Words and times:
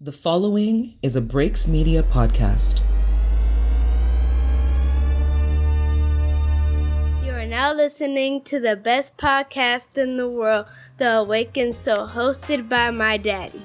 The 0.00 0.12
following 0.12 0.94
is 1.02 1.16
a 1.16 1.20
Breaks 1.20 1.66
Media 1.66 2.04
podcast. 2.04 2.82
You 7.24 7.32
are 7.32 7.44
now 7.44 7.74
listening 7.74 8.42
to 8.42 8.60
the 8.60 8.76
best 8.76 9.16
podcast 9.16 9.98
in 9.98 10.16
the 10.16 10.28
world, 10.28 10.66
The 10.98 11.16
Awakened 11.16 11.74
Soul, 11.74 12.06
hosted 12.06 12.68
by 12.68 12.92
my 12.92 13.16
daddy. 13.16 13.60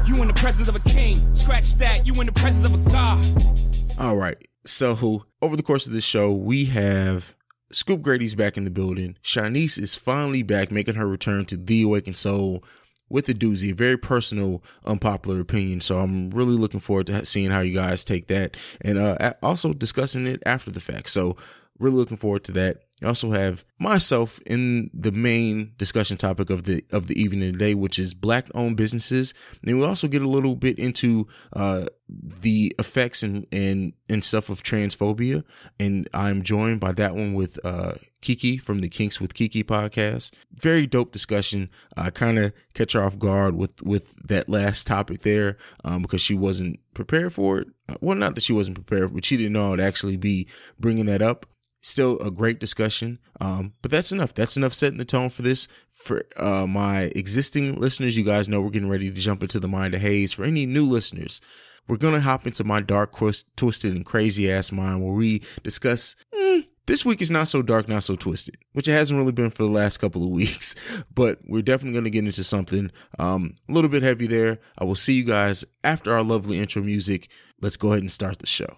You 0.07 0.21
in 0.21 0.29
the 0.29 0.33
presence 0.33 0.69
of 0.69 0.75
a 0.75 0.79
king. 0.89 1.35
Scratch 1.35 1.75
that. 1.75 2.07
You 2.07 2.13
in 2.21 2.27
the 2.27 2.31
presence 2.31 2.65
of 2.65 2.87
a 2.87 2.89
god. 2.89 3.99
All 3.99 4.15
right. 4.15 4.37
So 4.65 5.25
over 5.41 5.57
the 5.57 5.63
course 5.63 5.85
of 5.85 5.91
this 5.91 6.05
show, 6.05 6.31
we 6.33 6.65
have 6.65 7.35
Scoop 7.73 8.01
Grady's 8.01 8.33
back 8.33 8.55
in 8.55 8.63
the 8.63 8.71
building. 8.71 9.17
Chaunice 9.21 9.77
is 9.77 9.95
finally 9.95 10.43
back, 10.43 10.71
making 10.71 10.95
her 10.95 11.05
return 11.07 11.43
to 11.45 11.57
The 11.57 11.83
Awakened 11.83 12.15
Soul 12.15 12.63
with 13.09 13.29
a 13.29 13.33
doozy, 13.33 13.71
a 13.71 13.75
very 13.75 13.97
personal, 13.97 14.61
unpopular 14.85 15.39
opinion. 15.39 15.81
So 15.81 15.99
I'm 15.99 16.29
really 16.31 16.55
looking 16.55 16.79
forward 16.79 17.07
to 17.07 17.25
seeing 17.25 17.51
how 17.51 17.61
you 17.61 17.73
guys 17.73 18.03
take 18.03 18.27
that 18.27 18.57
and 18.81 18.97
uh, 18.97 19.33
also 19.41 19.73
discussing 19.73 20.27
it 20.27 20.43
after 20.45 20.71
the 20.71 20.81
fact. 20.81 21.09
So 21.09 21.37
really 21.79 21.97
looking 21.97 22.17
forward 22.17 22.43
to 22.45 22.51
that. 22.53 22.77
I 23.03 23.07
also 23.07 23.29
have 23.29 23.63
myself 23.77 24.39
in 24.47 24.89
the 24.91 25.11
main 25.11 25.73
discussion 25.77 26.17
topic 26.17 26.49
of 26.49 26.63
the 26.63 26.83
of 26.91 27.05
the 27.05 27.21
evening 27.21 27.51
today, 27.51 27.75
which 27.75 27.99
is 27.99 28.15
black 28.15 28.47
owned 28.55 28.75
businesses. 28.75 29.35
And 29.63 29.77
we 29.77 29.85
also 29.85 30.07
get 30.07 30.23
a 30.23 30.27
little 30.27 30.55
bit 30.55 30.79
into 30.79 31.27
uh, 31.53 31.85
the 32.09 32.73
effects 32.79 33.21
and, 33.21 33.45
and 33.51 33.93
and 34.09 34.23
stuff 34.23 34.49
of 34.49 34.63
transphobia. 34.63 35.43
And 35.79 36.09
I'm 36.11 36.41
joined 36.41 36.79
by 36.79 36.91
that 36.93 37.13
one 37.13 37.35
with 37.35 37.59
uh, 37.63 37.93
Keke 38.23 38.59
from 38.59 38.79
the 38.79 38.89
Kinks 38.89 39.21
with 39.21 39.35
Keke 39.35 39.63
podcast. 39.63 40.31
Very 40.51 40.87
dope 40.87 41.11
discussion. 41.11 41.69
I 41.95 42.09
kind 42.09 42.39
of 42.39 42.51
catch 42.73 42.93
her 42.93 43.03
off 43.03 43.19
guard 43.19 43.55
with 43.55 43.79
with 43.83 44.15
that 44.27 44.49
last 44.49 44.87
topic 44.87 45.21
there 45.21 45.57
um, 45.83 46.01
because 46.01 46.21
she 46.21 46.33
wasn't 46.33 46.79
prepared 46.95 47.31
for 47.31 47.59
it. 47.59 47.67
Well, 48.01 48.17
not 48.17 48.33
that 48.33 48.41
she 48.41 48.53
wasn't 48.53 48.83
prepared, 48.83 49.13
but 49.13 49.23
she 49.23 49.37
didn't 49.37 49.53
know 49.53 49.67
I 49.67 49.69
would 49.69 49.79
actually 49.79 50.17
be 50.17 50.47
bringing 50.79 51.05
that 51.05 51.21
up 51.21 51.45
still 51.87 52.19
a 52.19 52.29
great 52.29 52.59
discussion. 52.59 53.19
Um, 53.39 53.73
but 53.81 53.91
that's 53.91 54.11
enough. 54.11 54.33
That's 54.33 54.57
enough 54.57 54.73
setting 54.73 54.97
the 54.97 55.05
tone 55.05 55.29
for 55.29 55.41
this. 55.41 55.67
For 55.89 56.23
uh, 56.37 56.67
my 56.67 57.11
existing 57.15 57.79
listeners, 57.79 58.17
you 58.17 58.23
guys 58.23 58.49
know 58.49 58.61
we're 58.61 58.69
getting 58.69 58.89
ready 58.89 59.09
to 59.09 59.19
jump 59.19 59.41
into 59.41 59.59
the 59.59 59.67
mind 59.67 59.95
of 59.95 60.01
Haize. 60.01 60.33
For 60.33 60.43
any 60.43 60.65
new 60.65 60.85
listeners, 60.85 61.41
we're 61.87 61.97
gonna 61.97 62.19
hop 62.19 62.45
into 62.45 62.63
my 62.63 62.81
dark, 62.81 63.15
twisted, 63.55 63.95
and 63.95 64.05
crazy 64.05 64.51
ass 64.51 64.71
mind 64.71 65.03
where 65.03 65.13
we 65.13 65.41
discuss. 65.63 66.15
Mm, 66.35 66.65
this 66.85 67.03
week 67.05 67.21
is 67.21 67.31
not 67.31 67.47
so 67.47 67.61
dark, 67.61 67.87
not 67.87 68.03
so 68.03 68.15
twisted, 68.15 68.57
which 68.73 68.87
it 68.87 68.93
hasn't 68.93 69.17
really 69.17 69.31
been 69.31 69.49
for 69.49 69.63
the 69.63 69.69
last 69.69 69.97
couple 69.97 70.23
of 70.23 70.29
weeks. 70.41 70.75
But 71.13 71.39
we're 71.47 71.61
definitely 71.61 71.93
going 71.93 72.05
to 72.05 72.09
get 72.09 72.25
into 72.25 72.43
something 72.43 72.91
um, 73.17 73.55
a 73.67 73.73
little 73.73 73.89
bit 73.89 74.03
heavy 74.03 74.27
there. 74.27 74.59
I 74.77 74.83
will 74.83 74.95
see 74.95 75.13
you 75.13 75.23
guys 75.23 75.65
after 75.83 76.13
our 76.13 76.23
lovely 76.23 76.59
intro 76.59 76.81
music. 76.81 77.29
Let's 77.61 77.77
go 77.77 77.89
ahead 77.89 78.01
and 78.01 78.11
start 78.11 78.39
the 78.39 78.45
show. 78.45 78.77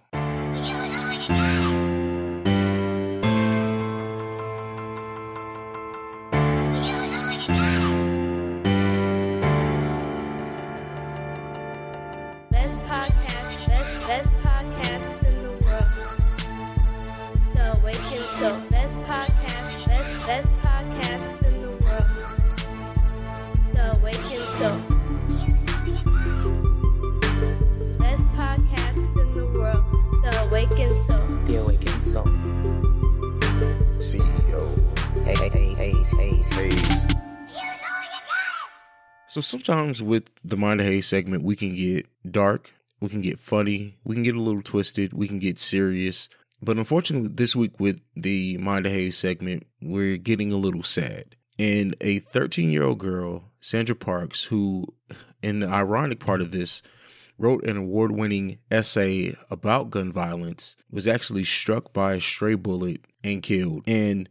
Sometimes 39.70 40.02
with 40.02 40.32
the 40.44 40.58
Mind 40.58 40.80
of 40.80 40.88
Hay 40.88 41.00
segment, 41.00 41.44
we 41.44 41.56
can 41.56 41.76
get 41.76 42.08
dark, 42.30 42.74
we 43.00 43.08
can 43.08 43.22
get 43.22 43.38
funny, 43.38 44.00
we 44.04 44.16
can 44.16 44.24
get 44.24 44.36
a 44.36 44.42
little 44.42 44.64
twisted, 44.64 45.14
we 45.14 45.28
can 45.28 45.38
get 45.38 45.60
serious. 45.60 46.28
But 46.60 46.78
unfortunately, 46.78 47.30
this 47.32 47.56
week 47.56 47.80
with 47.80 48.02
the 48.16 48.58
Mind 48.58 48.88
of 48.88 48.92
Hay 48.92 49.12
segment, 49.12 49.68
we're 49.80 50.18
getting 50.18 50.52
a 50.52 50.58
little 50.58 50.82
sad. 50.82 51.36
And 51.60 51.96
a 52.02 52.18
13 52.18 52.72
year 52.72 52.82
old 52.82 52.98
girl, 52.98 53.44
Sandra 53.62 53.96
Parks, 53.96 54.46
who, 54.46 54.88
in 55.44 55.60
the 55.60 55.68
ironic 55.68 56.20
part 56.20 56.42
of 56.42 56.50
this, 56.50 56.82
wrote 57.38 57.64
an 57.64 57.78
award 57.78 58.12
winning 58.12 58.58
essay 58.72 59.36
about 59.52 59.92
gun 59.92 60.12
violence, 60.12 60.78
was 60.90 61.06
actually 61.06 61.44
struck 61.44 61.94
by 61.94 62.16
a 62.16 62.22
stray 62.22 62.56
bullet 62.56 63.02
and 63.24 63.44
killed. 63.44 63.84
And 63.86 64.30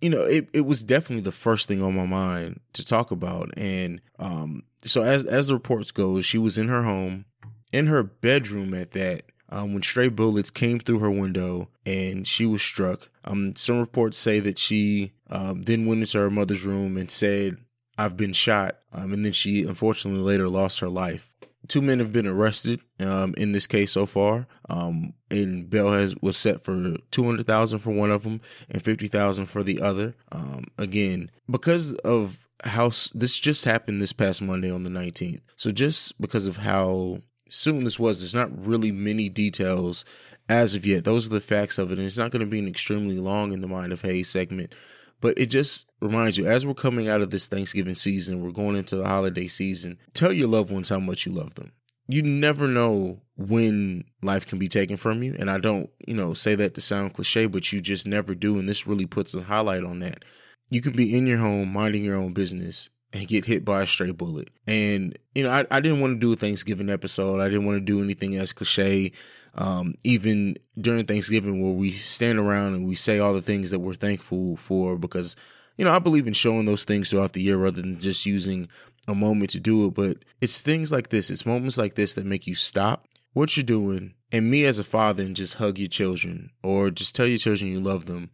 you 0.00 0.08
know, 0.08 0.22
it, 0.22 0.48
it 0.52 0.62
was 0.62 0.82
definitely 0.82 1.22
the 1.22 1.32
first 1.32 1.68
thing 1.68 1.82
on 1.82 1.94
my 1.94 2.06
mind 2.06 2.60
to 2.72 2.84
talk 2.84 3.10
about. 3.10 3.50
And 3.56 4.00
um, 4.18 4.62
so 4.84 5.02
as 5.02 5.24
as 5.24 5.48
the 5.48 5.54
reports 5.54 5.90
go, 5.90 6.20
she 6.20 6.38
was 6.38 6.56
in 6.56 6.68
her 6.68 6.82
home, 6.82 7.26
in 7.72 7.86
her 7.86 8.02
bedroom 8.02 8.72
at 8.74 8.92
that, 8.92 9.24
um, 9.50 9.74
when 9.74 9.82
stray 9.82 10.08
bullets 10.08 10.50
came 10.50 10.78
through 10.78 11.00
her 11.00 11.10
window 11.10 11.68
and 11.84 12.26
she 12.26 12.46
was 12.46 12.62
struck. 12.62 13.10
Um, 13.24 13.54
some 13.56 13.78
reports 13.78 14.16
say 14.16 14.40
that 14.40 14.58
she 14.58 15.12
um, 15.28 15.62
then 15.62 15.86
went 15.86 16.00
into 16.00 16.18
her 16.18 16.30
mother's 16.30 16.64
room 16.64 16.96
and 16.96 17.10
said, 17.10 17.58
"I've 17.98 18.16
been 18.16 18.32
shot," 18.32 18.78
um, 18.92 19.12
and 19.12 19.24
then 19.24 19.32
she 19.32 19.64
unfortunately 19.64 20.22
later 20.22 20.48
lost 20.48 20.80
her 20.80 20.88
life. 20.88 21.28
Two 21.70 21.80
men 21.80 22.00
have 22.00 22.12
been 22.12 22.26
arrested 22.26 22.80
um, 22.98 23.32
in 23.38 23.52
this 23.52 23.68
case 23.68 23.92
so 23.92 24.04
far, 24.04 24.48
um, 24.68 25.14
and 25.30 25.70
bail 25.70 25.92
has 25.92 26.16
was 26.20 26.36
set 26.36 26.64
for 26.64 26.96
two 27.12 27.24
hundred 27.24 27.46
thousand 27.46 27.78
for 27.78 27.92
one 27.92 28.10
of 28.10 28.24
them 28.24 28.40
and 28.68 28.82
fifty 28.82 29.06
thousand 29.06 29.46
for 29.46 29.62
the 29.62 29.80
other. 29.80 30.16
Um, 30.32 30.64
again, 30.78 31.30
because 31.48 31.94
of 31.98 32.48
how 32.64 32.88
this 33.14 33.38
just 33.38 33.64
happened 33.64 34.02
this 34.02 34.12
past 34.12 34.42
Monday 34.42 34.68
on 34.68 34.82
the 34.82 34.90
nineteenth, 34.90 35.42
so 35.54 35.70
just 35.70 36.20
because 36.20 36.46
of 36.46 36.56
how 36.56 37.22
soon 37.48 37.84
this 37.84 38.00
was, 38.00 38.18
there's 38.18 38.34
not 38.34 38.50
really 38.66 38.90
many 38.90 39.28
details 39.28 40.04
as 40.48 40.74
of 40.74 40.84
yet. 40.84 41.04
Those 41.04 41.28
are 41.28 41.30
the 41.30 41.40
facts 41.40 41.78
of 41.78 41.92
it, 41.92 41.98
and 41.98 42.06
it's 42.06 42.18
not 42.18 42.32
going 42.32 42.44
to 42.44 42.50
be 42.50 42.58
an 42.58 42.66
extremely 42.66 43.18
long 43.18 43.52
in 43.52 43.60
the 43.60 43.68
mind 43.68 43.92
of 43.92 44.02
Haize 44.02 44.28
segment. 44.28 44.72
But 45.20 45.38
it 45.38 45.46
just 45.46 45.90
reminds 46.00 46.38
you, 46.38 46.46
as 46.46 46.64
we're 46.64 46.74
coming 46.74 47.08
out 47.08 47.20
of 47.20 47.30
this 47.30 47.48
Thanksgiving 47.48 47.94
season, 47.94 48.42
we're 48.42 48.52
going 48.52 48.76
into 48.76 48.96
the 48.96 49.06
holiday 49.06 49.48
season, 49.48 49.98
tell 50.14 50.32
your 50.32 50.48
loved 50.48 50.70
ones 50.70 50.88
how 50.88 50.98
much 51.00 51.26
you 51.26 51.32
love 51.32 51.54
them. 51.54 51.72
You 52.08 52.22
never 52.22 52.66
know 52.66 53.20
when 53.36 54.04
life 54.22 54.46
can 54.46 54.58
be 54.58 54.68
taken 54.68 54.96
from 54.96 55.22
you. 55.22 55.36
And 55.38 55.50
I 55.50 55.58
don't, 55.58 55.90
you 56.06 56.14
know, 56.14 56.34
say 56.34 56.54
that 56.56 56.74
to 56.74 56.80
sound 56.80 57.14
cliche, 57.14 57.46
but 57.46 57.72
you 57.72 57.80
just 57.80 58.06
never 58.06 58.34
do. 58.34 58.58
And 58.58 58.68
this 58.68 58.86
really 58.86 59.06
puts 59.06 59.34
a 59.34 59.42
highlight 59.42 59.84
on 59.84 60.00
that. 60.00 60.24
you 60.70 60.80
can 60.80 60.92
be 60.92 61.16
in 61.16 61.26
your 61.26 61.38
home 61.38 61.72
minding 61.72 62.04
your 62.04 62.16
own 62.16 62.32
business 62.32 62.88
and 63.12 63.26
get 63.26 63.44
hit 63.44 63.64
by 63.64 63.82
a 63.82 63.86
stray 63.86 64.12
bullet. 64.12 64.48
And, 64.66 65.18
you 65.34 65.42
know, 65.42 65.50
I, 65.50 65.66
I 65.70 65.80
didn't 65.80 66.00
want 66.00 66.14
to 66.14 66.20
do 66.20 66.32
a 66.32 66.36
Thanksgiving 66.36 66.88
episode. 66.88 67.40
I 67.40 67.48
didn't 67.48 67.66
want 67.66 67.76
to 67.76 67.80
do 67.80 68.02
anything 68.02 68.36
as 68.36 68.52
cliche. 68.52 69.12
Um, 69.54 69.94
even 70.04 70.56
during 70.80 71.04
Thanksgiving 71.06 71.62
where 71.62 71.72
we 71.72 71.92
stand 71.92 72.38
around 72.38 72.74
and 72.74 72.86
we 72.86 72.94
say 72.94 73.18
all 73.18 73.34
the 73.34 73.42
things 73.42 73.70
that 73.70 73.80
we're 73.80 73.94
thankful 73.94 74.56
for 74.56 74.96
because, 74.96 75.34
you 75.76 75.84
know, 75.84 75.92
I 75.92 75.98
believe 75.98 76.26
in 76.26 76.34
showing 76.34 76.66
those 76.66 76.84
things 76.84 77.10
throughout 77.10 77.32
the 77.32 77.42
year 77.42 77.56
rather 77.56 77.80
than 77.80 77.98
just 77.98 78.26
using 78.26 78.68
a 79.08 79.14
moment 79.14 79.50
to 79.50 79.60
do 79.60 79.86
it. 79.86 79.94
But 79.94 80.18
it's 80.40 80.60
things 80.60 80.92
like 80.92 81.08
this, 81.08 81.30
it's 81.30 81.46
moments 81.46 81.78
like 81.78 81.94
this 81.94 82.14
that 82.14 82.26
make 82.26 82.46
you 82.46 82.54
stop 82.54 83.06
what 83.32 83.56
you're 83.56 83.64
doing 83.64 84.14
and 84.32 84.50
me 84.50 84.64
as 84.64 84.78
a 84.78 84.84
father 84.84 85.22
and 85.22 85.36
just 85.36 85.54
hug 85.54 85.78
your 85.78 85.88
children 85.88 86.50
or 86.62 86.90
just 86.90 87.14
tell 87.14 87.26
your 87.26 87.38
children 87.38 87.70
you 87.70 87.80
love 87.80 88.06
them 88.06 88.30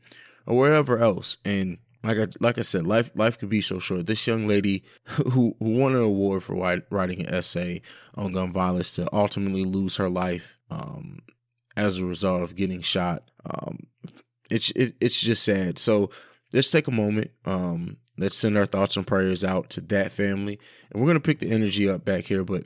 or 0.47 0.57
whatever 0.57 0.99
else. 0.99 1.39
And 1.45 1.79
like 2.03 2.19
I 2.19 2.27
like 2.41 2.59
I 2.59 2.63
said, 2.63 2.87
life 2.87 3.11
life 3.15 3.39
could 3.39 3.49
be 3.49 3.61
so 3.61 3.79
short. 3.79 4.07
This 4.07 4.27
young 4.27 4.47
lady 4.47 4.85
who 5.05 5.57
who 5.59 5.71
won 5.71 5.95
an 5.95 6.03
award 6.03 6.43
for 6.43 6.55
writing 6.91 7.21
an 7.21 7.35
essay 7.35 7.83
on 8.15 8.33
gun 8.33 8.53
violence 8.53 8.93
to 8.97 9.09
ultimately 9.13 9.65
lose 9.65 9.97
her 9.97 10.09
life 10.09 10.56
um, 10.71 11.21
as 11.77 11.99
a 11.99 12.05
result 12.05 12.43
of 12.43 12.57
getting 12.57 12.81
shot. 12.81 13.23
Um, 13.49 13.87
it's 14.51 14.71
it, 14.73 14.95
it's 15.01 15.21
just 15.21 15.43
sad. 15.43 15.79
So 15.79 16.11
let's 16.53 16.71
take 16.71 16.89
a 16.89 16.93
moment. 16.93 17.31
Um, 17.45 17.99
let's 18.19 18.37
send 18.37 18.57
our 18.57 18.67
thoughts 18.67 18.97
and 18.97 19.07
prayers 19.07 19.45
out 19.45 19.71
to 19.71 19.81
that 19.83 20.13
family, 20.13 20.59
and 20.91 21.01
we're 21.01 21.09
gonna 21.09 21.21
pick 21.21 21.41
the 21.41 21.51
energy 21.51 21.89
up 21.89 22.05
back 22.05 22.25
here. 22.25 22.45
But 22.45 22.65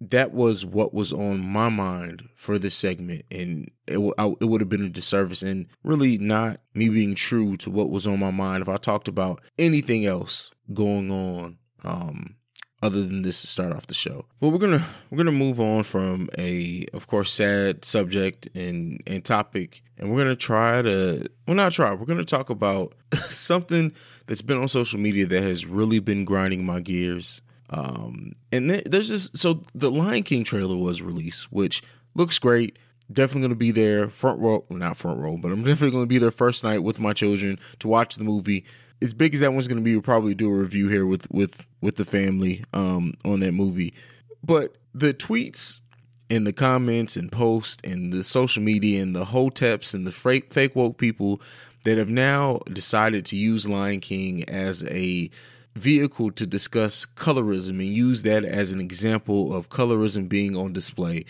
that 0.00 0.32
was 0.32 0.64
what 0.64 0.92
was 0.92 1.12
on 1.12 1.40
my 1.40 1.68
mind 1.68 2.28
for 2.34 2.58
this 2.58 2.74
segment 2.74 3.22
and 3.30 3.70
it, 3.86 3.94
w- 3.94 4.12
I, 4.18 4.26
it 4.40 4.44
would 4.44 4.60
have 4.60 4.68
been 4.68 4.84
a 4.84 4.90
disservice 4.90 5.42
and 5.42 5.66
really 5.82 6.18
not 6.18 6.60
me 6.74 6.88
being 6.90 7.14
true 7.14 7.56
to 7.58 7.70
what 7.70 7.88
was 7.88 8.06
on 8.06 8.20
my 8.20 8.30
mind 8.30 8.62
if 8.62 8.68
i 8.68 8.76
talked 8.76 9.08
about 9.08 9.40
anything 9.58 10.04
else 10.04 10.52
going 10.74 11.10
on 11.10 11.56
um, 11.84 12.34
other 12.82 13.02
than 13.02 13.22
this 13.22 13.40
to 13.40 13.46
start 13.46 13.72
off 13.72 13.86
the 13.86 13.94
show 13.94 14.24
but 14.40 14.50
we're 14.50 14.58
gonna 14.58 14.84
we're 15.10 15.16
gonna 15.18 15.32
move 15.32 15.60
on 15.60 15.82
from 15.82 16.28
a 16.38 16.84
of 16.92 17.06
course 17.06 17.32
sad 17.32 17.84
subject 17.84 18.48
and 18.54 19.02
and 19.06 19.24
topic 19.24 19.82
and 19.98 20.10
we're 20.10 20.18
gonna 20.18 20.36
try 20.36 20.82
to 20.82 21.26
well 21.46 21.56
not 21.56 21.72
try 21.72 21.92
we're 21.94 22.04
gonna 22.04 22.24
talk 22.24 22.50
about 22.50 22.94
something 23.14 23.92
that's 24.26 24.42
been 24.42 24.58
on 24.58 24.68
social 24.68 24.98
media 25.00 25.24
that 25.26 25.42
has 25.42 25.64
really 25.64 26.00
been 26.00 26.24
grinding 26.24 26.64
my 26.64 26.80
gears 26.80 27.40
um, 27.70 28.32
and 28.52 28.68
th- 28.68 28.84
there's 28.84 29.08
this. 29.08 29.30
So 29.34 29.62
the 29.74 29.90
Lion 29.90 30.22
King 30.22 30.44
trailer 30.44 30.76
was 30.76 31.02
released, 31.02 31.50
which 31.52 31.82
looks 32.14 32.38
great. 32.38 32.78
Definitely 33.12 33.42
going 33.42 33.50
to 33.50 33.56
be 33.56 33.70
there 33.70 34.08
front 34.08 34.40
row, 34.40 34.64
well, 34.68 34.78
not 34.78 34.96
front 34.96 35.20
row, 35.20 35.36
but 35.36 35.52
I'm 35.52 35.62
definitely 35.62 35.92
going 35.92 36.04
to 36.04 36.08
be 36.08 36.18
there 36.18 36.30
first 36.30 36.64
night 36.64 36.82
with 36.82 36.98
my 36.98 37.12
children 37.12 37.58
to 37.80 37.88
watch 37.88 38.16
the 38.16 38.24
movie. 38.24 38.64
As 39.02 39.14
big 39.14 39.34
as 39.34 39.40
that 39.40 39.52
one's 39.52 39.68
going 39.68 39.78
to 39.78 39.84
be, 39.84 39.92
we'll 39.92 40.02
probably 40.02 40.34
do 40.34 40.50
a 40.50 40.56
review 40.56 40.88
here 40.88 41.06
with 41.06 41.30
with 41.30 41.66
with 41.80 41.96
the 41.96 42.04
family 42.04 42.64
um, 42.72 43.14
on 43.24 43.40
that 43.40 43.52
movie. 43.52 43.94
But 44.42 44.76
the 44.94 45.12
tweets 45.12 45.82
and 46.30 46.46
the 46.46 46.52
comments 46.52 47.16
and 47.16 47.30
posts 47.30 47.78
and 47.84 48.12
the 48.12 48.22
social 48.22 48.62
media 48.62 49.02
and 49.02 49.14
the 49.14 49.26
hoteps 49.26 49.94
and 49.94 50.06
the 50.06 50.12
fake 50.12 50.52
fake 50.52 50.74
woke 50.74 50.98
people 50.98 51.40
that 51.84 51.98
have 51.98 52.08
now 52.08 52.58
decided 52.72 53.24
to 53.26 53.36
use 53.36 53.68
Lion 53.68 54.00
King 54.00 54.48
as 54.48 54.82
a 54.84 55.30
vehicle 55.76 56.32
to 56.32 56.46
discuss 56.46 57.06
colorism 57.06 57.70
and 57.70 57.82
use 57.82 58.22
that 58.22 58.44
as 58.44 58.72
an 58.72 58.80
example 58.80 59.54
of 59.54 59.68
colorism 59.68 60.28
being 60.28 60.56
on 60.56 60.72
display. 60.72 61.24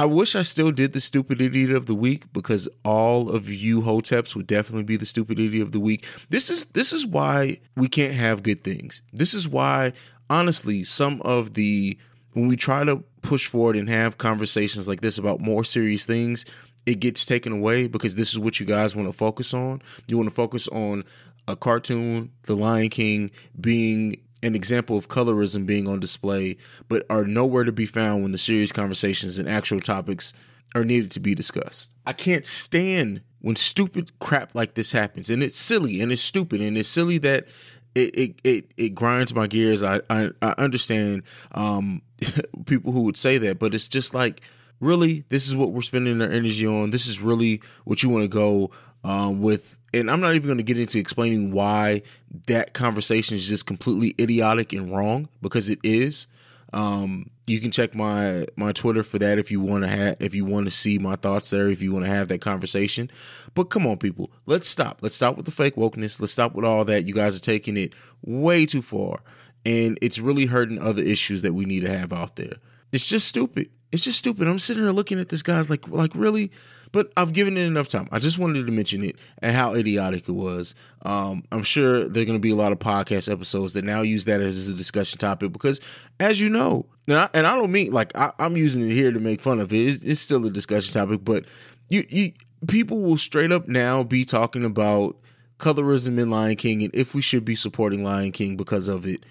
I 0.00 0.04
wish 0.04 0.36
I 0.36 0.42
still 0.42 0.70
did 0.70 0.92
the 0.92 1.00
stupid 1.00 1.40
idiot 1.40 1.72
of 1.72 1.86
the 1.86 1.94
week 1.94 2.32
because 2.32 2.68
all 2.84 3.28
of 3.28 3.48
you 3.48 3.82
hoteps 3.82 4.36
would 4.36 4.46
definitely 4.46 4.84
be 4.84 4.96
the 4.96 5.04
stupid 5.04 5.40
idiot 5.40 5.62
of 5.62 5.72
the 5.72 5.80
week. 5.80 6.06
This 6.30 6.50
is 6.50 6.66
this 6.66 6.92
is 6.92 7.04
why 7.04 7.58
we 7.76 7.88
can't 7.88 8.14
have 8.14 8.44
good 8.44 8.62
things. 8.62 9.02
This 9.12 9.34
is 9.34 9.48
why 9.48 9.92
honestly 10.30 10.84
some 10.84 11.20
of 11.22 11.54
the 11.54 11.98
when 12.34 12.46
we 12.46 12.54
try 12.54 12.84
to 12.84 13.02
push 13.22 13.48
forward 13.48 13.74
and 13.74 13.88
have 13.88 14.18
conversations 14.18 14.86
like 14.86 15.00
this 15.00 15.18
about 15.18 15.40
more 15.40 15.64
serious 15.64 16.04
things, 16.04 16.44
it 16.86 17.00
gets 17.00 17.26
taken 17.26 17.52
away 17.52 17.88
because 17.88 18.14
this 18.14 18.30
is 18.30 18.38
what 18.38 18.60
you 18.60 18.66
guys 18.66 18.94
want 18.94 19.08
to 19.08 19.12
focus 19.12 19.52
on. 19.52 19.82
You 20.06 20.16
want 20.16 20.28
to 20.28 20.34
focus 20.34 20.68
on 20.68 21.02
a 21.48 21.56
cartoon, 21.56 22.30
The 22.44 22.54
Lion 22.54 22.90
King, 22.90 23.32
being 23.60 24.16
an 24.42 24.54
example 24.54 24.96
of 24.96 25.08
colorism 25.08 25.66
being 25.66 25.88
on 25.88 26.00
display, 26.00 26.56
but 26.88 27.04
are 27.10 27.24
nowhere 27.24 27.64
to 27.64 27.72
be 27.72 27.86
found 27.86 28.22
when 28.22 28.32
the 28.32 28.38
serious 28.38 28.72
conversations 28.72 29.38
and 29.38 29.48
actual 29.48 29.80
topics 29.80 30.32
are 30.74 30.84
needed 30.84 31.10
to 31.12 31.20
be 31.20 31.34
discussed. 31.34 31.90
I 32.06 32.12
can't 32.12 32.46
stand 32.46 33.22
when 33.40 33.56
stupid 33.56 34.18
crap 34.18 34.54
like 34.54 34.74
this 34.74 34.92
happens, 34.92 35.30
and 35.30 35.42
it's 35.42 35.56
silly 35.56 36.00
and 36.00 36.12
it's 36.12 36.22
stupid 36.22 36.60
and 36.60 36.76
it's 36.76 36.88
silly 36.88 37.18
that 37.18 37.46
it 37.94 38.14
it 38.16 38.40
it, 38.44 38.70
it 38.76 38.88
grinds 38.94 39.34
my 39.34 39.46
gears. 39.46 39.82
I 39.82 40.00
I, 40.10 40.30
I 40.42 40.54
understand 40.58 41.22
um, 41.52 42.02
people 42.66 42.92
who 42.92 43.02
would 43.02 43.16
say 43.16 43.38
that, 43.38 43.58
but 43.58 43.74
it's 43.74 43.88
just 43.88 44.14
like 44.14 44.42
really, 44.80 45.24
this 45.28 45.48
is 45.48 45.56
what 45.56 45.72
we're 45.72 45.82
spending 45.82 46.20
our 46.20 46.28
energy 46.28 46.66
on. 46.66 46.90
This 46.90 47.06
is 47.06 47.20
really 47.20 47.60
what 47.84 48.02
you 48.02 48.08
want 48.08 48.24
to 48.24 48.28
go 48.28 48.70
um, 49.04 49.40
with 49.40 49.78
and 49.94 50.10
I'm 50.10 50.20
not 50.20 50.34
even 50.34 50.46
going 50.46 50.58
to 50.58 50.64
get 50.64 50.78
into 50.78 50.98
explaining 50.98 51.50
why 51.52 52.02
that 52.46 52.74
conversation 52.74 53.36
is 53.36 53.48
just 53.48 53.66
completely 53.66 54.14
idiotic 54.20 54.72
and 54.72 54.94
wrong 54.94 55.28
because 55.40 55.68
it 55.68 55.78
is. 55.82 56.26
Um, 56.74 57.30
you 57.46 57.60
can 57.60 57.70
check 57.70 57.94
my 57.94 58.46
my 58.56 58.72
Twitter 58.72 59.02
for 59.02 59.18
that 59.18 59.38
if 59.38 59.50
you 59.50 59.60
want 59.60 59.84
to 59.84 59.88
have 59.88 60.16
if 60.20 60.34
you 60.34 60.44
want 60.44 60.66
to 60.66 60.70
see 60.70 60.98
my 60.98 61.16
thoughts 61.16 61.48
there 61.48 61.68
if 61.68 61.80
you 61.80 61.92
want 61.92 62.04
to 62.04 62.10
have 62.10 62.28
that 62.28 62.42
conversation. 62.42 63.10
But 63.54 63.64
come 63.64 63.86
on, 63.86 63.96
people, 63.96 64.30
let's 64.44 64.68
stop. 64.68 64.98
Let's 65.00 65.14
stop 65.14 65.36
with 65.36 65.46
the 65.46 65.52
fake 65.52 65.76
wokeness. 65.76 66.20
Let's 66.20 66.32
stop 66.32 66.54
with 66.54 66.66
all 66.66 66.84
that. 66.84 67.06
You 67.06 67.14
guys 67.14 67.36
are 67.36 67.42
taking 67.42 67.78
it 67.78 67.94
way 68.22 68.66
too 68.66 68.82
far, 68.82 69.20
and 69.64 69.98
it's 70.02 70.18
really 70.18 70.44
hurting 70.44 70.78
other 70.78 71.02
issues 71.02 71.40
that 71.42 71.54
we 71.54 71.64
need 71.64 71.80
to 71.80 71.98
have 71.98 72.12
out 72.12 72.36
there. 72.36 72.56
It's 72.92 73.08
just 73.08 73.26
stupid. 73.26 73.70
It's 73.90 74.04
just 74.04 74.18
stupid. 74.18 74.46
I'm 74.46 74.58
sitting 74.58 74.82
here 74.82 74.92
looking 74.92 75.18
at 75.18 75.30
this 75.30 75.42
guy's 75.42 75.70
like 75.70 75.88
like 75.88 76.14
really 76.14 76.50
but 76.92 77.12
I've 77.16 77.32
given 77.32 77.56
it 77.56 77.66
enough 77.66 77.88
time. 77.88 78.08
I 78.10 78.18
just 78.18 78.38
wanted 78.38 78.66
to 78.66 78.72
mention 78.72 79.04
it 79.04 79.16
and 79.42 79.54
how 79.54 79.74
idiotic 79.74 80.28
it 80.28 80.32
was. 80.32 80.74
Um, 81.02 81.44
I'm 81.52 81.62
sure 81.62 82.08
there 82.08 82.22
are 82.22 82.26
going 82.26 82.38
to 82.38 82.42
be 82.42 82.50
a 82.50 82.56
lot 82.56 82.72
of 82.72 82.78
podcast 82.78 83.30
episodes 83.30 83.72
that 83.74 83.84
now 83.84 84.02
use 84.02 84.24
that 84.26 84.40
as 84.40 84.68
a 84.68 84.74
discussion 84.74 85.18
topic 85.18 85.52
because, 85.52 85.80
as 86.20 86.40
you 86.40 86.48
know, 86.48 86.86
and 87.06 87.16
I, 87.16 87.28
and 87.34 87.46
I 87.46 87.56
don't 87.56 87.72
mean 87.72 87.92
like 87.92 88.16
I, 88.16 88.32
am 88.38 88.56
using 88.56 88.90
it 88.90 88.94
here 88.94 89.12
to 89.12 89.20
make 89.20 89.40
fun 89.40 89.60
of 89.60 89.72
it. 89.72 89.76
It's, 89.76 90.02
it's 90.02 90.20
still 90.20 90.44
a 90.46 90.50
discussion 90.50 90.94
topic, 90.94 91.20
but 91.24 91.44
you, 91.88 92.04
you 92.08 92.32
people 92.66 93.00
will 93.00 93.18
straight 93.18 93.52
up 93.52 93.68
now 93.68 94.02
be 94.02 94.24
talking 94.24 94.64
about 94.64 95.16
colorism 95.58 96.18
in 96.18 96.30
Lion 96.30 96.56
King 96.56 96.82
and 96.82 96.94
if 96.94 97.14
we 97.14 97.22
should 97.22 97.44
be 97.44 97.54
supporting 97.54 98.04
Lion 98.04 98.32
King 98.32 98.56
because 98.56 98.88
of 98.88 99.06
it, 99.06 99.24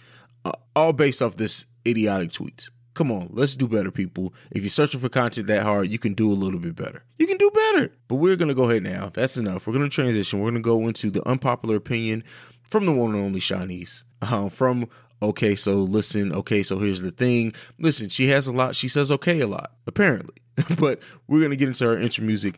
uh, 0.46 0.52
all 0.76 0.94
based 0.94 1.22
off 1.22 1.36
this 1.36 1.66
idiotic 1.86 2.32
tweet. 2.32 2.70
Come 2.98 3.12
on, 3.12 3.30
let's 3.32 3.56
do 3.56 3.68
better, 3.68 3.92
people. 3.92 4.34
If 4.50 4.64
you're 4.64 4.72
searching 4.72 5.00
for 5.00 5.08
content 5.08 5.46
that 5.46 5.62
hard, 5.62 5.88
you 5.88 6.00
can 6.00 6.16
do 6.16 6.32
a 6.32 6.34
little 6.34 6.60
bit 6.60 6.76
better. 6.76 7.04
You 7.20 7.28
can 7.28 7.38
do 7.38 7.52
better. 7.52 7.92
But 8.08 8.16
we're 8.16 8.36
going 8.36 8.48
to 8.48 8.56
go 8.56 8.64
ahead 8.64 8.82
now. 8.82 9.12
That's 9.14 9.38
enough. 9.38 9.68
We're 9.68 9.74
going 9.74 9.88
to 9.88 9.94
transition. 9.94 10.40
We're 10.40 10.50
going 10.50 10.64
to 10.64 10.68
go 10.68 10.88
into 10.88 11.12
the 11.12 11.24
unpopular 11.28 11.76
opinion 11.76 12.24
from 12.64 12.88
the 12.88 12.92
one 12.92 13.14
and 13.14 13.24
only 13.24 13.40
Chaunice. 13.40 14.04
Uh, 14.24 14.50
from 14.50 14.90
okay, 15.22 15.56
so 15.56 15.76
listen, 15.76 16.34
okay, 16.34 16.64
so 16.64 16.80
here's 16.80 17.02
the 17.02 17.12
thing. 17.12 17.54
Listen, 17.78 18.10
she 18.10 18.30
has 18.30 18.48
a 18.48 18.52
lot. 18.52 18.76
She 18.76 18.88
says 18.88 19.12
okay 19.12 19.42
a 19.42 19.48
lot, 19.48 19.74
apparently. 19.86 20.34
but 20.80 21.00
we're 21.28 21.38
going 21.38 21.52
to 21.52 21.56
get 21.56 21.68
into 21.68 21.86
her 21.86 22.00
intro 22.00 22.26
music. 22.26 22.56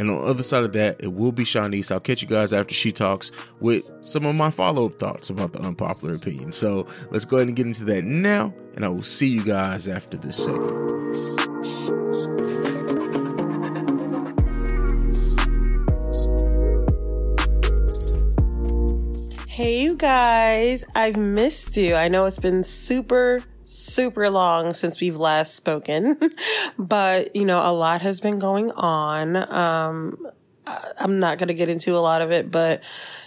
And 0.00 0.10
on 0.10 0.22
the 0.22 0.28
other 0.28 0.42
side 0.42 0.62
of 0.62 0.72
that, 0.72 0.96
it 1.02 1.12
will 1.12 1.30
be 1.30 1.44
Chaunice. 1.44 1.92
I'll 1.92 2.00
catch 2.00 2.22
you 2.22 2.28
guys 2.28 2.54
after 2.54 2.72
she 2.72 2.90
talks 2.90 3.30
with 3.60 3.84
some 4.00 4.24
of 4.24 4.34
my 4.34 4.50
follow 4.50 4.86
up 4.86 4.98
thoughts 4.98 5.28
about 5.28 5.52
the 5.52 5.60
unpopular 5.60 6.14
opinion. 6.14 6.52
So 6.52 6.86
let's 7.10 7.26
go 7.26 7.36
ahead 7.36 7.48
and 7.48 7.56
get 7.56 7.66
into 7.66 7.84
that 7.84 8.02
now. 8.04 8.54
And 8.76 8.86
I 8.86 8.88
will 8.88 9.02
see 9.02 9.26
you 9.26 9.44
guys 9.44 9.86
after 9.86 10.16
this 10.16 10.42
segment. 10.42 10.90
Hey, 19.46 19.82
you 19.82 19.98
guys, 19.98 20.82
I've 20.94 21.18
missed 21.18 21.76
you. 21.76 21.94
I 21.94 22.08
know 22.08 22.24
it's 22.24 22.38
been 22.38 22.64
super 22.64 23.42
super 23.70 24.28
long 24.30 24.74
since 24.74 25.00
we've 25.00 25.16
last 25.16 25.54
spoken, 25.54 26.18
but 26.78 27.34
you 27.34 27.44
know, 27.44 27.60
a 27.60 27.72
lot 27.72 28.02
has 28.02 28.20
been 28.20 28.38
going 28.38 28.70
on. 28.72 29.36
Um, 29.36 30.26
I'm 30.66 31.18
not 31.18 31.38
going 31.38 31.48
to 31.48 31.54
get 31.54 31.68
into 31.68 31.96
a 31.96 31.98
lot 31.98 32.22
of 32.22 32.30
it, 32.30 32.50
but 32.50 32.82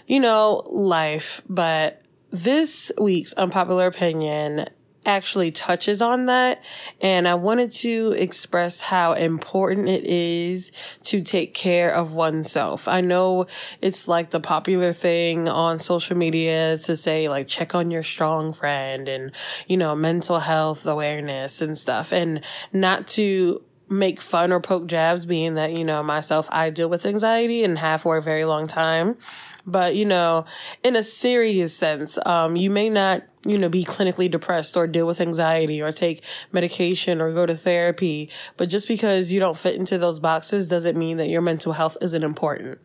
you 0.08 0.20
know, 0.20 0.64
life. 0.68 1.42
But 1.50 2.02
this 2.30 2.92
week's 3.00 3.34
unpopular 3.34 3.88
opinion 3.88 4.68
actually 5.06 5.52
touches 5.52 6.02
on 6.02 6.26
that. 6.28 6.62
And 7.02 7.28
I 7.28 7.36
wanted 7.36 7.72
to 7.72 8.14
express 8.18 8.82
how 8.82 9.14
important 9.14 9.90
it 9.90 10.06
is 10.06 10.72
to 11.04 11.22
take 11.22 11.54
care 11.54 11.94
of 11.94 12.14
oneself. 12.14 12.88
I 12.88 13.02
know 13.02 13.48
it's 13.82 14.08
like 14.08 14.30
the 14.30 14.40
popular 14.40 14.94
thing 14.94 15.48
on 15.50 15.80
social 15.80 16.18
media 16.18 16.78
to 16.80 16.98
say 16.98 17.30
like 17.30 17.48
check 17.48 17.76
on 17.76 17.92
your 17.92 18.04
strong 18.04 18.54
friend 18.54 19.08
and, 19.08 19.32
you 19.68 19.78
know, 19.78 19.96
mental 19.96 20.40
health 20.40 20.86
awareness 20.86 21.62
and 21.62 21.78
stuff 21.78 22.12
and 22.12 22.42
not 22.72 23.08
to 23.08 23.62
make 23.94 24.20
fun 24.20 24.52
or 24.52 24.60
poke 24.60 24.88
jabs, 24.88 25.26
being 25.26 25.56
that, 25.56 25.74
you 25.74 25.84
know, 25.84 26.04
myself, 26.04 26.48
I 26.52 26.70
deal 26.70 26.90
with 26.90 27.06
anxiety 27.06 27.64
and 27.64 27.78
have 27.78 28.02
for 28.02 28.18
a 28.18 28.22
very 28.22 28.46
long 28.46 28.68
time. 28.68 29.18
But, 29.66 29.96
you 29.96 30.06
know, 30.06 30.46
in 30.84 30.96
a 30.96 31.04
serious 31.04 31.76
sense, 31.76 32.20
um, 32.26 32.56
you 32.56 32.70
may 32.70 32.90
not, 32.90 33.24
you 33.46 33.58
know, 33.58 33.70
be 33.70 33.86
clinically 33.86 34.30
depressed 34.30 34.76
or 34.76 34.88
deal 34.88 35.08
with 35.08 35.22
anxiety 35.22 35.82
or 35.82 35.92
take 35.92 36.24
medication 36.52 37.22
or 37.22 37.34
go 37.34 37.46
to 37.46 37.56
therapy. 37.56 38.30
But 38.58 38.70
just 38.70 38.88
because 38.88 39.32
you 39.32 39.40
don't 39.40 39.58
fit 39.58 39.76
into 39.76 39.98
those 39.98 40.20
boxes 40.20 40.68
doesn't 40.68 40.98
mean 40.98 41.18
that 41.18 41.30
your 41.30 41.42
mental 41.42 41.74
health 41.74 41.98
isn't 42.02 42.24
important. 42.24 42.80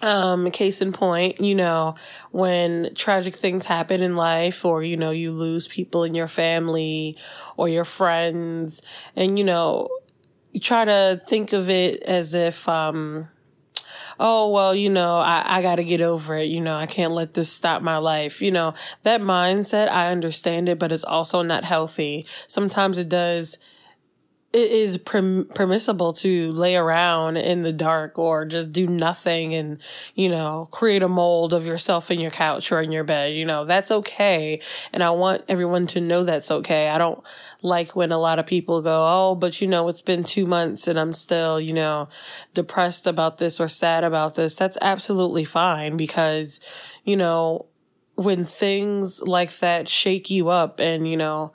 Um, 0.00 0.48
case 0.52 0.80
in 0.80 0.92
point, 0.92 1.40
you 1.40 1.56
know, 1.56 1.96
when 2.30 2.94
tragic 2.94 3.34
things 3.34 3.64
happen 3.64 4.00
in 4.00 4.14
life 4.14 4.64
or, 4.64 4.84
you 4.84 4.96
know, 4.96 5.10
you 5.10 5.32
lose 5.32 5.66
people 5.66 6.04
in 6.04 6.14
your 6.14 6.28
family 6.28 7.16
or 7.56 7.68
your 7.68 7.84
friends 7.84 8.80
and, 9.16 9.36
you 9.36 9.44
know, 9.44 9.88
you 10.58 10.60
try 10.60 10.84
to 10.84 11.22
think 11.28 11.52
of 11.52 11.70
it 11.70 12.02
as 12.02 12.34
if, 12.34 12.68
um, 12.68 13.28
oh, 14.18 14.48
well, 14.50 14.74
you 14.74 14.90
know, 14.90 15.18
I, 15.18 15.44
I 15.46 15.62
got 15.62 15.76
to 15.76 15.84
get 15.84 16.00
over 16.00 16.34
it. 16.34 16.46
You 16.46 16.60
know, 16.60 16.74
I 16.74 16.86
can't 16.86 17.12
let 17.12 17.34
this 17.34 17.48
stop 17.48 17.80
my 17.80 17.98
life. 17.98 18.42
You 18.42 18.50
know, 18.50 18.74
that 19.04 19.20
mindset, 19.20 19.88
I 19.88 20.10
understand 20.10 20.68
it, 20.68 20.80
but 20.80 20.90
it's 20.90 21.04
also 21.04 21.42
not 21.42 21.62
healthy. 21.62 22.26
Sometimes 22.48 22.98
it 22.98 23.08
does 23.08 23.56
it 24.50 24.70
is 24.70 24.96
perm- 24.96 25.46
permissible 25.54 26.14
to 26.14 26.50
lay 26.52 26.74
around 26.74 27.36
in 27.36 27.60
the 27.62 27.72
dark 27.72 28.18
or 28.18 28.46
just 28.46 28.72
do 28.72 28.86
nothing 28.86 29.54
and, 29.54 29.78
you 30.14 30.30
know, 30.30 30.68
create 30.70 31.02
a 31.02 31.08
mold 31.08 31.52
of 31.52 31.66
yourself 31.66 32.10
in 32.10 32.18
your 32.18 32.30
couch 32.30 32.72
or 32.72 32.80
in 32.80 32.90
your 32.90 33.04
bed. 33.04 33.34
You 33.34 33.44
know, 33.44 33.66
that's 33.66 33.90
okay. 33.90 34.60
And 34.90 35.02
I 35.02 35.10
want 35.10 35.44
everyone 35.48 35.86
to 35.88 36.00
know 36.00 36.24
that's 36.24 36.50
okay. 36.50 36.88
I 36.88 36.96
don't 36.96 37.22
like 37.60 37.94
when 37.94 38.10
a 38.10 38.18
lot 38.18 38.38
of 38.38 38.46
people 38.46 38.80
go, 38.80 39.04
Oh, 39.06 39.34
but 39.34 39.60
you 39.60 39.68
know, 39.68 39.86
it's 39.88 40.00
been 40.00 40.24
two 40.24 40.46
months 40.46 40.88
and 40.88 40.98
I'm 40.98 41.12
still, 41.12 41.60
you 41.60 41.74
know, 41.74 42.08
depressed 42.54 43.06
about 43.06 43.36
this 43.36 43.60
or 43.60 43.68
sad 43.68 44.02
about 44.02 44.34
this. 44.34 44.54
That's 44.54 44.78
absolutely 44.80 45.44
fine 45.44 45.98
because, 45.98 46.58
you 47.04 47.18
know, 47.18 47.66
when 48.14 48.44
things 48.44 49.20
like 49.20 49.58
that 49.58 49.90
shake 49.90 50.30
you 50.30 50.48
up 50.48 50.80
and, 50.80 51.06
you 51.06 51.18
know, 51.18 51.52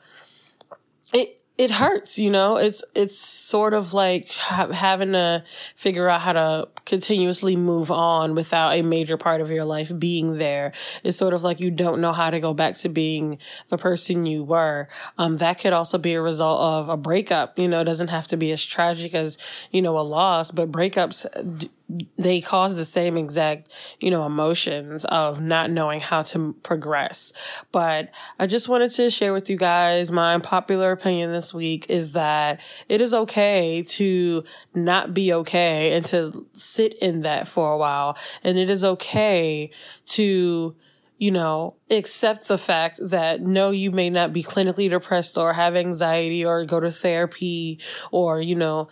it, 1.12 1.42
it 1.63 1.72
hurts, 1.72 2.20
you 2.20 2.29
know, 2.29 2.58
it's, 2.58 2.84
it's 2.93 3.17
sort 3.17 3.74
of 3.74 3.93
like 3.93 4.29
ha- 4.32 4.67
having 4.67 5.13
to 5.13 5.46
figure 5.77 6.10
out 6.10 6.20
how 6.20 6.34
to 6.34 6.67
continuously 6.86 7.55
move 7.55 7.89
on 7.89 8.36
without 8.36 8.72
a 8.72 8.82
major 8.82 9.15
part 9.15 9.39
of 9.39 9.50
your 9.50 9.63
life 9.63 9.98
being 9.98 10.39
there. 10.39 10.74
It's 11.05 11.17
sort 11.17 11.34
of 11.34 11.41
like 11.41 11.62
you 11.62 11.72
don't 11.72 12.01
know 12.01 12.12
how 12.12 12.32
to 12.32 12.41
go 12.41 12.53
back 12.53 12.75
to 12.79 12.89
being 12.89 13.38
the 13.70 13.77
person 13.77 14.25
you 14.25 14.43
were. 14.43 14.89
Um, 15.17 15.38
that 15.38 15.62
could 15.62 15.72
also 15.72 15.98
be 15.98 16.15
a 16.15 16.22
result 16.22 16.60
of 16.60 16.89
a 16.89 16.98
breakup, 16.98 17.58
you 17.58 17.70
know, 17.70 17.79
it 17.79 17.86
doesn't 17.86 18.10
have 18.10 18.27
to 18.27 18.38
be 18.38 18.51
as 18.51 18.65
tragic 18.65 19.15
as, 19.15 19.38
you 19.72 19.82
know, 19.82 19.98
a 19.98 20.01
loss, 20.01 20.51
but 20.51 20.70
breakups, 20.70 21.25
d- 21.60 21.72
they 22.18 22.42
cause 22.42 22.75
the 22.75 22.86
same 22.86 23.18
exact, 23.18 23.70
you 24.00 24.10
know, 24.10 24.25
emotions 24.25 25.06
of 25.06 25.42
not 25.42 25.70
knowing 25.70 26.00
how 26.00 26.24
to 26.24 26.54
progress. 26.63 27.34
But 27.72 28.10
I 28.40 28.48
just 28.48 28.70
wanted 28.70 28.92
to 28.92 29.10
share 29.10 29.34
with 29.34 29.50
you 29.50 29.58
guys 29.58 30.12
my 30.12 30.34
unpopular 30.34 30.92
opinion 30.92 31.32
this 31.32 31.54
week 31.54 31.86
is 31.90 32.13
that 32.13 32.62
it 32.90 33.02
is 33.02 33.13
okay 33.13 33.84
to 33.90 34.44
not 34.74 35.13
be 35.13 35.34
okay 35.34 35.94
and 35.94 36.06
to 36.06 36.48
sit 36.54 36.98
in 37.00 37.22
that 37.22 37.48
for 37.48 37.74
a 37.74 37.78
while. 37.78 38.18
And 38.44 38.58
it 38.58 38.70
is 38.70 38.84
okay 38.84 39.70
to, 40.08 40.75
you 41.18 41.32
know, 41.32 41.75
accept 41.92 42.48
the 42.48 42.58
fact 42.58 43.00
that 43.02 43.42
no, 43.42 43.72
you 43.72 43.92
may 43.92 44.10
not 44.10 44.34
be 44.34 44.42
clinically 44.42 44.90
depressed 44.90 45.38
or 45.38 45.54
have 45.54 45.75
anxiety 45.75 46.46
or 46.46 46.66
go 46.66 46.80
to 46.80 46.92
therapy 46.92 47.80
or, 48.12 48.42
you 48.42 48.56
know, 48.56 48.88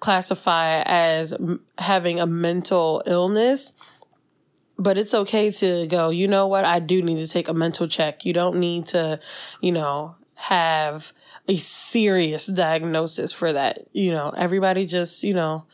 classify 0.00 0.82
as 0.82 1.34
having 1.78 2.20
a 2.20 2.26
mental 2.26 3.02
illness. 3.06 3.74
But 4.78 4.98
it's 4.98 5.14
okay 5.14 5.50
to 5.52 5.86
go, 5.86 6.10
you 6.10 6.28
know 6.28 6.46
what? 6.46 6.66
I 6.66 6.80
do 6.80 7.00
need 7.00 7.16
to 7.18 7.28
take 7.28 7.48
a 7.48 7.54
mental 7.54 7.88
check. 7.88 8.26
You 8.26 8.34
don't 8.34 8.56
need 8.56 8.86
to, 8.88 9.20
you 9.62 9.72
know, 9.72 10.16
have 10.34 11.14
a 11.48 11.56
serious 11.56 12.46
diagnosis 12.46 13.32
for 13.32 13.54
that. 13.54 13.88
You 13.92 14.10
know, 14.10 14.34
everybody 14.36 14.84
just, 14.84 15.22
you 15.22 15.32
know, 15.32 15.64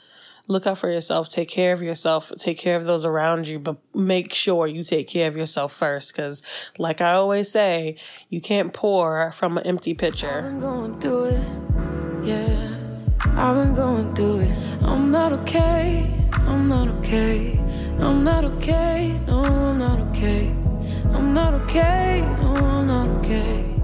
look 0.47 0.67
out 0.67 0.79
for 0.79 0.91
yourself, 0.91 1.31
take 1.31 1.49
care 1.49 1.73
of 1.73 1.83
yourself, 1.83 2.33
take 2.39 2.59
care 2.59 2.77
of 2.77 2.85
those 2.85 3.05
around 3.05 3.49
you, 3.49 3.59
but 3.59 3.77
make 3.95 4.33
sure 4.35 4.67
you 4.67 4.85
take 4.85 5.09
care 5.09 5.29
of 5.29 5.37
yourself 5.37 5.73
first. 5.73 6.15
Cause 6.15 6.43
like 6.79 7.01
I 7.01 7.13
always 7.13 7.51
say, 7.51 7.97
you 8.29 8.41
can't 8.41 8.73
pour 8.73 9.33
from 9.33 9.59
an 9.59 9.67
empty 9.67 9.95
pitcher. 9.95 10.43
I've 13.35 13.57
been 13.57 13.75
going 13.75 14.15
through 14.15 14.41
it. 14.41 14.83
I'm 14.83 15.11
not 15.11 15.33
okay. 15.33 16.11
I'm 16.33 16.69
not 16.69 16.89
okay. 16.89 17.59
I'm 17.99 18.23
not 18.25 18.45
okay. 18.45 19.19
No, 19.27 19.45
I'm 19.45 19.79
not 19.79 19.99
okay. 20.11 20.49
I'm 21.13 21.33
not 21.33 21.55
okay. 21.55 22.21
No, 22.21 22.57
I'm 22.57 22.87
not 22.87 23.09
okay. 23.19 23.75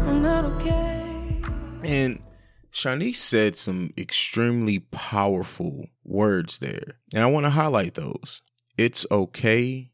I'm 0.00 0.22
not 0.22 0.44
okay. 0.44 1.42
And 1.82 2.22
Chaunice 2.70 3.16
said 3.16 3.56
some 3.56 3.90
extremely 3.96 4.80
powerful 4.80 5.86
words 6.04 6.58
there. 6.58 6.98
And 7.14 7.22
I 7.22 7.26
want 7.26 7.46
to 7.46 7.50
highlight 7.50 7.94
those. 7.94 8.42
It's 8.76 9.06
okay 9.10 9.90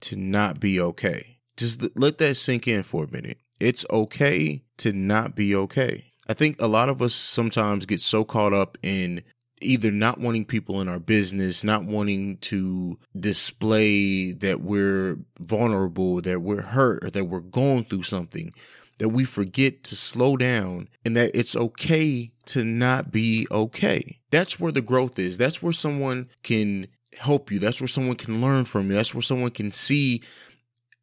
to 0.00 0.16
not 0.16 0.58
be 0.58 0.80
okay. 0.80 1.38
Just 1.56 1.86
let 1.96 2.18
that 2.18 2.36
sink 2.36 2.66
in 2.66 2.82
for 2.82 3.04
a 3.04 3.10
minute. 3.10 3.38
It's 3.60 3.84
okay 3.90 4.64
to 4.78 4.92
not 4.92 5.34
be 5.34 5.54
okay. 5.54 6.07
I 6.28 6.34
think 6.34 6.60
a 6.60 6.68
lot 6.68 6.88
of 6.88 7.00
us 7.00 7.14
sometimes 7.14 7.86
get 7.86 8.00
so 8.00 8.24
caught 8.24 8.52
up 8.52 8.76
in 8.82 9.22
either 9.60 9.90
not 9.90 10.20
wanting 10.20 10.44
people 10.44 10.80
in 10.80 10.88
our 10.88 11.00
business, 11.00 11.64
not 11.64 11.84
wanting 11.84 12.36
to 12.38 12.98
display 13.18 14.32
that 14.32 14.60
we're 14.60 15.18
vulnerable, 15.40 16.20
that 16.20 16.40
we're 16.40 16.62
hurt, 16.62 17.04
or 17.04 17.10
that 17.10 17.24
we're 17.24 17.40
going 17.40 17.84
through 17.84 18.02
something, 18.02 18.52
that 18.98 19.08
we 19.08 19.24
forget 19.24 19.82
to 19.84 19.96
slow 19.96 20.36
down 20.36 20.88
and 21.04 21.16
that 21.16 21.30
it's 21.34 21.56
okay 21.56 22.30
to 22.46 22.64
not 22.64 23.10
be 23.10 23.46
okay. 23.50 24.18
That's 24.30 24.60
where 24.60 24.72
the 24.72 24.82
growth 24.82 25.18
is. 25.18 25.38
That's 25.38 25.62
where 25.62 25.72
someone 25.72 26.28
can 26.42 26.86
help 27.18 27.50
you. 27.50 27.58
That's 27.58 27.80
where 27.80 27.88
someone 27.88 28.16
can 28.16 28.40
learn 28.40 28.64
from 28.64 28.88
you. 28.88 28.94
That's 28.94 29.14
where 29.14 29.22
someone 29.22 29.50
can 29.50 29.72
see 29.72 30.22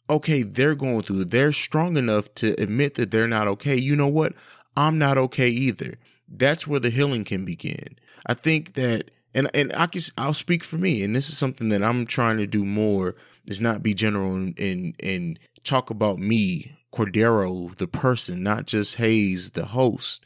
okay, 0.10 0.44
they're 0.44 0.76
going 0.76 1.02
through. 1.02 1.26
They're 1.26 1.52
strong 1.52 1.98
enough 1.98 2.34
to 2.36 2.52
admit 2.62 2.96
that 2.96 3.12
they're 3.12 3.28
not 3.28 3.48
okay. 3.48 3.76
You 3.76 3.96
know 3.96 4.08
what? 4.08 4.34
I'm 4.76 4.98
not 4.98 5.18
okay 5.18 5.50
either. 5.50 5.98
That's 6.28 6.68
where 6.68 6.80
the 6.80 6.90
healing 6.90 7.24
can 7.24 7.46
begin. 7.46 7.98
I 8.26 8.34
think 8.34 8.74
that, 8.74 9.12
and 9.34 9.50
and 9.54 9.72
I 9.76 9.88
can 9.88 10.02
I'll 10.18 10.34
speak 10.34 10.64
for 10.64 10.78
me, 10.78 11.04
and 11.04 11.16
this 11.16 11.30
is 11.30 11.38
something 11.38 11.70
that 11.70 11.84
I'm 11.84 12.06
trying 12.06 12.38
to 12.38 12.48
do 12.48 12.66
more. 12.66 13.16
Is 13.48 13.62
not 13.62 13.84
be 13.84 13.94
general 13.94 14.34
and 14.34 14.58
and, 14.60 14.96
and 15.02 15.40
talk 15.64 15.90
about 15.90 16.18
me, 16.18 16.76
Cordero, 16.92 17.76
the 17.76 17.88
person, 17.88 18.42
not 18.42 18.66
just 18.66 18.96
Haize, 18.96 19.52
the 19.52 19.66
host. 19.66 20.26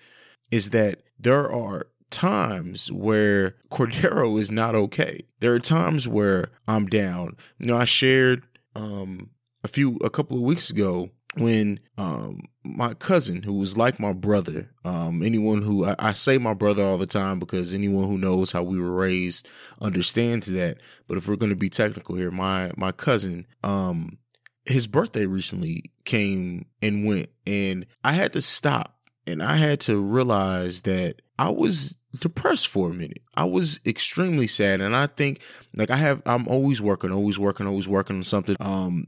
Is 0.51 0.69
that 0.71 1.01
there 1.19 1.51
are 1.51 1.87
times 2.09 2.91
where 2.91 3.55
Cordero 3.71 4.39
is 4.39 4.51
not 4.51 4.73
okay. 4.73 5.21
There 5.41 5.53
are 5.53 5.59
times 5.59 6.07
where 6.07 6.49
I'm 6.67 6.87
down. 6.87 7.35
You 7.59 7.67
know, 7.67 7.77
I 7.77 7.85
shared 7.85 8.43
um 8.75 9.31
a 9.63 9.67
few 9.67 9.97
a 10.03 10.09
couple 10.09 10.37
of 10.37 10.43
weeks 10.43 10.69
ago 10.69 11.09
when 11.35 11.79
um 11.97 12.41
my 12.63 12.93
cousin 12.95 13.43
who 13.43 13.53
was 13.53 13.77
like 13.77 13.99
my 13.99 14.13
brother 14.13 14.69
um 14.83 15.21
anyone 15.23 15.61
who 15.61 15.85
I, 15.85 15.95
I, 15.99 16.13
say 16.13 16.37
my 16.37 16.53
brother 16.53 16.83
all 16.83 16.97
the 16.97 17.05
time 17.05 17.39
because 17.39 17.73
anyone 17.73 18.07
who 18.07 18.17
knows 18.17 18.51
how 18.51 18.63
we 18.63 18.79
were 18.79 18.91
raised 18.91 19.47
understands 19.79 20.47
that. 20.51 20.77
But 21.07 21.17
if 21.17 21.27
we're 21.27 21.35
going 21.35 21.51
to 21.51 21.55
be 21.55 21.69
technical 21.69 22.15
here 22.15 22.31
my 22.31 22.71
my 22.77 22.91
cousin 22.91 23.45
um 23.63 24.17
his 24.65 24.87
birthday 24.87 25.25
recently 25.25 25.91
came 26.05 26.65
and 26.81 27.05
went 27.05 27.29
and 27.47 27.85
i 28.03 28.11
had 28.11 28.33
to 28.33 28.41
stop 28.41 28.97
and 29.25 29.41
i 29.41 29.55
had 29.55 29.79
to 29.81 30.01
realize 30.01 30.81
that 30.81 31.21
i 31.37 31.49
was 31.49 31.97
depressed 32.19 32.67
for 32.67 32.89
a 32.89 32.93
minute. 32.93 33.21
I 33.35 33.45
was 33.45 33.79
extremely 33.85 34.47
sad 34.47 34.81
and 34.81 34.95
i 34.95 35.07
think 35.07 35.41
like 35.75 35.91
i 35.91 35.95
have 35.95 36.21
i'm 36.25 36.47
always 36.47 36.81
working 36.81 37.11
always 37.11 37.37
working 37.37 37.67
always 37.67 37.87
working 37.87 38.17
on 38.17 38.23
something. 38.23 38.55
Um 38.59 39.07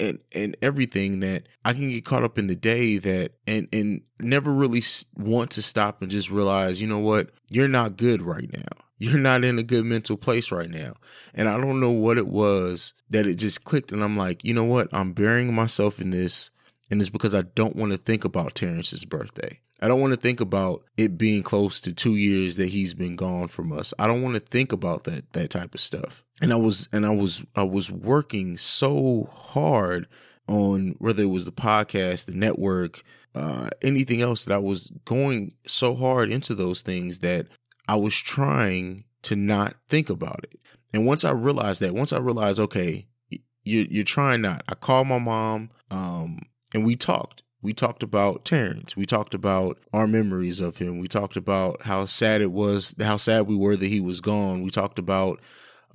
and 0.00 0.18
and 0.34 0.56
everything 0.62 1.20
that 1.20 1.48
I 1.64 1.72
can 1.72 1.88
get 1.88 2.04
caught 2.04 2.24
up 2.24 2.38
in 2.38 2.46
the 2.46 2.56
day 2.56 2.98
that 2.98 3.32
and 3.46 3.68
and 3.72 4.02
never 4.20 4.52
really 4.52 4.82
want 5.16 5.50
to 5.52 5.62
stop 5.62 6.02
and 6.02 6.10
just 6.10 6.30
realize, 6.30 6.80
you 6.80 6.86
know 6.86 6.98
what, 6.98 7.30
you're 7.50 7.68
not 7.68 7.96
good 7.96 8.22
right 8.22 8.50
now. 8.52 8.84
You're 8.98 9.18
not 9.18 9.44
in 9.44 9.58
a 9.58 9.62
good 9.64 9.84
mental 9.84 10.16
place 10.16 10.52
right 10.52 10.70
now. 10.70 10.94
And 11.34 11.48
I 11.48 11.58
don't 11.60 11.80
know 11.80 11.90
what 11.90 12.16
it 12.16 12.28
was 12.28 12.94
that 13.10 13.26
it 13.26 13.34
just 13.34 13.64
clicked 13.64 13.92
and 13.92 14.02
I'm 14.02 14.16
like, 14.16 14.44
you 14.44 14.54
know 14.54 14.64
what, 14.64 14.88
I'm 14.92 15.12
burying 15.12 15.52
myself 15.52 16.00
in 16.00 16.10
this 16.10 16.50
and 16.90 17.00
it's 17.00 17.10
because 17.10 17.34
I 17.34 17.42
don't 17.42 17.76
want 17.76 17.92
to 17.92 17.98
think 17.98 18.24
about 18.24 18.54
Terrence's 18.54 19.04
birthday. 19.04 19.60
I 19.80 19.88
don't 19.88 20.00
want 20.00 20.12
to 20.12 20.20
think 20.20 20.40
about 20.40 20.84
it 20.96 21.18
being 21.18 21.42
close 21.42 21.80
to 21.80 21.92
two 21.92 22.16
years 22.16 22.56
that 22.56 22.68
he's 22.68 22.94
been 22.94 23.16
gone 23.16 23.48
from 23.48 23.72
us. 23.72 23.92
I 23.98 24.06
don't 24.06 24.22
want 24.22 24.34
to 24.34 24.40
think 24.40 24.72
about 24.72 25.04
that 25.04 25.32
that 25.32 25.50
type 25.50 25.74
of 25.74 25.80
stuff. 25.80 26.24
And 26.40 26.52
I 26.52 26.56
was 26.56 26.88
and 26.92 27.04
I 27.04 27.10
was 27.10 27.42
I 27.54 27.64
was 27.64 27.90
working 27.90 28.56
so 28.56 29.28
hard 29.32 30.06
on 30.48 30.94
whether 30.98 31.22
it 31.22 31.26
was 31.26 31.44
the 31.44 31.52
podcast, 31.52 32.26
the 32.26 32.34
network, 32.34 33.02
uh, 33.34 33.68
anything 33.82 34.20
else 34.20 34.44
that 34.44 34.54
I 34.54 34.58
was 34.58 34.92
going 35.04 35.54
so 35.66 35.94
hard 35.94 36.30
into 36.30 36.54
those 36.54 36.82
things 36.82 37.20
that 37.20 37.46
I 37.88 37.96
was 37.96 38.14
trying 38.16 39.04
to 39.22 39.36
not 39.36 39.74
think 39.88 40.10
about 40.10 40.44
it. 40.44 40.60
And 40.92 41.06
once 41.06 41.24
I 41.24 41.32
realized 41.32 41.80
that, 41.80 41.94
once 41.94 42.12
I 42.12 42.18
realized, 42.18 42.60
okay, 42.60 43.06
you 43.64 43.86
you're 43.90 44.04
trying 44.04 44.42
not. 44.42 44.62
I 44.68 44.74
called 44.74 45.08
my 45.08 45.18
mom, 45.18 45.70
um, 45.90 46.40
and 46.72 46.84
we 46.84 46.96
talked. 46.96 47.42
We 47.64 47.72
talked 47.72 48.02
about 48.02 48.44
Terrence. 48.44 48.94
We 48.94 49.06
talked 49.06 49.32
about 49.32 49.78
our 49.94 50.06
memories 50.06 50.60
of 50.60 50.76
him. 50.76 50.98
We 50.98 51.08
talked 51.08 51.38
about 51.38 51.80
how 51.82 52.04
sad 52.04 52.42
it 52.42 52.52
was, 52.52 52.94
how 53.00 53.16
sad 53.16 53.46
we 53.46 53.56
were 53.56 53.74
that 53.74 53.86
he 53.86 54.00
was 54.00 54.20
gone. 54.20 54.60
We 54.60 54.68
talked 54.68 54.98
about 54.98 55.40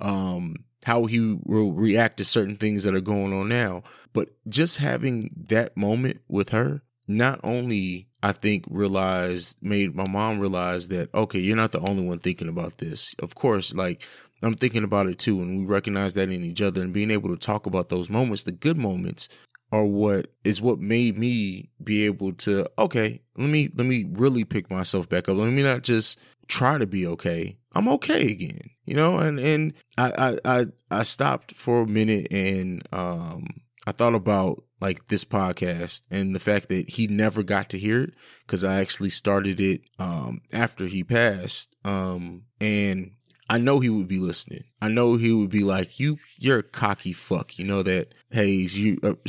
um, 0.00 0.56
how 0.84 1.04
he 1.04 1.38
will 1.44 1.72
react 1.72 2.16
to 2.16 2.24
certain 2.24 2.56
things 2.56 2.82
that 2.82 2.96
are 2.96 3.00
going 3.00 3.32
on 3.32 3.48
now. 3.48 3.84
But 4.12 4.30
just 4.48 4.78
having 4.78 5.30
that 5.48 5.76
moment 5.76 6.20
with 6.28 6.48
her, 6.48 6.82
not 7.06 7.38
only 7.44 8.08
I 8.20 8.32
think 8.32 8.64
realized 8.68 9.58
made 9.62 9.94
my 9.94 10.08
mom 10.08 10.40
realize 10.40 10.88
that 10.88 11.14
okay, 11.14 11.38
you're 11.38 11.56
not 11.56 11.70
the 11.70 11.80
only 11.80 12.04
one 12.04 12.18
thinking 12.18 12.48
about 12.48 12.78
this. 12.78 13.14
Of 13.20 13.36
course, 13.36 13.72
like 13.74 14.04
I'm 14.42 14.54
thinking 14.54 14.84
about 14.84 15.06
it 15.06 15.18
too, 15.20 15.40
and 15.40 15.58
we 15.58 15.66
recognize 15.66 16.14
that 16.14 16.30
in 16.30 16.42
each 16.42 16.62
other 16.62 16.82
and 16.82 16.92
being 16.92 17.10
able 17.10 17.28
to 17.28 17.36
talk 17.36 17.66
about 17.66 17.90
those 17.90 18.10
moments, 18.10 18.44
the 18.44 18.52
good 18.52 18.76
moments, 18.76 19.28
are 19.72 19.84
what 19.84 20.26
is 20.44 20.60
what 20.60 20.78
made 20.78 21.16
me 21.16 21.70
be 21.82 22.06
able 22.06 22.32
to 22.32 22.68
okay 22.78 23.20
let 23.36 23.48
me 23.48 23.68
let 23.74 23.86
me 23.86 24.06
really 24.10 24.44
pick 24.44 24.70
myself 24.70 25.08
back 25.08 25.28
up. 25.28 25.36
Let 25.36 25.50
me 25.50 25.62
not 25.62 25.82
just 25.82 26.18
try 26.48 26.78
to 26.78 26.86
be 26.86 27.06
okay. 27.06 27.56
I'm 27.72 27.88
okay 27.88 28.30
again 28.32 28.70
you 28.90 28.96
know? 28.96 29.18
And 29.18 29.38
and 29.38 29.72
i 29.96 30.12
i 30.44 30.60
i, 30.60 30.64
I 30.90 31.02
stopped 31.04 31.54
for 31.54 31.82
a 31.82 31.86
minute 31.86 32.26
and 32.32 32.82
um 32.92 33.46
i 33.86 33.92
thought 33.92 34.16
about 34.16 34.64
like 34.80 35.06
this 35.06 35.24
podcast 35.24 36.02
and 36.10 36.34
the 36.34 36.40
fact 36.40 36.68
that 36.70 36.90
he 36.90 37.06
never 37.06 37.42
got 37.44 37.70
to 37.70 37.78
hear 37.78 38.02
it 38.04 38.14
because 38.46 38.64
i 38.64 38.80
actually 38.80 39.10
started 39.10 39.60
it 39.60 39.82
um 40.00 40.40
after 40.52 40.86
he 40.86 41.04
passed 41.04 41.76
um 41.84 42.42
and 42.60 43.12
I 43.50 43.58
know 43.58 43.80
he 43.80 43.90
would 43.90 44.06
be 44.06 44.20
listening. 44.20 44.62
I 44.80 44.86
know 44.86 45.16
he 45.16 45.32
would 45.32 45.50
be 45.50 45.64
like, 45.64 45.98
"You, 45.98 46.18
you're 46.38 46.60
a 46.60 46.62
cocky 46.62 47.12
fuck." 47.12 47.58
You 47.58 47.64
know 47.64 47.82
that 47.82 48.14
Haize. 48.30 48.78
You, 48.78 49.00
uh, 49.02 49.14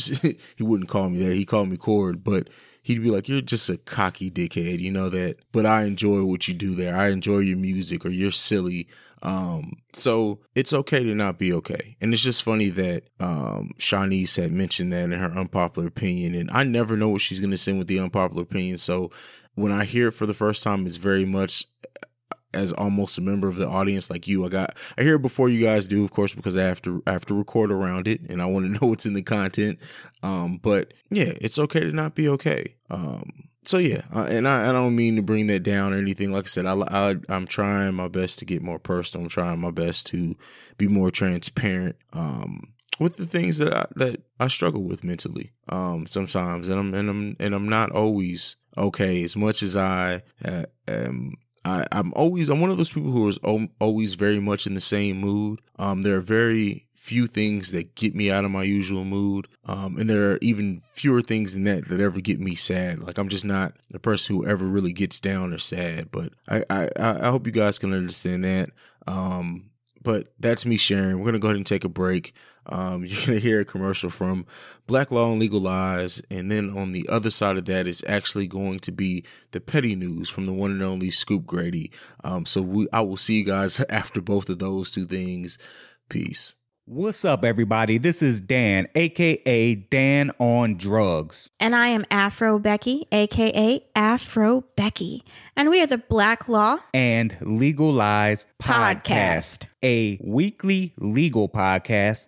he 0.55 0.63
wouldn't 0.63 0.89
call 0.89 1.09
me 1.09 1.25
that. 1.25 1.35
He 1.35 1.43
called 1.43 1.69
me 1.69 1.77
Cord, 1.77 2.23
but 2.23 2.47
he'd 2.83 3.01
be 3.01 3.09
like, 3.09 3.27
"You're 3.27 3.41
just 3.41 3.67
a 3.67 3.77
cocky 3.77 4.29
dickhead." 4.29 4.79
You 4.79 4.91
know 4.91 5.09
that. 5.09 5.37
But 5.51 5.65
I 5.65 5.85
enjoy 5.85 6.23
what 6.23 6.47
you 6.47 6.53
do 6.53 6.75
there. 6.75 6.95
I 6.95 7.09
enjoy 7.09 7.39
your 7.39 7.57
music, 7.57 8.05
or 8.05 8.09
you're 8.09 8.31
silly. 8.31 8.87
Um, 9.23 9.73
so 9.93 10.39
it's 10.53 10.73
okay 10.73 11.03
to 11.03 11.15
not 11.15 11.39
be 11.39 11.51
okay. 11.53 11.95
And 11.99 12.13
it's 12.13 12.23
just 12.23 12.43
funny 12.43 12.69
that 12.69 13.05
um 13.19 13.71
had 13.79 14.51
mentioned 14.51 14.93
that 14.93 15.05
in 15.05 15.13
her 15.13 15.31
unpopular 15.31 15.87
opinion, 15.87 16.35
and 16.35 16.51
I 16.51 16.63
never 16.63 16.95
know 16.95 17.09
what 17.09 17.21
she's 17.21 17.39
gonna 17.39 17.57
say 17.57 17.73
with 17.73 17.87
the 17.87 17.99
unpopular 17.99 18.43
opinion. 18.43 18.77
So 18.77 19.09
when 19.55 19.71
I 19.71 19.85
hear 19.85 20.09
it 20.09 20.13
for 20.13 20.27
the 20.27 20.35
first 20.35 20.61
time, 20.61 20.85
it's 20.85 20.97
very 20.97 21.25
much 21.25 21.65
as 22.53 22.71
almost 22.71 23.17
a 23.17 23.21
member 23.21 23.47
of 23.47 23.55
the 23.55 23.67
audience 23.67 24.09
like 24.09 24.27
you. 24.27 24.45
I 24.45 24.49
got 24.49 24.75
I 24.97 25.03
hear 25.03 25.17
before 25.17 25.49
you 25.49 25.63
guys 25.63 25.87
do, 25.87 26.03
of 26.03 26.11
course, 26.11 26.33
because 26.33 26.57
I 26.57 26.63
have 26.63 26.81
to 26.83 27.03
I 27.07 27.11
have 27.11 27.25
to 27.27 27.33
record 27.33 27.71
around 27.71 28.07
it 28.07 28.21
and 28.29 28.41
I 28.41 28.45
want 28.45 28.65
to 28.65 28.71
know 28.81 28.89
what's 28.89 29.05
in 29.05 29.13
the 29.13 29.21
content. 29.21 29.79
Um, 30.23 30.57
but 30.57 30.93
yeah, 31.09 31.33
it's 31.41 31.59
okay 31.59 31.81
to 31.81 31.91
not 31.91 32.15
be 32.15 32.27
okay. 32.29 32.75
Um, 32.89 33.49
so 33.63 33.77
yeah, 33.77 34.01
uh, 34.13 34.27
and 34.29 34.47
I, 34.47 34.69
I 34.69 34.71
don't 34.71 34.95
mean 34.95 35.15
to 35.17 35.21
bring 35.21 35.47
that 35.47 35.61
down 35.63 35.93
or 35.93 35.97
anything. 35.97 36.31
Like 36.31 36.45
I 36.45 36.47
said, 36.47 36.65
I, 36.65 36.73
I 36.73 37.15
I'm 37.29 37.45
trying 37.45 37.93
my 37.93 38.07
best 38.07 38.39
to 38.39 38.45
get 38.45 38.61
more 38.61 38.79
personal. 38.79 39.25
I'm 39.25 39.29
trying 39.29 39.59
my 39.59 39.71
best 39.71 40.07
to 40.07 40.35
be 40.77 40.87
more 40.87 41.11
transparent. 41.11 41.95
Um, 42.13 42.73
with 42.99 43.17
the 43.17 43.25
things 43.25 43.57
that 43.57 43.73
I, 43.73 43.85
that 43.95 44.21
I 44.39 44.47
struggle 44.47 44.83
with 44.83 45.03
mentally, 45.03 45.51
um, 45.69 46.05
sometimes, 46.05 46.67
and 46.67 46.79
I'm 46.79 46.93
and 46.93 47.09
I'm 47.09 47.35
and 47.39 47.55
I'm 47.55 47.69
not 47.69 47.91
always 47.91 48.57
okay 48.77 49.23
as 49.23 49.35
much 49.35 49.63
as 49.63 49.75
I 49.75 50.21
uh, 50.43 50.65
am 50.87 51.35
I, 51.63 51.85
I'm 51.91 52.13
always 52.15 52.49
I'm 52.49 52.61
one 52.61 52.69
of 52.69 52.77
those 52.77 52.89
people 52.89 53.11
who 53.11 53.27
is 53.27 53.37
always 53.79 54.15
very 54.15 54.39
much 54.39 54.65
in 54.65 54.73
the 54.73 54.81
same 54.81 55.17
mood. 55.17 55.61
Um, 55.77 56.01
there 56.01 56.17
are 56.17 56.21
very 56.21 56.87
few 56.95 57.27
things 57.27 57.71
that 57.71 57.95
get 57.95 58.15
me 58.15 58.29
out 58.29 58.45
of 58.45 58.51
my 58.51 58.63
usual 58.63 59.03
mood, 59.03 59.47
um, 59.65 59.97
and 59.97 60.09
there 60.09 60.31
are 60.31 60.39
even 60.41 60.81
fewer 60.93 61.21
things 61.21 61.53
than 61.53 61.63
that 61.63 61.87
that 61.87 61.99
ever 61.99 62.19
get 62.19 62.39
me 62.39 62.55
sad. 62.55 62.99
Like 62.99 63.17
I'm 63.17 63.29
just 63.29 63.45
not 63.45 63.73
the 63.89 63.99
person 63.99 64.35
who 64.35 64.45
ever 64.45 64.65
really 64.65 64.93
gets 64.93 65.19
down 65.19 65.53
or 65.53 65.59
sad. 65.59 66.11
But 66.11 66.33
I 66.47 66.63
I, 66.69 66.89
I 66.99 67.27
hope 67.29 67.45
you 67.45 67.53
guys 67.53 67.79
can 67.79 67.93
understand 67.93 68.43
that. 68.43 68.71
Um, 69.07 69.69
but 70.03 70.33
that's 70.39 70.65
me 70.65 70.77
sharing. 70.77 71.19
We're 71.19 71.25
gonna 71.25 71.39
go 71.39 71.47
ahead 71.47 71.57
and 71.57 71.65
take 71.65 71.83
a 71.83 71.89
break. 71.89 72.33
Um, 72.71 73.05
you're 73.05 73.25
going 73.25 73.39
to 73.39 73.39
hear 73.39 73.59
a 73.59 73.65
commercial 73.65 74.09
from 74.09 74.45
Black 74.87 75.11
Law 75.11 75.31
and 75.31 75.39
Legal 75.39 75.59
Lies. 75.59 76.21
And 76.31 76.49
then 76.49 76.75
on 76.75 76.91
the 76.91 77.07
other 77.09 77.29
side 77.29 77.57
of 77.57 77.65
that 77.65 77.87
is 77.87 78.03
actually 78.07 78.47
going 78.47 78.79
to 78.79 78.91
be 78.91 79.23
the 79.51 79.61
petty 79.61 79.95
news 79.95 80.29
from 80.29 80.45
the 80.45 80.53
one 80.53 80.71
and 80.71 80.81
only 80.81 81.11
Scoop 81.11 81.45
Grady. 81.45 81.91
Um, 82.23 82.45
so 82.45 82.61
we, 82.61 82.87
I 82.93 83.01
will 83.01 83.17
see 83.17 83.39
you 83.39 83.45
guys 83.45 83.79
after 83.89 84.21
both 84.21 84.49
of 84.49 84.59
those 84.59 84.91
two 84.91 85.05
things. 85.05 85.57
Peace. 86.09 86.55
What's 86.85 87.23
up, 87.23 87.45
everybody? 87.45 87.99
This 87.99 88.21
is 88.21 88.41
Dan, 88.41 88.87
aka 88.95 89.75
Dan 89.75 90.31
on 90.39 90.77
Drugs. 90.77 91.49
And 91.59 91.75
I 91.75 91.87
am 91.87 92.05
Afro 92.09 92.57
Becky, 92.57 93.07
aka 93.11 93.85
Afro 93.95 94.65
Becky. 94.75 95.23
And 95.55 95.69
we 95.69 95.81
are 95.81 95.87
the 95.87 95.99
Black 95.99 96.49
Law 96.49 96.79
and 96.93 97.37
Legal 97.39 97.93
Lies 97.93 98.47
podcast, 98.61 99.59
Podcast. 99.59 99.67
a 99.83 100.19
weekly 100.21 100.93
legal 100.97 101.47
podcast 101.47 102.27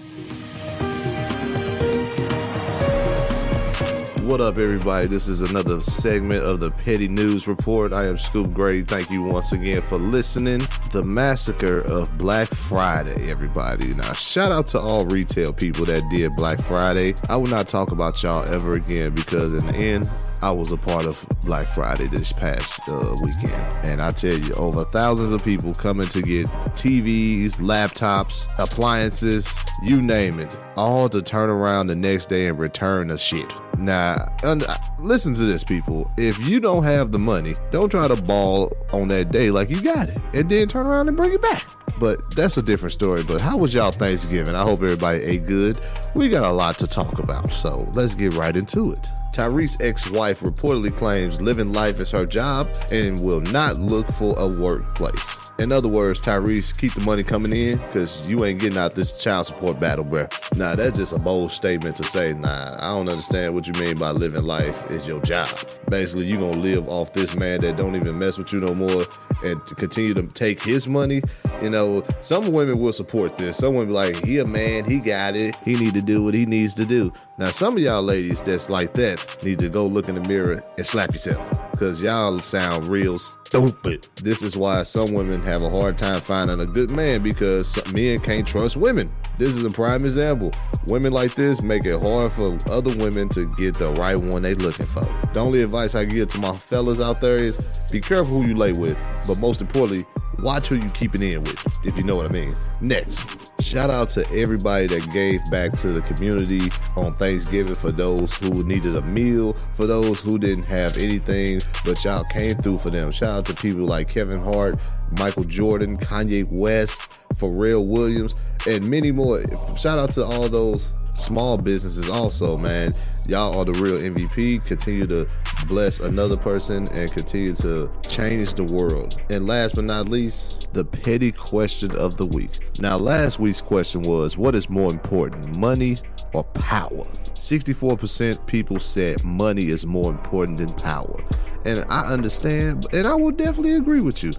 What 4.31 4.39
up, 4.39 4.57
everybody? 4.57 5.07
This 5.07 5.27
is 5.27 5.41
another 5.41 5.81
segment 5.81 6.45
of 6.45 6.61
the 6.61 6.71
Petty 6.71 7.09
News 7.09 7.49
Report. 7.49 7.91
I 7.91 8.05
am 8.05 8.17
Scoop 8.17 8.53
Grady. 8.53 8.81
Thank 8.81 9.11
you 9.11 9.21
once 9.21 9.51
again 9.51 9.81
for 9.81 9.97
listening. 9.97 10.65
The 10.93 11.03
massacre 11.03 11.81
of 11.81 12.17
Black 12.17 12.47
Friday, 12.47 13.29
everybody. 13.29 13.93
Now, 13.93 14.13
shout 14.13 14.53
out 14.53 14.67
to 14.67 14.79
all 14.79 15.05
retail 15.05 15.51
people 15.51 15.83
that 15.83 16.07
did 16.09 16.33
Black 16.37 16.61
Friday. 16.61 17.13
I 17.27 17.35
will 17.35 17.47
not 17.47 17.67
talk 17.67 17.91
about 17.91 18.23
y'all 18.23 18.45
ever 18.45 18.75
again 18.75 19.13
because, 19.13 19.53
in 19.53 19.67
the 19.67 19.75
end, 19.75 20.09
I 20.41 20.49
was 20.49 20.71
a 20.71 20.77
part 20.77 21.05
of 21.05 21.23
Black 21.41 21.67
Friday 21.67 22.07
this 22.07 22.33
past 22.33 22.87
uh, 22.89 23.13
weekend. 23.21 23.53
And 23.83 24.01
I 24.01 24.11
tell 24.11 24.33
you, 24.33 24.53
over 24.53 24.83
thousands 24.85 25.33
of 25.33 25.43
people 25.43 25.73
coming 25.73 26.07
to 26.07 26.21
get 26.21 26.47
TVs, 26.47 27.57
laptops, 27.57 28.47
appliances, 28.57 29.53
you 29.83 30.01
name 30.01 30.39
it, 30.39 30.49
all 30.75 31.09
to 31.09 31.21
turn 31.21 31.51
around 31.51 31.87
the 31.87 31.95
next 31.95 32.27
day 32.29 32.47
and 32.47 32.57
return 32.57 33.09
the 33.09 33.19
shit. 33.19 33.51
Now, 33.77 34.20
und- 34.43 34.65
listen 34.99 35.33
to 35.33 35.45
this, 35.45 35.63
people. 35.63 36.11
If 36.17 36.37
you 36.47 36.59
don't 36.59 36.83
have 36.83 37.11
the 37.11 37.19
money, 37.19 37.55
don't 37.71 37.89
try 37.89 38.07
to 38.07 38.21
ball 38.21 38.71
on 38.91 39.07
that 39.09 39.31
day 39.31 39.51
like 39.51 39.69
you 39.69 39.81
got 39.81 40.09
it 40.09 40.19
and 40.33 40.49
then 40.49 40.67
turn 40.67 40.85
around 40.85 41.07
and 41.07 41.17
bring 41.17 41.33
it 41.33 41.41
back. 41.41 41.65
But 41.99 42.35
that's 42.35 42.57
a 42.57 42.63
different 42.63 42.93
story. 42.93 43.23
But 43.23 43.41
how 43.41 43.57
was 43.57 43.73
y'all 43.73 43.91
Thanksgiving? 43.91 44.55
I 44.55 44.63
hope 44.63 44.81
everybody 44.81 45.23
ate 45.23 45.45
good. 45.45 45.79
We 46.15 46.29
got 46.29 46.43
a 46.43 46.51
lot 46.51 46.79
to 46.79 46.87
talk 46.87 47.19
about, 47.19 47.53
so 47.53 47.85
let's 47.93 48.15
get 48.15 48.33
right 48.33 48.55
into 48.55 48.91
it. 48.91 49.07
Tyrese's 49.33 49.77
ex-wife 49.81 50.39
reportedly 50.39 50.95
claims 50.95 51.39
living 51.39 51.73
life 51.73 51.99
is 51.99 52.11
her 52.11 52.25
job 52.25 52.67
and 52.91 53.23
will 53.23 53.41
not 53.41 53.77
look 53.77 54.11
for 54.13 54.37
a 54.37 54.47
workplace. 54.47 55.50
In 55.61 55.71
other 55.71 55.87
words, 55.87 56.19
Tyrese, 56.19 56.75
keep 56.75 56.95
the 56.95 57.01
money 57.01 57.21
coming 57.21 57.53
in 57.53 57.77
because 57.77 58.19
you 58.23 58.43
ain't 58.45 58.59
getting 58.59 58.79
out 58.79 58.95
this 58.95 59.11
child 59.11 59.45
support 59.45 59.79
battle, 59.79 60.03
bruh. 60.03 60.27
Nah, 60.57 60.73
that's 60.73 60.97
just 60.97 61.13
a 61.13 61.19
bold 61.19 61.51
statement 61.51 61.95
to 61.97 62.03
say, 62.03 62.33
nah, 62.33 62.77
I 62.79 62.87
don't 62.87 63.07
understand 63.07 63.53
what 63.53 63.67
you 63.67 63.73
mean 63.73 63.99
by 63.99 64.09
living 64.09 64.43
life 64.43 64.89
is 64.89 65.05
your 65.05 65.21
job. 65.21 65.49
Basically, 65.87 66.25
you 66.25 66.39
gonna 66.39 66.57
live 66.57 66.89
off 66.89 67.13
this 67.13 67.35
man 67.35 67.61
that 67.61 67.77
don't 67.77 67.95
even 67.95 68.17
mess 68.17 68.39
with 68.39 68.51
you 68.51 68.59
no 68.59 68.73
more 68.73 69.05
and 69.43 69.63
continue 69.77 70.15
to 70.15 70.23
take 70.29 70.63
his 70.63 70.87
money. 70.87 71.21
You 71.61 71.69
know, 71.69 72.03
some 72.21 72.51
women 72.51 72.79
will 72.79 72.93
support 72.93 73.37
this. 73.37 73.57
Some 73.57 73.75
women 73.75 73.89
be 73.89 73.93
like, 73.93 74.25
he 74.25 74.39
a 74.39 74.47
man, 74.47 74.85
he 74.85 74.97
got 74.97 75.35
it. 75.35 75.55
He 75.63 75.75
need 75.75 75.93
to 75.93 76.01
do 76.01 76.23
what 76.23 76.33
he 76.33 76.47
needs 76.47 76.73
to 76.73 76.85
do. 76.85 77.13
Now, 77.37 77.51
some 77.51 77.77
of 77.77 77.83
y'all 77.83 78.01
ladies 78.01 78.41
that's 78.41 78.67
like 78.67 78.95
that 78.95 79.43
need 79.43 79.59
to 79.59 79.69
go 79.69 79.85
look 79.85 80.09
in 80.09 80.15
the 80.15 80.27
mirror 80.27 80.63
and 80.77 80.87
slap 80.87 81.11
yourself 81.11 81.70
because 81.81 81.99
y'all 81.99 82.37
sound 82.37 82.85
real 82.85 83.17
stupid. 83.17 84.07
This 84.21 84.43
is 84.43 84.55
why 84.55 84.83
some 84.83 85.15
women 85.15 85.41
have 85.41 85.63
a 85.63 85.69
hard 85.71 85.97
time 85.97 86.21
finding 86.21 86.59
a 86.59 86.65
good 86.67 86.91
man 86.91 87.23
because 87.23 87.75
men 87.91 88.19
can't 88.19 88.47
trust 88.47 88.77
women. 88.77 89.11
This 89.39 89.55
is 89.55 89.63
a 89.63 89.71
prime 89.71 90.05
example. 90.05 90.53
Women 90.85 91.11
like 91.11 91.33
this 91.33 91.63
make 91.63 91.83
it 91.85 91.99
hard 91.99 92.33
for 92.33 92.59
other 92.69 92.95
women 92.97 93.29
to 93.29 93.47
get 93.53 93.79
the 93.79 93.89
right 93.93 94.15
one 94.15 94.43
they 94.43 94.53
looking 94.53 94.85
for. 94.85 95.05
The 95.33 95.39
only 95.39 95.63
advice 95.63 95.95
I 95.95 96.05
give 96.05 96.29
to 96.29 96.37
my 96.37 96.55
fellas 96.55 96.99
out 96.99 97.19
there 97.19 97.39
is 97.39 97.57
be 97.91 97.99
careful 97.99 98.43
who 98.43 98.49
you 98.49 98.53
lay 98.53 98.73
with, 98.73 98.95
but 99.25 99.39
most 99.39 99.59
importantly, 99.59 100.05
watch 100.39 100.67
who 100.67 100.75
you 100.75 100.89
keep 100.89 101.15
it 101.15 101.21
in 101.21 101.43
with, 101.43 101.63
if 101.83 101.97
you 101.97 102.03
know 102.03 102.15
what 102.15 102.25
I 102.25 102.29
mean. 102.29 102.55
Next, 102.79 103.25
shout 103.61 103.89
out 103.89 104.09
to 104.11 104.29
everybody 104.31 104.87
that 104.87 105.11
gave 105.11 105.39
back 105.51 105.73
to 105.79 105.89
the 105.89 106.01
community 106.01 106.71
on 106.95 107.13
Thanksgiving 107.13 107.75
for 107.75 107.91
those 107.91 108.33
who 108.35 108.63
needed 108.63 108.95
a 108.95 109.01
meal, 109.01 109.53
for 109.75 109.87
those 109.87 110.19
who 110.19 110.37
didn't 110.37 110.67
have 110.69 110.97
anything, 110.97 111.61
but 111.85 112.03
y'all 112.03 112.23
came 112.25 112.57
through 112.57 112.79
for 112.79 112.89
them. 112.89 113.11
Shout 113.11 113.29
out 113.29 113.45
to 113.45 113.53
people 113.53 113.85
like 113.85 114.07
Kevin 114.07 114.41
Hart, 114.41 114.79
Michael 115.17 115.43
Jordan, 115.43 115.97
Kanye 115.97 116.47
West, 116.49 117.09
Pharrell 117.35 117.87
Williams, 117.87 118.35
and 118.67 118.89
many 118.89 119.11
more. 119.11 119.43
Shout 119.77 119.99
out 119.99 120.11
to 120.11 120.25
all 120.25 120.47
those 120.49 120.89
small 121.21 121.57
businesses 121.57 122.09
also, 122.09 122.57
man. 122.57 122.93
Y'all 123.27 123.57
are 123.57 123.65
the 123.65 123.73
real 123.73 123.97
MVP. 123.97 124.65
Continue 124.65 125.07
to 125.07 125.27
bless 125.67 125.99
another 125.99 126.35
person 126.35 126.87
and 126.89 127.11
continue 127.11 127.53
to 127.53 127.91
change 128.07 128.55
the 128.55 128.63
world. 128.63 129.19
And 129.29 129.47
last 129.47 129.75
but 129.75 129.85
not 129.85 130.09
least, 130.09 130.67
the 130.73 130.83
petty 130.83 131.31
question 131.31 131.95
of 131.95 132.17
the 132.17 132.25
week. 132.25 132.59
Now, 132.79 132.97
last 132.97 133.39
week's 133.39 133.61
question 133.61 134.01
was 134.01 134.37
what 134.37 134.55
is 134.55 134.69
more 134.69 134.91
important, 134.91 135.55
money 135.55 135.99
or 136.33 136.43
power? 136.43 137.05
64% 137.35 138.45
people 138.45 138.79
said 138.79 139.23
money 139.23 139.69
is 139.69 139.85
more 139.85 140.11
important 140.11 140.59
than 140.59 140.73
power. 140.73 141.23
And 141.65 141.85
I 141.89 142.05
understand, 142.11 142.87
and 142.93 143.07
I 143.07 143.15
will 143.15 143.31
definitely 143.31 143.73
agree 143.73 144.01
with 144.01 144.23
you. 144.23 144.33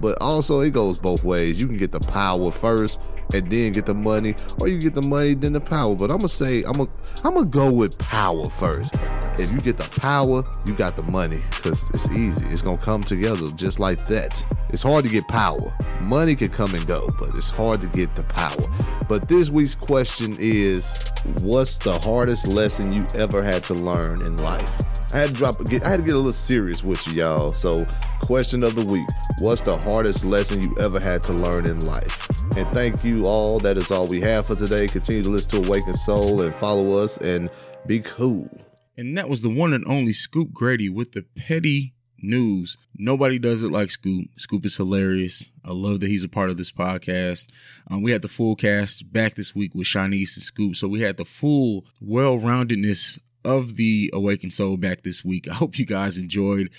But 0.00 0.20
also, 0.20 0.60
it 0.60 0.70
goes 0.70 0.96
both 0.96 1.22
ways. 1.22 1.60
You 1.60 1.66
can 1.66 1.76
get 1.76 1.92
the 1.92 2.00
power 2.00 2.50
first 2.50 2.98
and 3.32 3.50
then 3.50 3.72
get 3.72 3.86
the 3.86 3.94
money, 3.94 4.34
or 4.58 4.68
you 4.68 4.78
get 4.78 4.94
the 4.94 5.02
money 5.02 5.34
then 5.34 5.52
the 5.52 5.60
power. 5.60 5.94
But 5.94 6.10
I'm 6.10 6.18
gonna 6.18 6.28
say 6.28 6.62
I'm 6.64 6.78
gonna 6.78 6.90
I'm 7.22 7.34
gonna 7.34 7.46
go 7.46 7.72
with 7.72 7.96
power 7.98 8.48
first. 8.50 8.94
If 9.38 9.50
you 9.50 9.60
get 9.60 9.76
the 9.76 10.00
power, 10.00 10.44
you 10.64 10.74
got 10.74 10.94
the 10.96 11.02
money 11.02 11.40
because 11.50 11.90
it's 11.90 12.08
easy. 12.10 12.46
It's 12.46 12.62
gonna 12.62 12.78
come 12.78 13.02
together 13.02 13.50
just 13.52 13.80
like 13.80 14.06
that. 14.08 14.44
It's 14.70 14.82
hard 14.82 15.04
to 15.04 15.10
get 15.10 15.26
power. 15.28 15.72
Money 16.00 16.34
can 16.34 16.50
come 16.50 16.74
and 16.74 16.86
go, 16.86 17.12
but 17.18 17.34
it's 17.34 17.50
hard 17.50 17.80
to 17.80 17.86
get 17.88 18.14
the 18.14 18.22
power. 18.24 18.68
But 19.08 19.28
this 19.28 19.50
week's 19.50 19.74
question 19.74 20.36
is, 20.38 20.96
what's 21.40 21.78
the 21.78 21.98
hardest 21.98 22.46
lesson 22.46 22.92
you 22.92 23.06
ever 23.14 23.42
had 23.42 23.64
to 23.64 23.74
learn 23.74 24.22
in 24.22 24.36
life? 24.36 24.82
I 25.12 25.18
had 25.18 25.28
to 25.28 25.34
drop. 25.34 25.60
I 25.60 25.88
had 25.88 25.98
to 25.98 26.02
get 26.02 26.14
a 26.14 26.16
little 26.16 26.32
serious 26.32 26.82
with 26.82 27.06
you, 27.06 27.14
y'all. 27.14 27.52
So, 27.52 27.86
question 28.20 28.64
of 28.64 28.74
the 28.74 28.84
week: 28.84 29.06
What's 29.38 29.62
the 29.62 29.78
hardest 29.78 30.24
lesson 30.24 30.60
you 30.60 30.76
ever 30.78 30.98
had 30.98 31.22
to 31.24 31.32
learn 31.32 31.66
in 31.66 31.86
life? 31.86 32.28
And 32.56 32.68
thank 32.68 33.02
you 33.04 33.26
all. 33.26 33.58
That 33.58 33.76
is 33.76 33.90
all 33.90 34.06
we 34.06 34.20
have 34.20 34.46
for 34.46 34.54
today. 34.54 34.86
Continue 34.86 35.22
to 35.22 35.28
listen 35.28 35.62
to 35.62 35.68
Awakened 35.68 35.98
Soul 35.98 36.40
and 36.42 36.54
follow 36.54 36.98
us 36.98 37.18
and 37.18 37.50
be 37.86 38.00
cool. 38.00 38.48
And 38.96 39.18
that 39.18 39.28
was 39.28 39.42
the 39.42 39.50
one 39.50 39.72
and 39.72 39.84
only 39.86 40.12
Scoop 40.12 40.52
Grady 40.52 40.88
with 40.88 41.12
the 41.12 41.22
petty 41.36 41.94
news. 42.22 42.76
Nobody 42.96 43.38
does 43.38 43.62
it 43.62 43.70
like 43.70 43.90
Scoop. 43.90 44.28
Scoop 44.36 44.64
is 44.64 44.76
hilarious. 44.76 45.50
I 45.64 45.72
love 45.72 46.00
that 46.00 46.08
he's 46.08 46.24
a 46.24 46.28
part 46.28 46.50
of 46.50 46.56
this 46.56 46.72
podcast. 46.72 47.48
Um, 47.90 48.02
we 48.02 48.12
had 48.12 48.22
the 48.22 48.28
full 48.28 48.56
cast 48.56 49.12
back 49.12 49.34
this 49.34 49.54
week 49.54 49.74
with 49.74 49.86
Chaunice 49.86 50.36
and 50.36 50.44
Scoop. 50.44 50.76
So 50.76 50.88
we 50.88 51.00
had 51.00 51.16
the 51.16 51.24
full 51.24 51.84
well 52.00 52.38
roundedness 52.38 53.18
of 53.44 53.76
the 53.76 54.10
Awakened 54.12 54.52
Soul 54.52 54.76
back 54.76 55.02
this 55.02 55.24
week. 55.24 55.48
I 55.50 55.54
hope 55.54 55.78
you 55.78 55.86
guys 55.86 56.16
enjoyed 56.16 56.70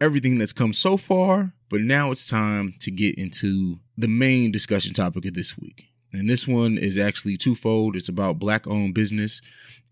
everything 0.00 0.38
that's 0.38 0.52
come 0.52 0.72
so 0.72 0.96
far. 0.96 1.52
But 1.68 1.80
now 1.80 2.12
it's 2.12 2.28
time 2.28 2.74
to 2.80 2.90
get 2.90 3.16
into 3.16 3.80
the 3.98 4.06
main 4.06 4.52
discussion 4.52 4.92
topic 4.92 5.24
of 5.24 5.34
this 5.34 5.58
week. 5.58 5.88
And 6.12 6.30
this 6.30 6.46
one 6.46 6.78
is 6.78 6.96
actually 6.96 7.36
twofold. 7.36 7.96
It's 7.96 8.08
about 8.08 8.38
black 8.38 8.66
owned 8.66 8.94
business 8.94 9.40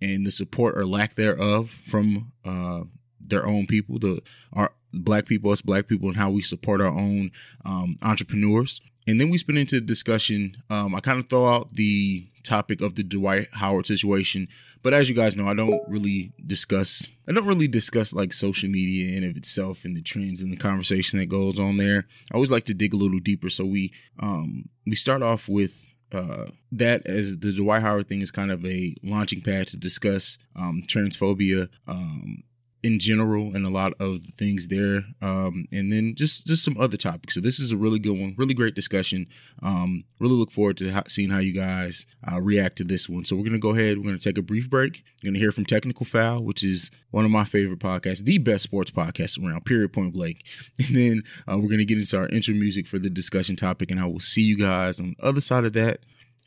and 0.00 0.24
the 0.26 0.30
support 0.30 0.78
or 0.78 0.86
lack 0.86 1.14
thereof 1.16 1.70
from 1.70 2.32
uh, 2.44 2.82
their 3.20 3.46
own 3.46 3.66
people, 3.66 3.98
the 3.98 4.22
our 4.52 4.72
black 4.92 5.26
people, 5.26 5.50
us 5.50 5.62
black 5.62 5.88
people, 5.88 6.08
and 6.08 6.16
how 6.16 6.30
we 6.30 6.42
support 6.42 6.80
our 6.80 6.86
own 6.86 7.32
um, 7.64 7.96
entrepreneurs. 8.02 8.80
And 9.08 9.20
then 9.20 9.30
we 9.30 9.38
spin 9.38 9.56
into 9.56 9.76
the 9.76 9.86
discussion. 9.86 10.56
Um, 10.70 10.94
I 10.94 11.00
kind 11.00 11.18
of 11.18 11.28
throw 11.28 11.48
out 11.48 11.74
the 11.74 12.28
topic 12.42 12.80
of 12.80 12.94
the 12.94 13.02
Dwight 13.02 13.48
Howard 13.52 13.86
situation, 13.86 14.48
but 14.82 14.92
as 14.92 15.08
you 15.08 15.14
guys 15.14 15.36
know, 15.36 15.46
I 15.46 15.54
don't 15.54 15.80
really 15.88 16.32
discuss. 16.44 17.10
I 17.28 17.32
don't 17.32 17.46
really 17.46 17.68
discuss 17.68 18.12
like 18.12 18.32
social 18.32 18.68
media 18.68 19.16
in 19.16 19.28
of 19.28 19.36
itself 19.36 19.84
and 19.84 19.96
the 19.96 20.02
trends 20.02 20.40
and 20.40 20.52
the 20.52 20.56
conversation 20.56 21.18
that 21.18 21.26
goes 21.26 21.58
on 21.58 21.76
there. 21.76 22.06
I 22.30 22.34
always 22.34 22.50
like 22.50 22.64
to 22.64 22.74
dig 22.74 22.92
a 22.92 22.96
little 22.96 23.20
deeper. 23.20 23.48
So 23.48 23.64
we 23.64 23.92
um, 24.20 24.68
we 24.86 24.96
start 24.96 25.22
off 25.22 25.48
with 25.48 25.94
uh, 26.12 26.46
that 26.72 27.06
as 27.06 27.38
the 27.38 27.52
Dwight 27.52 27.82
Howard 27.82 28.08
thing 28.08 28.20
is 28.20 28.30
kind 28.30 28.50
of 28.50 28.64
a 28.66 28.94
launching 29.02 29.40
pad 29.40 29.68
to 29.68 29.76
discuss 29.76 30.36
um, 30.56 30.82
transphobia 30.86 31.68
um, 31.86 32.42
in 32.82 32.98
general 32.98 33.54
and 33.54 33.64
a 33.64 33.70
lot 33.70 33.92
of 34.00 34.22
the 34.22 34.32
things 34.32 34.68
there, 34.68 35.04
um, 35.20 35.66
and 35.70 35.92
then 35.92 36.14
just 36.16 36.46
just 36.46 36.64
some 36.64 36.76
other 36.78 36.96
topics. 36.96 37.34
So 37.34 37.40
this 37.40 37.60
is 37.60 37.70
a 37.70 37.76
really 37.76 38.00
good 38.00 38.18
one, 38.18 38.34
really 38.36 38.54
great 38.54 38.74
discussion. 38.74 39.26
Um, 39.62 40.04
really 40.18 40.34
look 40.34 40.50
forward 40.50 40.78
to 40.78 40.90
ho- 40.90 41.02
seeing 41.06 41.30
how 41.30 41.38
you 41.38 41.52
guys 41.52 42.06
uh, 42.30 42.40
react 42.40 42.76
to 42.78 42.84
this 42.84 43.08
one. 43.08 43.24
So 43.24 43.36
we're 43.36 43.44
gonna 43.44 43.58
go 43.58 43.70
ahead. 43.70 43.98
We're 43.98 44.04
gonna 44.04 44.18
take 44.18 44.38
a 44.38 44.42
brief 44.42 44.68
break. 44.68 45.04
You're 45.22 45.30
gonna 45.30 45.38
hear 45.38 45.52
from 45.52 45.64
Technical 45.66 46.04
Foul, 46.04 46.42
which 46.42 46.64
is 46.64 46.90
one 47.10 47.24
of 47.24 47.30
my 47.30 47.44
favorite 47.44 47.78
podcasts, 47.78 48.24
the 48.24 48.38
best 48.38 48.64
sports 48.64 48.90
podcast 48.90 49.42
around. 49.42 49.64
Period. 49.64 49.92
Point 49.92 50.12
blank. 50.12 50.42
And 50.78 50.96
then 50.96 51.22
uh, 51.46 51.58
we're 51.58 51.68
gonna 51.68 51.84
get 51.84 51.98
into 51.98 52.18
our 52.18 52.28
intro 52.28 52.54
music 52.54 52.86
for 52.88 52.98
the 52.98 53.10
discussion 53.10 53.54
topic, 53.54 53.90
and 53.90 54.00
I 54.00 54.06
will 54.06 54.20
see 54.20 54.42
you 54.42 54.58
guys 54.58 54.98
on 54.98 55.14
the 55.16 55.24
other 55.24 55.40
side 55.40 55.64
of 55.64 55.72
that 55.74 56.00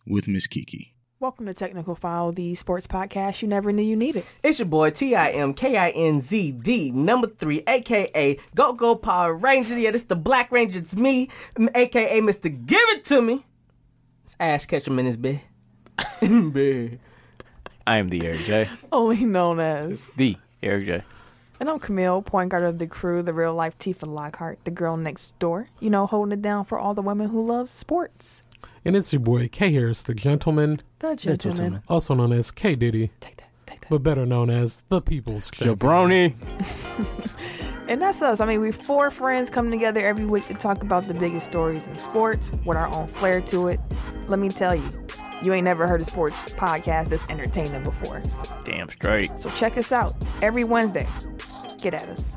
with 0.06 0.28
Miss 0.28 0.48
Keke. 0.48 0.92
Welcome 1.26 1.48
to 1.48 1.56
Technical 1.56 1.96
Foul, 1.96 2.34
the 2.34 2.54
sports 2.54 2.86
podcast 2.86 3.42
you 3.42 3.48
never 3.48 3.72
knew 3.72 3.82
you 3.82 3.96
needed. 3.96 4.24
It's 4.44 4.60
your 4.60 4.68
boy 4.68 4.92
T 4.92 5.16
I 5.16 5.32
M 5.32 5.56
K 5.56 5.76
I 5.76 5.90
N 5.90 6.20
Z, 6.20 6.60
the 6.60 6.92
number 6.92 7.26
three, 7.26 7.64
aka 7.66 8.38
Go 8.54 8.74
Go 8.74 8.96
Power 8.96 9.34
Ranger. 9.34 9.76
Yeah, 9.76 9.90
this 9.90 10.04
the 10.04 10.16
Black 10.16 10.52
Ranger. 10.52 10.78
It's 10.78 10.96
me, 10.96 11.30
aka 11.74 12.22
Mr. 12.22 12.68
Give 12.68 12.78
It 12.90 13.06
To 13.06 13.24
Me. 13.24 13.44
It's 14.24 14.36
Ash 14.40 14.68
Ketchum 14.68 15.00
in 15.00 15.08
his 15.08 15.18
bed. 15.18 15.42
bed. 16.22 17.00
I 17.88 17.98
am 17.98 18.10
the 18.10 18.24
Eric 18.24 18.42
J. 18.42 18.70
Only 18.92 19.26
known 19.26 19.60
as. 19.60 20.12
The 20.16 20.38
Eric 20.62 20.86
J. 20.86 21.02
And 21.60 21.72
I'm 21.72 21.80
Camille, 21.80 22.22
point 22.22 22.52
guard 22.52 22.66
of 22.66 22.78
the 22.78 22.86
crew, 22.86 23.24
the 23.24 23.34
real 23.34 23.56
life 23.56 23.80
Tifa 23.80 24.08
Lockhart, 24.08 24.60
the 24.64 24.70
girl 24.70 24.96
next 24.96 25.40
door. 25.40 25.70
You 25.80 25.90
know, 25.90 26.06
holding 26.06 26.34
it 26.34 26.44
down 26.44 26.66
for 26.66 26.78
all 26.78 26.94
the 26.94 27.02
women 27.02 27.30
who 27.30 27.44
love 27.44 27.72
sports. 27.72 28.44
And 28.84 28.96
it's 28.96 29.12
your 29.12 29.22
boy 29.22 29.48
K 29.48 29.72
Harris, 29.72 30.04
the 30.04 30.14
gentleman, 30.14 30.82
The 31.10 31.38
gentleman. 31.38 31.82
also 31.88 32.14
known 32.14 32.32
as 32.34 32.52
K 32.52 32.76
Diddy, 32.76 33.12
but 33.90 34.02
better 34.04 34.26
known 34.26 34.50
as 34.50 34.84
the 34.90 35.02
People's 35.02 35.50
Champion. 35.52 35.78
Jabroni. 35.78 36.36
And 37.88 38.02
that's 38.02 38.20
us. 38.24 38.40
I 38.40 38.48
mean, 38.48 38.62
we 38.62 38.72
four 38.72 39.12
friends 39.12 39.52
come 39.52 39.70
together 39.70 40.00
every 40.02 40.26
week 40.26 40.48
to 40.48 40.56
talk 40.56 40.82
about 40.82 41.08
the 41.08 41.14
biggest 41.14 41.46
stories 41.46 41.86
in 41.86 41.96
sports 41.96 42.50
with 42.66 42.78
our 42.78 42.88
own 42.96 43.08
flair 43.08 43.42
to 43.42 43.68
it. 43.68 43.80
Let 44.28 44.40
me 44.40 44.50
tell 44.50 44.74
you, 44.74 44.90
you 45.44 45.54
ain't 45.54 45.66
never 45.66 45.88
heard 45.88 46.02
a 46.02 46.04
sports 46.04 46.44
podcast 46.46 47.10
that's 47.10 47.30
entertaining 47.30 47.84
before. 47.84 48.24
Damn 48.64 48.90
straight. 48.90 49.40
So 49.40 49.52
check 49.52 49.78
us 49.78 49.92
out 49.92 50.16
every 50.42 50.64
Wednesday. 50.64 51.08
Get 51.80 51.94
at 51.94 52.10
us. 52.10 52.36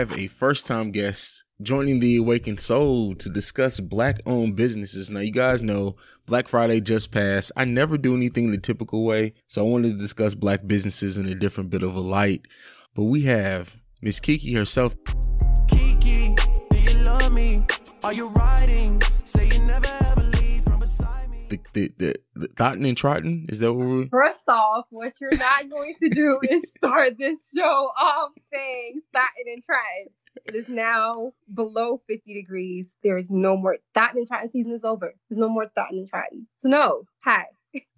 Have 0.00 0.18
a 0.18 0.28
first 0.28 0.66
time 0.66 0.92
guest 0.92 1.44
joining 1.60 2.00
the 2.00 2.16
Awakened 2.16 2.58
Soul 2.58 3.14
to 3.16 3.28
discuss 3.28 3.80
black 3.80 4.22
owned 4.24 4.56
businesses. 4.56 5.10
Now, 5.10 5.20
you 5.20 5.30
guys 5.30 5.62
know 5.62 5.96
Black 6.24 6.48
Friday 6.48 6.80
just 6.80 7.12
passed. 7.12 7.52
I 7.54 7.66
never 7.66 7.98
do 7.98 8.16
anything 8.16 8.50
the 8.50 8.56
typical 8.56 9.04
way, 9.04 9.34
so 9.46 9.62
I 9.62 9.68
wanted 9.68 9.90
to 9.90 9.98
discuss 9.98 10.34
black 10.34 10.66
businesses 10.66 11.18
in 11.18 11.26
a 11.26 11.34
different 11.34 11.68
bit 11.68 11.82
of 11.82 11.94
a 11.94 12.00
light. 12.00 12.46
But 12.94 13.04
we 13.04 13.24
have 13.24 13.76
Miss 14.00 14.20
Keke 14.20 14.56
herself. 14.56 14.96
Keke, 15.66 16.34
do 16.70 16.78
you 16.78 16.98
love 17.04 17.34
me? 17.34 17.66
Are 18.02 18.14
you 18.14 18.28
riding? 18.28 19.02
Say 19.26 19.48
you 19.48 19.58
never 19.58 19.99
The, 21.72 21.90
the, 21.98 22.14
the, 22.34 22.48
Thoughton 22.48 22.84
and 22.84 22.96
Trotton, 22.96 23.46
is 23.48 23.60
that 23.60 23.72
what 23.72 23.86
we're. 23.86 24.08
First 24.08 24.40
off, 24.48 24.86
what 24.90 25.12
you're 25.20 25.30
not 25.36 25.70
going 25.70 25.94
to 26.02 26.08
do 26.08 26.40
is 26.50 26.68
start 26.76 27.16
this 27.18 27.48
show 27.56 27.92
off 27.96 28.32
saying 28.52 29.00
Staten 29.08 29.52
and 29.54 29.64
Trenton. 29.64 30.12
It 30.46 30.54
is 30.54 30.68
now 30.68 31.32
below 31.52 32.00
50 32.08 32.34
degrees. 32.34 32.86
There 33.02 33.18
is 33.18 33.30
no 33.30 33.56
more 33.56 33.78
Thoughton 33.94 34.18
and 34.18 34.26
Triton 34.26 34.50
season 34.50 34.72
is 34.72 34.84
over. 34.84 35.14
There's 35.28 35.38
no 35.38 35.48
more 35.48 35.66
Thoughton 35.66 35.98
and 35.98 36.08
Triton. 36.08 36.46
So 36.60 36.68
no, 36.68 37.04
hi. 37.22 37.44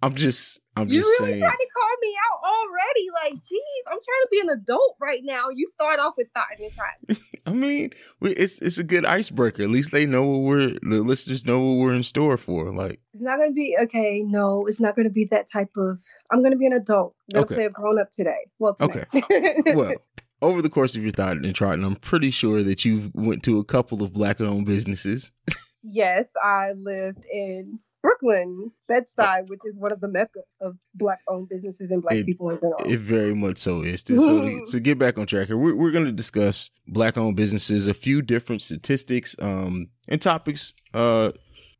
I'm 0.01 0.15
just 0.15 0.59
I'm 0.75 0.87
you 0.87 1.01
just 1.01 1.19
really 1.19 1.33
saying. 1.33 1.41
tried 1.41 1.55
to 1.55 1.67
call 1.75 1.89
me 2.01 2.15
out 2.31 2.49
already. 2.49 3.07
Like, 3.13 3.33
geez, 3.41 3.83
I'm 3.87 3.93
trying 3.93 3.99
to 4.23 4.27
be 4.31 4.39
an 4.39 4.49
adult 4.49 4.95
right 4.99 5.21
now. 5.23 5.49
You 5.53 5.67
start 5.73 5.99
off 5.99 6.13
with 6.17 6.27
thought 6.33 6.47
and 6.57 6.71
Triton. 6.73 7.23
I 7.45 7.51
mean, 7.51 7.91
we, 8.19 8.31
it's 8.31 8.59
it's 8.59 8.77
a 8.77 8.83
good 8.83 9.05
icebreaker. 9.05 9.63
At 9.63 9.69
least 9.69 9.91
they 9.91 10.05
know 10.05 10.23
what 10.23 10.39
we're 10.39 10.67
the 10.81 11.03
listeners 11.03 11.45
know 11.45 11.59
what 11.59 11.73
we're 11.83 11.93
in 11.93 12.03
store 12.03 12.37
for. 12.37 12.71
Like, 12.73 12.99
It's 13.13 13.21
not 13.23 13.37
gonna 13.37 13.51
be 13.51 13.75
okay. 13.83 14.23
No, 14.25 14.65
it's 14.65 14.79
not 14.79 14.95
gonna 14.95 15.09
be 15.09 15.25
that 15.25 15.49
type 15.51 15.69
of. 15.77 15.99
I'm 16.31 16.41
gonna 16.41 16.55
be 16.57 16.65
an 16.67 16.73
adult. 16.73 17.15
I'm 17.33 17.41
gonna 17.41 17.45
Okay. 17.45 17.55
play 17.55 17.65
a 17.65 17.69
grown 17.69 17.99
up 17.99 18.11
today. 18.13 18.47
Well, 18.59 18.75
today. 18.75 19.03
well, 19.75 19.93
over 20.41 20.61
the 20.61 20.69
course 20.69 20.95
of 20.95 21.03
your 21.03 21.11
thought 21.11 21.37
and 21.37 21.53
Triton, 21.55 21.83
I'm 21.85 21.95
pretty 21.97 22.31
sure 22.31 22.63
that 22.63 22.83
you 22.85 23.11
went 23.13 23.43
to 23.43 23.59
a 23.59 23.63
couple 23.63 24.01
of 24.03 24.11
black-owned 24.13 24.65
businesses. 24.65 25.31
yes, 25.83 26.27
I 26.41 26.71
lived 26.75 27.23
in 27.31 27.79
Brooklyn, 28.03 28.71
Bed-Stuy, 28.89 29.49
which 29.49 29.61
is 29.65 29.75
one 29.75 29.93
of 29.93 30.01
the 30.01 30.09
mecca 30.09 30.41
of 30.59 30.75
black-owned 30.93 31.47
businesses 31.47 31.89
and 31.89 32.01
black 32.01 32.17
It- 32.17 32.25
people 32.25 32.49
in 32.49 32.57
general. 32.57 32.81
It 32.85 32.99
very 32.99 33.33
much 33.33 33.57
so 33.57 33.81
is. 33.81 34.03
So 34.05 34.41
to, 34.41 34.65
to 34.71 34.79
get 34.81 34.99
back 34.99 35.17
on 35.17 35.25
track 35.25 35.47
here, 35.47 35.57
we're, 35.57 35.73
we're 35.73 35.91
going 35.91 36.05
to 36.05 36.11
discuss 36.11 36.69
black-owned 36.85 37.37
businesses, 37.37 37.87
a 37.87 37.93
few 37.93 38.21
different 38.21 38.61
statistics 38.61 39.37
um, 39.39 39.87
and 40.09 40.21
topics 40.21 40.73
uh, 40.93 41.31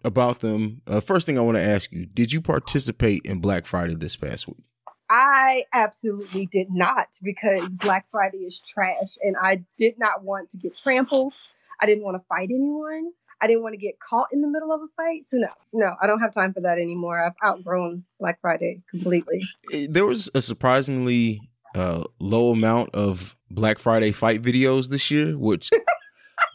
about 0.05 0.39
them. 0.39 0.81
Uh, 0.88 1.01
first 1.01 1.25
thing 1.25 1.38
I 1.38 1.41
want 1.41 1.57
to 1.57 1.63
ask 1.63 1.91
you: 1.91 2.05
Did 2.05 2.31
you 2.31 2.41
participate 2.41 3.23
in 3.25 3.39
Black 3.39 3.67
Friday 3.67 3.95
this 3.95 4.15
past 4.15 4.47
week? 4.47 4.63
I 5.09 5.65
absolutely 5.73 6.45
did 6.45 6.71
not 6.71 7.07
because 7.21 7.67
Black 7.69 8.07
Friday 8.09 8.39
is 8.39 8.59
trash 8.65 9.17
and 9.21 9.36
I 9.39 9.63
did 9.77 9.99
not 9.99 10.23
want 10.23 10.49
to 10.51 10.57
get 10.57 10.75
trampled. 10.75 11.33
I 11.81 11.86
didn't 11.86 12.03
want 12.03 12.15
to 12.15 12.25
fight 12.27 12.49
anyone. 12.49 13.12
I 13.43 13.47
didn't 13.47 13.62
want 13.62 13.73
to 13.73 13.77
get 13.77 13.99
caught 13.99 14.27
in 14.32 14.41
the 14.41 14.47
middle 14.47 14.71
of 14.71 14.79
a 14.82 14.88
fight. 14.95 15.27
So 15.27 15.36
no, 15.38 15.49
no, 15.73 15.95
I 16.01 16.08
don't 16.08 16.21
have 16.21 16.34
time 16.34 16.53
for 16.53 16.62
that 16.62 16.77
anymore. 16.79 17.19
I've 17.19 17.34
outgrown 17.45 18.06
Black 18.19 18.39
Friday 18.39 18.82
completely. 18.89 19.41
Eh, 19.73 19.88
There 19.89 20.08
was 20.08 20.29
a 20.34 20.41
surprisingly 20.41 21.41
uh, 21.75 22.06
low 22.19 22.51
amount 22.51 22.91
of 22.95 23.36
Black 23.51 23.79
Friday 23.79 24.13
fight 24.13 24.41
videos 24.41 24.89
this 24.89 25.12
year, 25.12 25.38
which. 25.38 25.69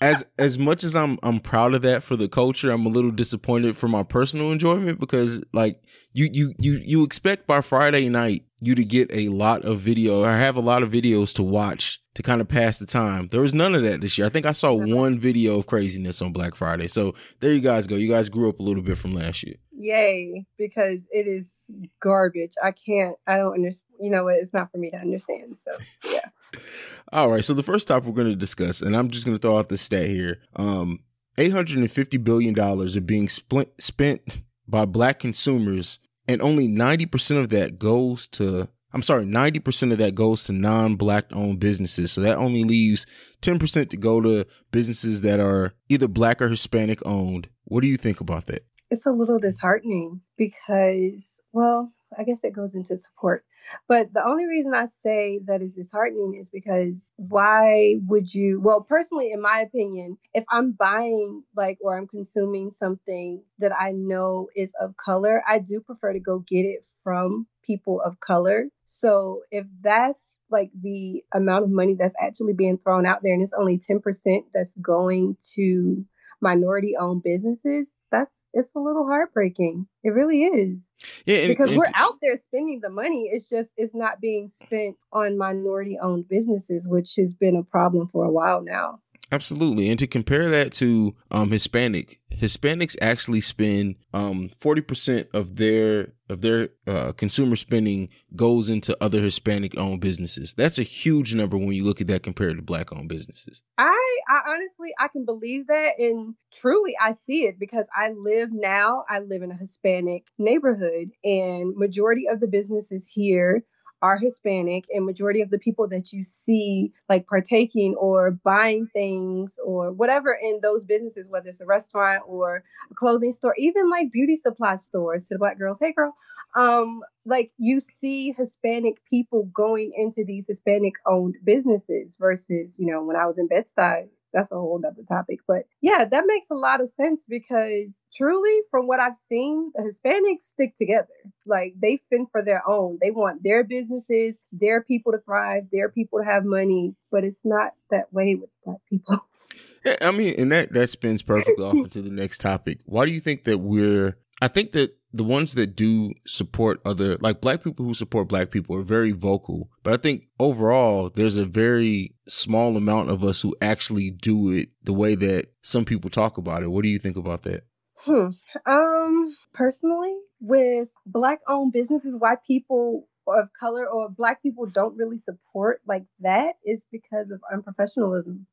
As 0.01 0.25
as 0.39 0.61
much 0.61 0.85
as 0.85 0.95
I'm 0.95 1.19
I'm 1.25 1.41
proud 1.41 1.75
of 1.75 1.83
that 1.83 2.05
for 2.05 2.15
the 2.15 2.29
culture, 2.29 2.71
I'm 2.71 2.87
a 2.87 2.89
little 2.89 3.11
disappointed 3.11 3.77
for 3.77 3.89
my 3.89 4.05
personal 4.05 4.53
enjoyment 4.53 5.01
because 5.01 5.43
like 5.53 5.81
you 6.13 6.29
you 6.33 6.55
you 6.59 6.81
you 6.85 7.03
expect 7.03 7.49
by 7.49 7.63
Friday 7.63 8.09
night 8.09 8.45
you 8.61 8.75
to 8.75 8.85
get 8.85 9.13
a 9.13 9.29
lot 9.29 9.65
of 9.65 9.81
video 9.81 10.25
or 10.25 10.31
have 10.31 10.57
a 10.57 10.61
lot 10.61 10.83
of 10.83 10.91
videos 10.91 11.35
to 11.35 11.43
watch 11.43 12.01
to 12.15 12.23
kind 12.23 12.41
of 12.41 12.49
pass 12.49 12.79
the 12.79 12.87
time. 12.87 13.29
There 13.29 13.41
was 13.41 13.55
none 13.55 13.75
of 13.75 13.83
that 13.83 14.01
this 14.01 14.19
year. 14.19 14.27
I 14.27 14.31
think 14.31 14.47
I 14.47 14.53
saw 14.53 14.73
one 14.75 15.19
video 15.19 15.59
of 15.59 15.67
craziness 15.67 16.21
on 16.21 16.33
Black 16.33 16.57
Friday. 16.57 16.89
So 16.89 17.15
there 17.39 17.53
you 17.53 17.61
guys 17.61 17.87
go. 17.87 17.95
You 17.95 18.09
guys 18.09 18.29
grew 18.29 18.49
up 18.49 18.59
a 18.59 18.63
little 18.63 18.83
bit 18.83 18.99
from 18.99 19.15
last 19.15 19.45
year. 19.45 19.55
Yay, 19.71 20.45
because 20.59 21.07
it 21.13 21.29
is 21.29 21.67
garbage. 22.03 22.55
I 22.63 22.73
can't, 22.73 23.15
I 23.29 23.37
don't 23.37 23.55
understand. 23.55 23.95
You 24.01 24.11
know 24.11 24.25
what? 24.25 24.35
It's 24.35 24.53
not 24.53 24.73
for 24.73 24.79
me 24.79 24.91
to 24.91 24.97
understand. 24.97 25.57
So 25.57 25.71
yeah. 26.11 26.29
All 27.13 27.31
right. 27.31 27.45
So 27.45 27.55
the 27.55 27.63
first 27.63 27.87
topic 27.87 28.09
we're 28.09 28.15
going 28.15 28.29
to 28.29 28.37
discuss, 28.37 28.81
and 28.81 28.97
I'm 28.97 29.11
just 29.11 29.25
going 29.25 29.37
to 29.37 29.41
throw 29.41 29.57
out 29.57 29.69
the 29.69 29.79
stat 29.79 30.07
here. 30.07 30.41
Um, 30.57 31.05
eight 31.39 31.53
hundred 31.53 31.79
and 31.79 31.91
fifty 31.91 32.17
billion 32.17 32.53
dollars 32.53 32.97
are 32.97 33.01
being 33.01 33.29
split, 33.29 33.73
spent 33.79 34.43
by 34.67 34.85
black 34.85 35.21
consumers, 35.21 36.01
and 36.29 36.43
only 36.43 36.69
ninety 36.69 37.07
percent 37.07 37.41
of 37.41 37.49
that 37.51 37.79
goes 37.79 38.29
to. 38.29 38.69
I'm 38.93 39.03
sorry, 39.03 39.25
ninety 39.25 39.59
percent 39.59 39.93
of 39.93 39.99
that 39.99 40.15
goes 40.15 40.45
to 40.45 40.53
non-black 40.53 41.27
owned 41.33 41.61
businesses. 41.61 42.13
So 42.13 42.21
that 42.21 42.37
only 42.37 42.65
leaves 42.65 43.07
ten 43.41 43.59
percent 43.59 43.91
to 43.91 43.97
go 43.97 44.21
to 44.21 44.47
businesses 44.71 45.23
that 45.23 45.41
are 45.41 45.73
either 45.89 46.09
black 46.09 46.41
or 46.41 46.49
Hispanic 46.49 47.05
owned. 47.05 47.49
What 47.65 47.83
do 47.83 47.89
you 47.89 47.97
think 47.97 48.21
about 48.21 48.47
that? 48.47 48.65
it's 48.91 49.07
a 49.07 49.11
little 49.11 49.39
disheartening 49.39 50.21
because, 50.37 51.41
well, 51.53 51.93
I 52.19 52.25
guess 52.25 52.45
it 52.45 52.55
goes 52.55 52.75
into 52.75 52.97
support. 52.97 53.45
But 53.89 54.13
the 54.13 54.25
only 54.25 54.47
reason 54.47 54.75
I 54.75 54.87
say 54.87 55.41
that 55.47 55.63
is 55.63 55.75
disheartening 55.75 56.37
is 56.41 56.49
because 56.49 57.13
why 57.17 57.97
would 58.07 58.33
you? 58.33 58.61
Well, 58.61 58.83
personally, 58.83 59.33
in 59.33 59.41
my 59.41 59.61
opinion, 59.61 60.19
if 60.35 60.45
I'm 60.51 60.73
buying 60.73 61.43
like 61.57 61.79
or 61.81 61.97
I'm 61.97 62.09
consuming 62.09 62.71
something 62.71 63.43
that 63.59 63.73
I 63.79 63.93
know 63.93 64.49
is 64.55 64.73
of 64.81 64.97
color, 64.97 65.43
I 65.47 65.59
do 65.59 65.81
prefer 65.81 66.13
to 66.13 66.21
go 66.21 66.41
get 66.41 66.63
it 66.63 66.85
from 67.03 67.47
people 67.63 68.01
of 68.01 68.21
color. 68.21 68.67
So 68.85 69.43
if 69.51 69.67
that's 69.83 70.37
like 70.51 70.71
the 70.81 71.23
amount 71.33 71.65
of 71.65 71.71
money 71.71 71.95
that's 71.95 72.15
actually 72.21 72.55
being 72.55 72.79
thrown 72.79 73.07
out 73.07 73.23
there 73.23 73.33
and 73.33 73.43
it's 73.43 73.53
only 73.53 73.79
10% 73.79 74.45
that's 74.55 74.75
going 74.77 75.37
to 75.55 76.05
minority 76.41 76.95
owned 76.99 77.23
businesses 77.23 77.97
that's 78.13 78.43
it's 78.53 78.73
a 78.77 78.79
little 78.79 79.05
heartbreaking 79.05 79.87
it 80.05 80.11
really 80.11 80.43
is 80.45 80.88
Yeah, 81.29 81.37
and- 81.41 81.49
because 81.49 81.71
and 81.73 81.79
we're 81.79 81.85
out 81.95 82.17
there 82.23 82.39
spending 82.49 82.81
the 82.81 82.91
money 82.91 83.31
it's 83.33 83.51
just 83.51 83.71
it's 83.77 83.95
not 83.95 84.21
being 84.21 84.51
spent 84.63 84.97
on 85.13 85.39
minority 85.39 85.99
owned 86.03 86.29
businesses 86.29 86.89
which 86.89 87.15
has 87.19 87.35
been 87.35 87.57
a 87.57 87.65
problem 87.65 88.09
for 88.09 88.25
a 88.25 88.31
while 88.33 88.63
now 88.63 89.01
Absolutely. 89.31 89.91
And 89.91 89.99
to 89.99 90.07
compare 90.07 90.49
that 90.51 90.73
to 90.75 91.15
um 91.31 91.51
Hispanic, 91.51 92.21
Hispanics 92.33 92.97
actually 93.01 93.41
spend 93.41 93.97
um 94.15 94.51
40% 94.61 95.29
of 95.35 95.57
their 95.57 96.13
of 96.31 96.41
their 96.41 96.71
uh 96.87 97.13
consumer 97.13 97.57
spending 97.57 98.09
goes 98.37 98.69
into 98.69 98.97
other 99.03 99.21
Hispanic 99.21 99.77
owned 99.77 100.01
businesses. 100.01 100.55
That's 100.55 100.79
a 100.79 100.83
huge 100.83 101.35
number 101.35 101.59
when 101.59 101.73
you 101.73 101.85
look 101.85 102.01
at 102.01 102.07
that 102.09 102.23
compared 102.23 102.57
to 102.57 102.63
black 102.63 102.93
owned 102.93 103.09
businesses. 103.09 103.63
I, 103.77 104.19
I 104.29 104.41
honestly 104.49 104.91
I 104.99 105.09
can 105.09 105.25
believe 105.25 105.67
that 105.67 105.99
and 105.99 106.35
truly 106.53 106.97
I 107.01 107.13
see 107.13 107.45
it 107.47 107.59
because 107.59 107.87
I 107.95 108.13
live 108.13 108.49
now 108.51 109.05
I 109.09 109.21
live 109.21 109.43
in 109.43 109.51
a 109.51 109.57
Hispanic 109.57 110.27
neighborhood 110.39 111.11
and 111.23 111.77
majority 111.77 112.29
of 112.29 112.41
the 112.41 112.49
businesses 112.49 113.07
here 113.07 113.63
are 114.03 114.19
Hispanic 114.19 114.87
and 114.93 115.05
majority 115.05 115.41
of 115.41 115.51
the 115.51 115.59
people 115.59 115.89
that 115.89 116.13
you 116.13 116.23
see 116.23 116.93
like 117.09 117.27
partaking 117.27 117.95
or 117.97 118.31
buying 118.31 118.87
things 118.89 119.59
or 119.65 119.93
whatever 119.93 120.33
in 120.33 120.61
those 120.63 120.85
businesses 120.85 121.27
whether 121.29 121.49
it's 121.49 121.61
a 121.61 121.67
restaurant 121.67 122.23
or 122.27 122.63
a 122.91 122.95
clothing 122.95 123.33
store 123.33 123.55
even 123.59 123.91
like 123.91 124.13
beauty 124.13 124.37
supply 124.37 124.77
stores 124.77 125.27
to 125.27 125.35
the 125.35 125.39
black 125.39 125.59
girls 125.59 125.79
hey 125.81 125.93
girl 125.93 126.15
um 126.57 127.03
like 127.25 127.51
you 127.59 127.81
see 127.81 128.33
hispanic 128.37 128.97
people 129.09 129.45
going 129.55 129.93
into 129.97 130.25
these 130.25 130.47
hispanic 130.47 130.95
owned 131.07 131.37
businesses 131.45 132.17
versus 132.19 132.79
you 132.79 132.87
know 132.87 133.03
when 133.03 133.17
i 133.17 133.27
was 133.27 133.39
in 133.39 133.47
bed-stuy 133.49 134.07
that's 134.33 134.53
a 134.53 134.55
whole 134.55 134.79
nother 134.79 135.03
topic 135.09 135.39
but 135.47 135.65
yeah 135.81 136.05
that 136.05 136.25
makes 136.27 136.51
a 136.51 136.55
lot 136.55 136.81
of 136.81 136.89
sense 136.89 137.25
because 137.29 138.01
truly 138.13 138.61
from 138.71 138.87
what 138.87 139.01
i've 139.01 139.17
seen 139.29 139.71
the 139.75 139.83
hispanics 139.83 140.43
stick 140.43 140.75
together 140.77 141.07
like 141.47 141.75
they 141.81 142.01
fend 142.11 142.27
for 142.31 142.43
their 142.43 142.67
own 142.69 142.99
they 143.01 143.11
want 143.11 143.43
their 143.43 143.65
businesses 143.65 144.35
their 144.53 144.83
people 144.83 145.13
to 145.13 145.19
thrive 145.19 145.65
their 145.73 145.89
people 145.89 146.19
to 146.19 146.25
have 146.25 146.45
money 146.45 146.95
but 147.11 147.25
it's 147.25 147.45
not 147.45 147.73
that 147.91 148.13
way 148.13 148.35
with 148.35 148.51
black 148.65 148.79
people 148.89 149.25
Yeah, 149.85 149.97
I 150.01 150.11
mean, 150.11 150.35
and 150.39 150.53
that 150.53 150.73
that 150.73 150.91
spins 150.91 151.23
perfectly 151.23 151.65
off 151.65 151.75
into 151.75 152.03
the 152.03 152.11
next 152.11 152.41
topic. 152.41 152.79
Why 152.85 153.07
do 153.07 153.13
you 153.13 153.21
think 153.21 153.45
that 153.45 153.59
we're? 153.59 154.17
I 154.41 154.49
think 154.49 154.73
that 154.73 154.97
the 155.13 155.25
ones 155.25 155.55
that 155.55 155.75
do 155.75 156.13
support 156.27 156.81
other, 156.85 157.17
like 157.19 157.41
black 157.41 157.65
people 157.65 157.85
who 157.85 157.95
support 157.95 158.29
black 158.29 158.51
people, 158.51 158.77
are 158.77 158.83
very 158.83 159.13
vocal. 159.13 159.71
But 159.83 159.95
I 159.95 159.97
think 159.97 160.29
overall, 160.39 161.11
there's 161.11 161.37
a 161.37 161.47
very 161.47 162.15
small 162.27 162.77
amount 162.77 163.11
of 163.11 163.25
us 163.25 163.41
who 163.41 163.57
actually 163.63 164.11
do 164.11 164.51
it 164.51 164.69
the 164.83 164.93
way 164.93 165.15
that 165.15 165.47
some 165.63 165.85
people 165.85 166.11
talk 166.11 166.37
about 166.37 166.63
it. 166.63 166.71
What 166.71 166.83
do 166.83 166.89
you 166.89 166.99
think 166.99 167.17
about 167.17 167.43
that? 167.45 167.65
Hmm. 167.97 168.29
Um, 168.67 169.37
personally, 169.55 170.15
with 170.41 170.89
black 171.07 171.41
owned 171.49 171.73
businesses, 171.73 172.15
why 172.17 172.37
people 172.47 173.09
of 173.27 173.49
color 173.59 173.87
or 173.87 174.09
black 174.09 174.43
people 174.43 174.67
don't 174.67 174.97
really 174.97 175.19
support 175.19 175.81
like 175.87 176.05
that 176.21 176.55
is 176.65 176.85
because 176.91 177.31
of 177.31 177.41
unprofessionalism. 177.53 178.45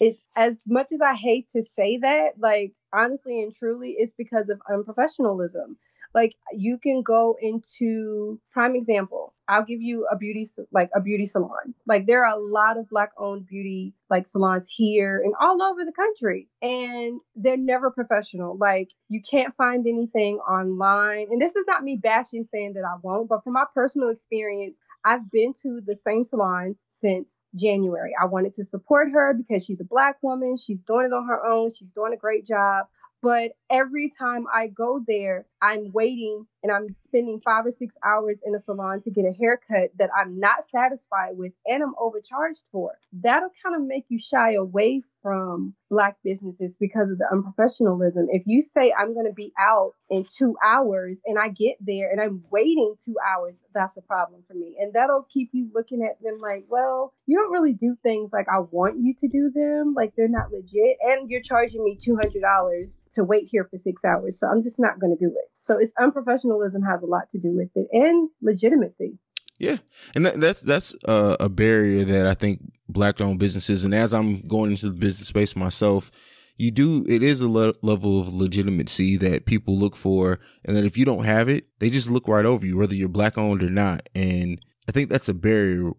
It 0.00 0.16
as 0.36 0.58
much 0.66 0.92
as 0.92 1.00
I 1.00 1.14
hate 1.14 1.48
to 1.50 1.62
say 1.62 1.98
that, 1.98 2.38
like 2.38 2.72
honestly 2.92 3.42
and 3.42 3.52
truly, 3.54 3.96
it's 3.98 4.12
because 4.16 4.48
of 4.48 4.60
unprofessionalism. 4.70 5.76
Like 6.16 6.34
you 6.50 6.78
can 6.78 7.02
go 7.02 7.36
into 7.42 8.40
prime 8.50 8.74
example. 8.74 9.34
I'll 9.48 9.64
give 9.64 9.82
you 9.82 10.06
a 10.10 10.16
beauty 10.16 10.50
like 10.72 10.88
a 10.94 11.00
beauty 11.00 11.26
salon. 11.26 11.74
Like 11.86 12.06
there 12.06 12.24
are 12.24 12.34
a 12.34 12.42
lot 12.42 12.78
of 12.78 12.88
black 12.88 13.10
owned 13.18 13.46
beauty 13.46 13.92
like 14.08 14.26
salons 14.26 14.66
here 14.74 15.20
and 15.22 15.34
all 15.38 15.62
over 15.62 15.84
the 15.84 15.92
country 15.92 16.48
and 16.62 17.20
they're 17.36 17.58
never 17.58 17.90
professional. 17.90 18.56
Like 18.56 18.88
you 19.08 19.20
can't 19.30 19.54
find 19.56 19.86
anything 19.86 20.38
online. 20.38 21.28
And 21.30 21.40
this 21.40 21.54
is 21.54 21.64
not 21.68 21.84
me 21.84 21.98
bashing 22.02 22.44
saying 22.44 22.72
that 22.74 22.84
I 22.84 22.96
won't, 23.02 23.28
but 23.28 23.44
from 23.44 23.52
my 23.52 23.66
personal 23.74 24.08
experience, 24.08 24.80
I've 25.04 25.30
been 25.30 25.52
to 25.62 25.80
the 25.84 25.94
same 25.94 26.24
salon 26.24 26.76
since 26.88 27.36
January. 27.54 28.12
I 28.20 28.24
wanted 28.24 28.54
to 28.54 28.64
support 28.64 29.12
her 29.12 29.34
because 29.34 29.64
she's 29.64 29.80
a 29.80 29.84
black 29.84 30.16
woman. 30.22 30.56
She's 30.56 30.80
doing 30.80 31.06
it 31.06 31.12
on 31.12 31.28
her 31.28 31.44
own. 31.46 31.72
She's 31.74 31.90
doing 31.90 32.14
a 32.14 32.16
great 32.16 32.46
job. 32.46 32.86
But 33.22 33.52
every 33.70 34.10
time 34.10 34.46
I 34.52 34.68
go 34.68 35.00
there, 35.06 35.46
I'm 35.62 35.92
waiting 35.92 36.46
and 36.66 36.72
I'm 36.72 36.96
spending 37.04 37.40
five 37.44 37.64
or 37.64 37.70
six 37.70 37.96
hours 38.04 38.38
in 38.44 38.52
a 38.56 38.58
salon 38.58 39.00
to 39.02 39.10
get 39.12 39.24
a 39.24 39.32
haircut 39.32 39.90
that 40.00 40.10
I'm 40.18 40.40
not 40.40 40.64
satisfied 40.64 41.36
with 41.36 41.52
and 41.64 41.80
I'm 41.80 41.94
overcharged 41.96 42.64
for, 42.72 42.98
that'll 43.12 43.52
kind 43.64 43.76
of 43.76 43.86
make 43.86 44.06
you 44.08 44.18
shy 44.18 44.54
away 44.54 45.02
from 45.22 45.74
black 45.90 46.16
businesses 46.24 46.76
because 46.78 47.08
of 47.08 47.18
the 47.18 47.26
unprofessionalism. 47.32 48.26
If 48.30 48.42
you 48.46 48.62
say 48.62 48.92
I'm 48.98 49.14
going 49.14 49.26
to 49.26 49.32
be 49.32 49.52
out 49.56 49.92
in 50.10 50.24
2 50.38 50.56
hours 50.64 51.20
and 51.24 51.38
I 51.38 51.48
get 51.48 51.76
there 51.80 52.10
and 52.10 52.20
I'm 52.20 52.42
waiting 52.50 52.96
2 53.04 53.14
hours, 53.24 53.54
that's 53.72 53.96
a 53.96 54.02
problem 54.02 54.42
for 54.48 54.54
me. 54.54 54.76
And 54.80 54.92
that'll 54.92 55.26
keep 55.32 55.50
you 55.52 55.70
looking 55.72 56.02
at 56.02 56.20
them 56.20 56.38
like, 56.40 56.64
well, 56.68 57.12
you 57.26 57.38
don't 57.38 57.52
really 57.52 57.74
do 57.74 57.96
things 58.02 58.32
like 58.32 58.46
I 58.48 58.58
want 58.58 58.98
you 58.98 59.14
to 59.20 59.28
do 59.28 59.52
them, 59.54 59.94
like 59.96 60.14
they're 60.16 60.28
not 60.28 60.52
legit 60.52 60.96
and 61.00 61.30
you're 61.30 61.42
charging 61.42 61.84
me 61.84 61.96
$200 61.96 62.96
to 63.12 63.24
wait 63.24 63.46
here 63.48 63.68
for 63.70 63.78
6 63.78 64.04
hours. 64.04 64.40
So 64.40 64.48
I'm 64.48 64.64
just 64.64 64.80
not 64.80 64.98
going 64.98 65.16
to 65.16 65.24
do 65.24 65.30
it. 65.30 65.50
So 65.66 65.78
it's 65.78 65.92
unprofessionalism 65.98 66.86
has 66.88 67.02
a 67.02 67.06
lot 67.06 67.28
to 67.30 67.38
do 67.38 67.56
with 67.56 67.70
it 67.74 67.88
and 67.92 68.30
legitimacy. 68.40 69.18
Yeah, 69.58 69.78
and 70.14 70.26
that, 70.26 70.40
that's 70.40 70.60
that's 70.60 70.94
a 71.04 71.48
barrier 71.48 72.04
that 72.04 72.26
I 72.26 72.34
think 72.34 72.60
black-owned 72.88 73.38
businesses, 73.38 73.84
and 73.84 73.94
as 73.94 74.12
I'm 74.14 74.46
going 74.46 74.70
into 74.70 74.90
the 74.90 74.98
business 74.98 75.28
space 75.28 75.56
myself, 75.56 76.10
you 76.56 76.70
do 76.70 77.04
it 77.08 77.22
is 77.22 77.40
a 77.40 77.48
le- 77.48 77.74
level 77.82 78.20
of 78.20 78.32
legitimacy 78.32 79.16
that 79.16 79.46
people 79.46 79.76
look 79.76 79.96
for, 79.96 80.40
and 80.64 80.76
that 80.76 80.84
if 80.84 80.96
you 80.96 81.04
don't 81.04 81.24
have 81.24 81.48
it, 81.48 81.66
they 81.78 81.90
just 81.90 82.10
look 82.10 82.28
right 82.28 82.44
over 82.44 82.66
you, 82.66 82.76
whether 82.76 82.94
you're 82.94 83.08
black-owned 83.08 83.62
or 83.62 83.70
not. 83.70 84.08
And 84.14 84.60
I 84.88 84.92
think 84.92 85.08
that's 85.08 85.28
a 85.28 85.34
barrier. 85.34 85.92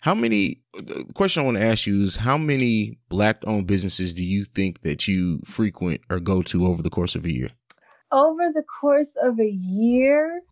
How 0.00 0.14
many? 0.14 0.62
The 0.72 1.04
question 1.14 1.42
I 1.42 1.44
want 1.44 1.58
to 1.58 1.64
ask 1.64 1.86
you 1.86 2.02
is 2.02 2.16
how 2.16 2.38
many 2.38 2.98
black-owned 3.10 3.66
businesses 3.66 4.14
do 4.14 4.24
you 4.24 4.44
think 4.44 4.80
that 4.82 5.06
you 5.06 5.42
frequent 5.44 6.00
or 6.08 6.18
go 6.18 6.40
to 6.42 6.66
over 6.66 6.82
the 6.82 6.90
course 6.90 7.14
of 7.14 7.26
a 7.26 7.32
year? 7.32 7.50
Over 8.12 8.52
the 8.52 8.62
course 8.62 9.16
of 9.16 9.40
a 9.40 9.48
year, 9.48 10.42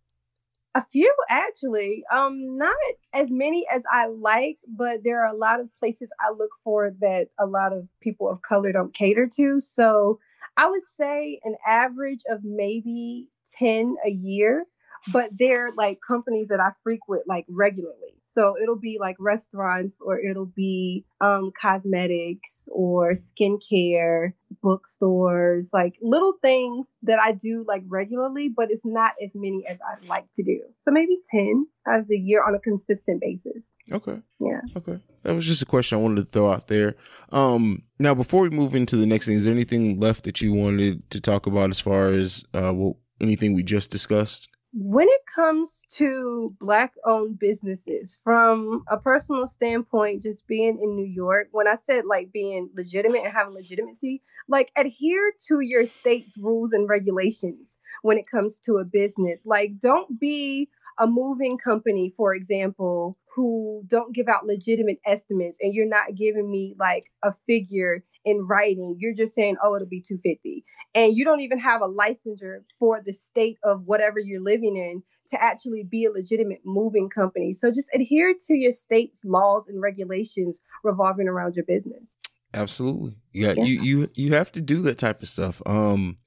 a 0.75 0.85
few 0.91 1.11
actually. 1.29 2.03
Um, 2.11 2.57
not 2.57 2.75
as 3.13 3.29
many 3.31 3.65
as 3.73 3.83
I 3.89 4.07
like, 4.07 4.57
but 4.67 5.03
there 5.03 5.23
are 5.23 5.33
a 5.33 5.37
lot 5.37 5.61
of 5.61 5.69
places 5.79 6.11
I 6.19 6.31
look 6.31 6.51
for 6.63 6.91
that 6.99 7.29
a 7.39 7.45
lot 7.45 7.71
of 7.73 7.87
people 8.01 8.29
of 8.29 8.41
color 8.41 8.71
don't 8.73 8.93
cater 8.93 9.27
to. 9.37 9.59
So 9.61 10.19
I 10.57 10.69
would 10.69 10.81
say 10.95 11.39
an 11.43 11.55
average 11.65 12.21
of 12.29 12.43
maybe 12.43 13.29
10 13.57 13.95
a 14.05 14.09
year, 14.09 14.65
but 15.11 15.29
they're 15.37 15.71
like 15.75 15.99
companies 16.05 16.47
that 16.49 16.59
I 16.59 16.71
frequent 16.83 17.23
like 17.27 17.45
regularly. 17.49 18.15
So 18.23 18.55
it'll 18.61 18.79
be 18.79 18.97
like 18.99 19.15
restaurants 19.19 19.95
or 20.01 20.19
it'll 20.19 20.45
be 20.45 21.05
um, 21.21 21.51
cosmetics 21.59 22.67
or 22.69 23.13
skincare, 23.13 24.33
bookstores, 24.61 25.71
like 25.73 25.95
little 26.01 26.33
things 26.41 26.89
that 27.03 27.19
I 27.19 27.31
do 27.31 27.63
like 27.67 27.83
regularly, 27.87 28.49
but 28.49 28.71
it's 28.71 28.85
not 28.85 29.13
as 29.23 29.31
many 29.35 29.65
as 29.67 29.79
I'd 29.81 30.07
like 30.09 30.25
to 30.33 30.43
do. 30.43 30.61
So 30.83 30.91
maybe 30.91 31.17
10 31.31 31.65
out 31.87 31.99
of 31.99 32.07
the 32.07 32.17
year 32.17 32.43
on 32.43 32.55
a 32.55 32.59
consistent 32.59 33.21
basis. 33.21 33.71
Okay. 33.91 34.21
Yeah. 34.39 34.61
Okay. 34.75 34.99
That 35.23 35.33
was 35.33 35.45
just 35.45 35.61
a 35.61 35.65
question 35.65 35.97
I 35.97 36.01
wanted 36.01 36.25
to 36.25 36.31
throw 36.31 36.51
out 36.51 36.67
there. 36.67 36.95
Um, 37.31 37.83
now, 37.99 38.13
before 38.13 38.41
we 38.41 38.49
move 38.49 38.75
into 38.75 38.97
the 38.97 39.05
next 39.05 39.27
thing, 39.27 39.35
is 39.35 39.45
there 39.45 39.53
anything 39.53 39.99
left 39.99 40.25
that 40.25 40.41
you 40.41 40.53
wanted 40.53 41.09
to 41.11 41.21
talk 41.21 41.47
about 41.47 41.69
as 41.69 41.79
far 41.79 42.07
as 42.07 42.43
uh, 42.53 42.73
well, 42.75 42.97
anything 43.21 43.53
we 43.53 43.63
just 43.63 43.91
discussed? 43.91 44.49
When 44.77 45.07
it 45.07 45.21
comes 45.33 45.81
to 45.89 46.49
black 46.59 46.93
owned 47.05 47.39
businesses 47.39 48.19
from 48.23 48.83
a 48.89 48.97
personal 48.97 49.47
standpoint 49.47 50.21
just 50.21 50.45
being 50.47 50.79
in 50.83 50.95
new 50.95 51.05
york 51.05 51.47
when 51.51 51.67
i 51.67 51.75
said 51.75 52.03
like 52.05 52.31
being 52.33 52.69
legitimate 52.75 53.23
and 53.23 53.33
having 53.33 53.53
legitimacy 53.53 54.21
like 54.47 54.71
adhere 54.77 55.31
to 55.47 55.59
your 55.61 55.85
state's 55.85 56.37
rules 56.37 56.73
and 56.73 56.87
regulations 56.89 57.79
when 58.01 58.17
it 58.17 58.29
comes 58.29 58.59
to 58.59 58.77
a 58.77 58.85
business. 58.85 59.45
Like 59.45 59.79
don't 59.79 60.19
be 60.19 60.69
a 60.99 61.07
moving 61.07 61.57
company 61.57 62.13
for 62.15 62.33
example 62.33 63.17
who 63.35 63.83
don't 63.87 64.15
give 64.15 64.29
out 64.29 64.45
legitimate 64.45 64.99
estimates 65.05 65.57
and 65.61 65.73
you're 65.73 65.87
not 65.87 66.15
giving 66.15 66.49
me 66.49 66.73
like 66.79 67.03
a 67.21 67.33
figure 67.47 68.01
in 68.25 68.45
writing 68.47 68.97
you're 68.99 69.13
just 69.13 69.33
saying 69.33 69.55
oh 69.63 69.75
it'll 69.75 69.87
be 69.87 70.01
250 70.01 70.63
and 70.93 71.15
you 71.15 71.23
don't 71.23 71.41
even 71.41 71.59
have 71.59 71.81
a 71.81 71.87
licensure 71.87 72.59
for 72.79 73.01
the 73.05 73.13
state 73.13 73.57
of 73.63 73.83
whatever 73.85 74.19
you're 74.19 74.41
living 74.41 74.75
in 74.75 75.01
to 75.27 75.41
actually 75.41 75.83
be 75.83 76.05
a 76.05 76.11
legitimate 76.11 76.61
moving 76.65 77.09
company 77.09 77.53
so 77.53 77.71
just 77.71 77.89
adhere 77.93 78.33
to 78.47 78.53
your 78.55 78.71
state's 78.71 79.23
laws 79.23 79.67
and 79.67 79.81
regulations 79.81 80.59
revolving 80.83 81.27
around 81.27 81.55
your 81.55 81.65
business 81.65 82.03
Absolutely. 82.53 83.17
Yeah, 83.33 83.53
Yeah. 83.57 83.63
you 83.65 83.81
you 83.81 84.07
you 84.13 84.33
have 84.33 84.51
to 84.53 84.61
do 84.61 84.81
that 84.83 84.97
type 84.97 85.21
of 85.21 85.27
stuff. 85.27 85.61
Um 85.65 86.17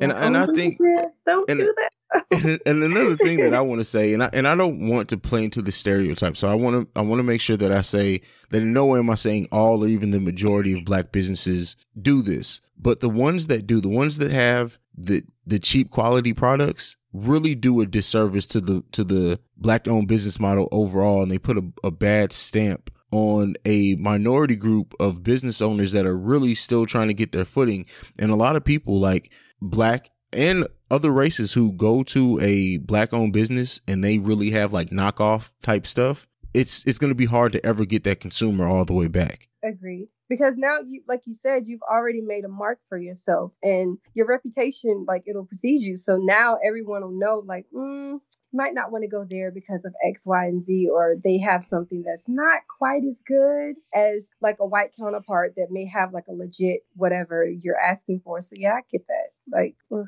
and 0.00 0.12
and 0.12 0.36
I 0.36 0.46
think 0.46 0.78
Yes, 0.80 1.06
don't 1.26 1.48
and- 1.50 1.60
do 1.60 1.74
that. 1.76 2.24
and, 2.30 2.60
and 2.66 2.82
another 2.82 3.16
thing 3.16 3.40
that 3.40 3.54
I 3.54 3.60
want 3.70 3.80
to 3.80 3.84
say, 3.84 4.12
and 4.14 4.22
I 4.22 4.30
and 4.32 4.46
I 4.46 4.54
don't 4.54 4.88
want 4.88 5.08
to 5.10 5.16
play 5.16 5.44
into 5.44 5.62
the 5.62 5.72
stereotype, 5.72 6.36
so 6.36 6.48
I 6.48 6.54
want 6.54 6.92
to 6.94 7.00
I 7.00 7.02
want 7.02 7.18
to 7.20 7.24
make 7.24 7.40
sure 7.40 7.56
that 7.56 7.72
I 7.72 7.80
say 7.82 8.20
that 8.50 8.62
in 8.62 8.72
no 8.72 8.86
way 8.86 8.98
am 8.98 9.10
I 9.10 9.14
saying 9.16 9.48
all 9.52 9.84
or 9.84 9.88
even 9.88 10.10
the 10.10 10.20
majority 10.20 10.76
of 10.78 10.84
black 10.84 11.12
businesses 11.12 11.76
do 12.00 12.22
this, 12.22 12.60
but 12.78 13.00
the 13.00 13.08
ones 13.08 13.46
that 13.48 13.66
do, 13.66 13.80
the 13.80 13.88
ones 13.88 14.18
that 14.18 14.30
have 14.30 14.78
the 14.96 15.22
the 15.46 15.58
cheap 15.58 15.90
quality 15.90 16.32
products, 16.32 16.96
really 17.12 17.54
do 17.54 17.80
a 17.80 17.86
disservice 17.86 18.46
to 18.46 18.60
the 18.60 18.82
to 18.92 19.04
the 19.04 19.38
black 19.56 19.86
owned 19.88 20.08
business 20.08 20.38
model 20.40 20.68
overall, 20.72 21.22
and 21.22 21.30
they 21.30 21.38
put 21.38 21.58
a, 21.58 21.64
a 21.82 21.90
bad 21.90 22.32
stamp 22.32 22.90
on 23.10 23.54
a 23.64 23.94
minority 23.96 24.56
group 24.56 24.92
of 24.98 25.22
business 25.22 25.60
owners 25.62 25.92
that 25.92 26.04
are 26.04 26.16
really 26.16 26.52
still 26.54 26.84
trying 26.84 27.06
to 27.08 27.14
get 27.14 27.30
their 27.32 27.44
footing, 27.44 27.86
and 28.18 28.30
a 28.30 28.36
lot 28.36 28.56
of 28.56 28.64
people 28.64 28.98
like 28.98 29.30
black 29.70 30.10
and 30.32 30.66
other 30.90 31.10
races 31.10 31.52
who 31.52 31.72
go 31.72 32.02
to 32.02 32.40
a 32.40 32.78
black 32.78 33.12
owned 33.12 33.32
business 33.32 33.80
and 33.86 34.02
they 34.02 34.18
really 34.18 34.50
have 34.50 34.72
like 34.72 34.90
knockoff 34.90 35.50
type 35.62 35.86
stuff 35.86 36.26
it's 36.52 36.84
it's 36.86 36.98
going 36.98 37.10
to 37.10 37.16
be 37.16 37.26
hard 37.26 37.52
to 37.52 37.64
ever 37.64 37.84
get 37.84 38.04
that 38.04 38.20
consumer 38.20 38.66
all 38.66 38.84
the 38.84 38.92
way 38.92 39.08
back 39.08 39.48
Agreed. 39.64 40.08
Because 40.28 40.54
now 40.56 40.78
you 40.84 41.02
like 41.08 41.22
you 41.26 41.34
said, 41.34 41.64
you've 41.66 41.82
already 41.82 42.20
made 42.20 42.44
a 42.44 42.48
mark 42.48 42.78
for 42.88 42.98
yourself 42.98 43.52
and 43.62 43.98
your 44.14 44.26
reputation, 44.26 45.04
like 45.06 45.24
it'll 45.26 45.46
precede 45.46 45.82
you. 45.82 45.96
So 45.96 46.16
now 46.16 46.58
everyone 46.64 47.02
will 47.02 47.18
know, 47.18 47.42
like, 47.46 47.66
mm, 47.74 48.20
might 48.52 48.74
not 48.74 48.90
want 48.90 49.02
to 49.02 49.08
go 49.08 49.26
there 49.28 49.50
because 49.50 49.84
of 49.84 49.94
X, 50.06 50.24
Y, 50.24 50.44
and 50.46 50.62
Z, 50.62 50.88
or 50.90 51.16
they 51.22 51.38
have 51.38 51.64
something 51.64 52.02
that's 52.02 52.28
not 52.28 52.62
quite 52.78 53.04
as 53.04 53.20
good 53.26 53.76
as 53.94 54.28
like 54.40 54.56
a 54.60 54.66
white 54.66 54.90
counterpart 54.98 55.54
that 55.56 55.68
may 55.70 55.86
have 55.86 56.12
like 56.12 56.26
a 56.28 56.32
legit 56.32 56.80
whatever 56.94 57.44
you're 57.44 57.78
asking 57.78 58.20
for. 58.24 58.40
So 58.40 58.52
yeah, 58.56 58.74
I 58.74 58.80
get 58.90 59.06
that. 59.08 59.28
Like 59.50 59.76
ugh. 59.92 60.06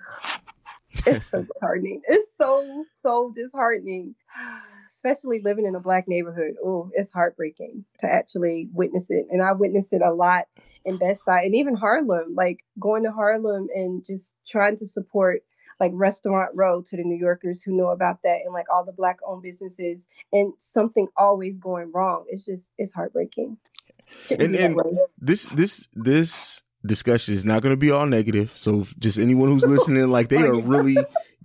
it's 1.06 1.26
so 1.26 1.42
disheartening. 1.52 2.02
It's 2.08 2.28
so, 2.38 2.84
so 3.02 3.32
disheartening. 3.34 4.14
Especially 4.90 5.40
living 5.40 5.66
in 5.66 5.74
a 5.74 5.80
black 5.80 6.08
neighborhood. 6.08 6.54
Oh, 6.64 6.90
it's 6.94 7.12
heartbreaking 7.12 7.84
to 8.00 8.06
actually 8.06 8.68
witness 8.72 9.06
it. 9.10 9.26
And 9.30 9.42
I 9.42 9.52
witnessed 9.52 9.92
it 9.92 10.02
a 10.02 10.12
lot 10.12 10.46
in 10.84 10.96
Best 10.96 11.24
Side 11.24 11.44
and 11.44 11.54
even 11.54 11.76
Harlem, 11.76 12.34
like 12.34 12.64
going 12.80 13.04
to 13.04 13.12
Harlem 13.12 13.68
and 13.74 14.04
just 14.06 14.32
trying 14.48 14.78
to 14.78 14.86
support 14.86 15.42
like 15.78 15.92
Restaurant 15.94 16.50
Row 16.54 16.82
to 16.82 16.96
the 16.96 17.04
New 17.04 17.18
Yorkers 17.18 17.62
who 17.62 17.76
know 17.76 17.88
about 17.88 18.22
that 18.22 18.38
and 18.44 18.54
like 18.54 18.66
all 18.72 18.84
the 18.84 18.92
black 18.92 19.18
owned 19.26 19.42
businesses 19.42 20.06
and 20.32 20.54
something 20.58 21.08
always 21.16 21.58
going 21.58 21.92
wrong. 21.92 22.24
It's 22.28 22.44
just 22.44 22.72
it's 22.78 22.94
heartbreaking. 22.94 23.58
And 24.30 24.54
and 24.54 24.80
this 25.18 25.46
this 25.46 25.88
this 25.94 26.62
discussion 26.86 27.34
is 27.34 27.44
not 27.44 27.62
going 27.62 27.72
to 27.72 27.76
be 27.76 27.90
all 27.90 28.06
negative. 28.06 28.52
So 28.56 28.86
just 28.98 29.18
anyone 29.18 29.50
who's 29.50 29.66
listening 29.66 30.08
like 30.08 30.28
they 30.28 30.42
are 30.42 30.60
really 30.60 30.96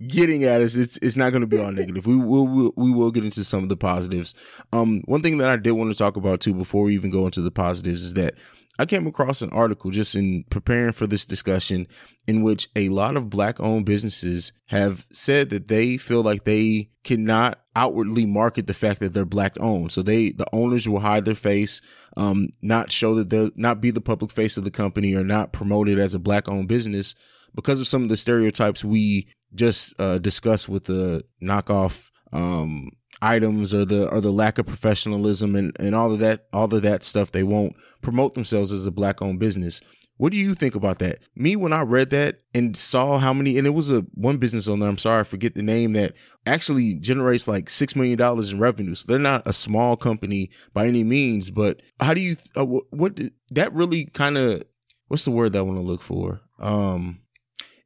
getting 0.08 0.42
at 0.44 0.60
us 0.60 0.74
it's 0.74 0.98
it's 1.02 1.16
not 1.16 1.30
going 1.30 1.42
to 1.42 1.46
be 1.46 1.58
all 1.58 1.70
negative. 1.72 2.06
We 2.06 2.16
will 2.16 2.72
we 2.76 2.90
will 2.90 3.10
get 3.10 3.24
into 3.24 3.44
some 3.44 3.62
of 3.62 3.68
the 3.68 3.76
positives. 3.76 4.34
Um 4.72 5.02
one 5.06 5.22
thing 5.22 5.38
that 5.38 5.50
i 5.50 5.56
did 5.56 5.72
want 5.72 5.90
to 5.90 5.98
talk 5.98 6.16
about 6.16 6.40
too 6.40 6.54
before 6.54 6.84
we 6.84 6.94
even 6.94 7.10
go 7.10 7.26
into 7.26 7.40
the 7.40 7.50
positives 7.50 8.02
is 8.02 8.14
that 8.14 8.34
I 8.78 8.86
came 8.86 9.06
across 9.06 9.42
an 9.42 9.50
article 9.50 9.90
just 9.90 10.14
in 10.14 10.44
preparing 10.48 10.92
for 10.92 11.06
this 11.06 11.26
discussion 11.26 11.86
in 12.26 12.42
which 12.42 12.68
a 12.74 12.88
lot 12.88 13.16
of 13.16 13.28
black 13.28 13.60
owned 13.60 13.84
businesses 13.84 14.52
have 14.66 15.06
said 15.12 15.50
that 15.50 15.68
they 15.68 15.98
feel 15.98 16.22
like 16.22 16.44
they 16.44 16.90
cannot 17.04 17.60
outwardly 17.76 18.24
market 18.24 18.66
the 18.66 18.74
fact 18.74 19.00
that 19.00 19.12
they're 19.12 19.24
black 19.24 19.56
owned. 19.60 19.92
So 19.92 20.02
they, 20.02 20.30
the 20.30 20.46
owners 20.52 20.88
will 20.88 21.00
hide 21.00 21.24
their 21.24 21.34
face, 21.34 21.82
um, 22.16 22.48
not 22.62 22.90
show 22.90 23.14
that 23.16 23.28
they're 23.28 23.50
not 23.56 23.80
be 23.80 23.90
the 23.90 24.00
public 24.00 24.30
face 24.30 24.56
of 24.56 24.64
the 24.64 24.70
company 24.70 25.14
or 25.14 25.24
not 25.24 25.52
promote 25.52 25.88
it 25.88 25.98
as 25.98 26.14
a 26.14 26.18
black 26.18 26.48
owned 26.48 26.68
business 26.68 27.14
because 27.54 27.80
of 27.80 27.86
some 27.86 28.02
of 28.02 28.08
the 28.08 28.16
stereotypes 28.16 28.82
we 28.82 29.28
just, 29.54 29.94
uh, 30.00 30.18
discussed 30.18 30.68
with 30.68 30.84
the 30.84 31.22
knockoff, 31.42 32.10
um, 32.32 32.90
items 33.20 33.74
or 33.74 33.84
the 33.84 34.10
or 34.10 34.20
the 34.20 34.32
lack 34.32 34.58
of 34.58 34.66
professionalism 34.66 35.54
and 35.54 35.76
and 35.78 35.94
all 35.94 36.12
of 36.12 36.18
that 36.20 36.46
all 36.52 36.72
of 36.72 36.82
that 36.82 37.04
stuff 37.04 37.32
they 37.32 37.42
won't 37.42 37.74
promote 38.00 38.34
themselves 38.34 38.72
as 38.72 38.86
a 38.86 38.90
black 38.90 39.20
owned 39.22 39.38
business. 39.38 39.80
What 40.18 40.32
do 40.32 40.38
you 40.38 40.54
think 40.54 40.74
about 40.74 40.98
that? 41.00 41.18
Me 41.34 41.56
when 41.56 41.72
i 41.72 41.82
read 41.82 42.10
that 42.10 42.38
and 42.54 42.76
saw 42.76 43.18
how 43.18 43.32
many 43.32 43.58
and 43.58 43.66
it 43.66 43.70
was 43.70 43.90
a 43.90 44.00
one 44.14 44.36
business 44.38 44.68
owner 44.68 44.86
i'm 44.86 44.98
sorry 44.98 45.20
i 45.20 45.24
forget 45.24 45.54
the 45.54 45.62
name 45.62 45.94
that 45.94 46.14
actually 46.46 46.94
generates 46.94 47.48
like 47.48 47.68
six 47.68 47.96
million 47.96 48.18
dollars 48.18 48.52
in 48.52 48.58
revenue. 48.58 48.94
So 48.94 49.04
they're 49.08 49.18
not 49.18 49.46
a 49.46 49.52
small 49.52 49.96
company 49.96 50.50
by 50.72 50.86
any 50.86 51.04
means 51.04 51.50
but 51.50 51.80
how 52.00 52.14
do 52.14 52.20
you 52.20 52.36
uh, 52.56 52.64
what, 52.64 52.84
what 52.90 53.20
that 53.50 53.72
really 53.72 54.06
kind 54.06 54.38
of 54.38 54.62
what's 55.08 55.24
the 55.24 55.30
word 55.30 55.52
that 55.52 55.60
i 55.60 55.62
want 55.62 55.78
to 55.78 55.82
look 55.82 56.02
for? 56.02 56.40
Um 56.58 57.22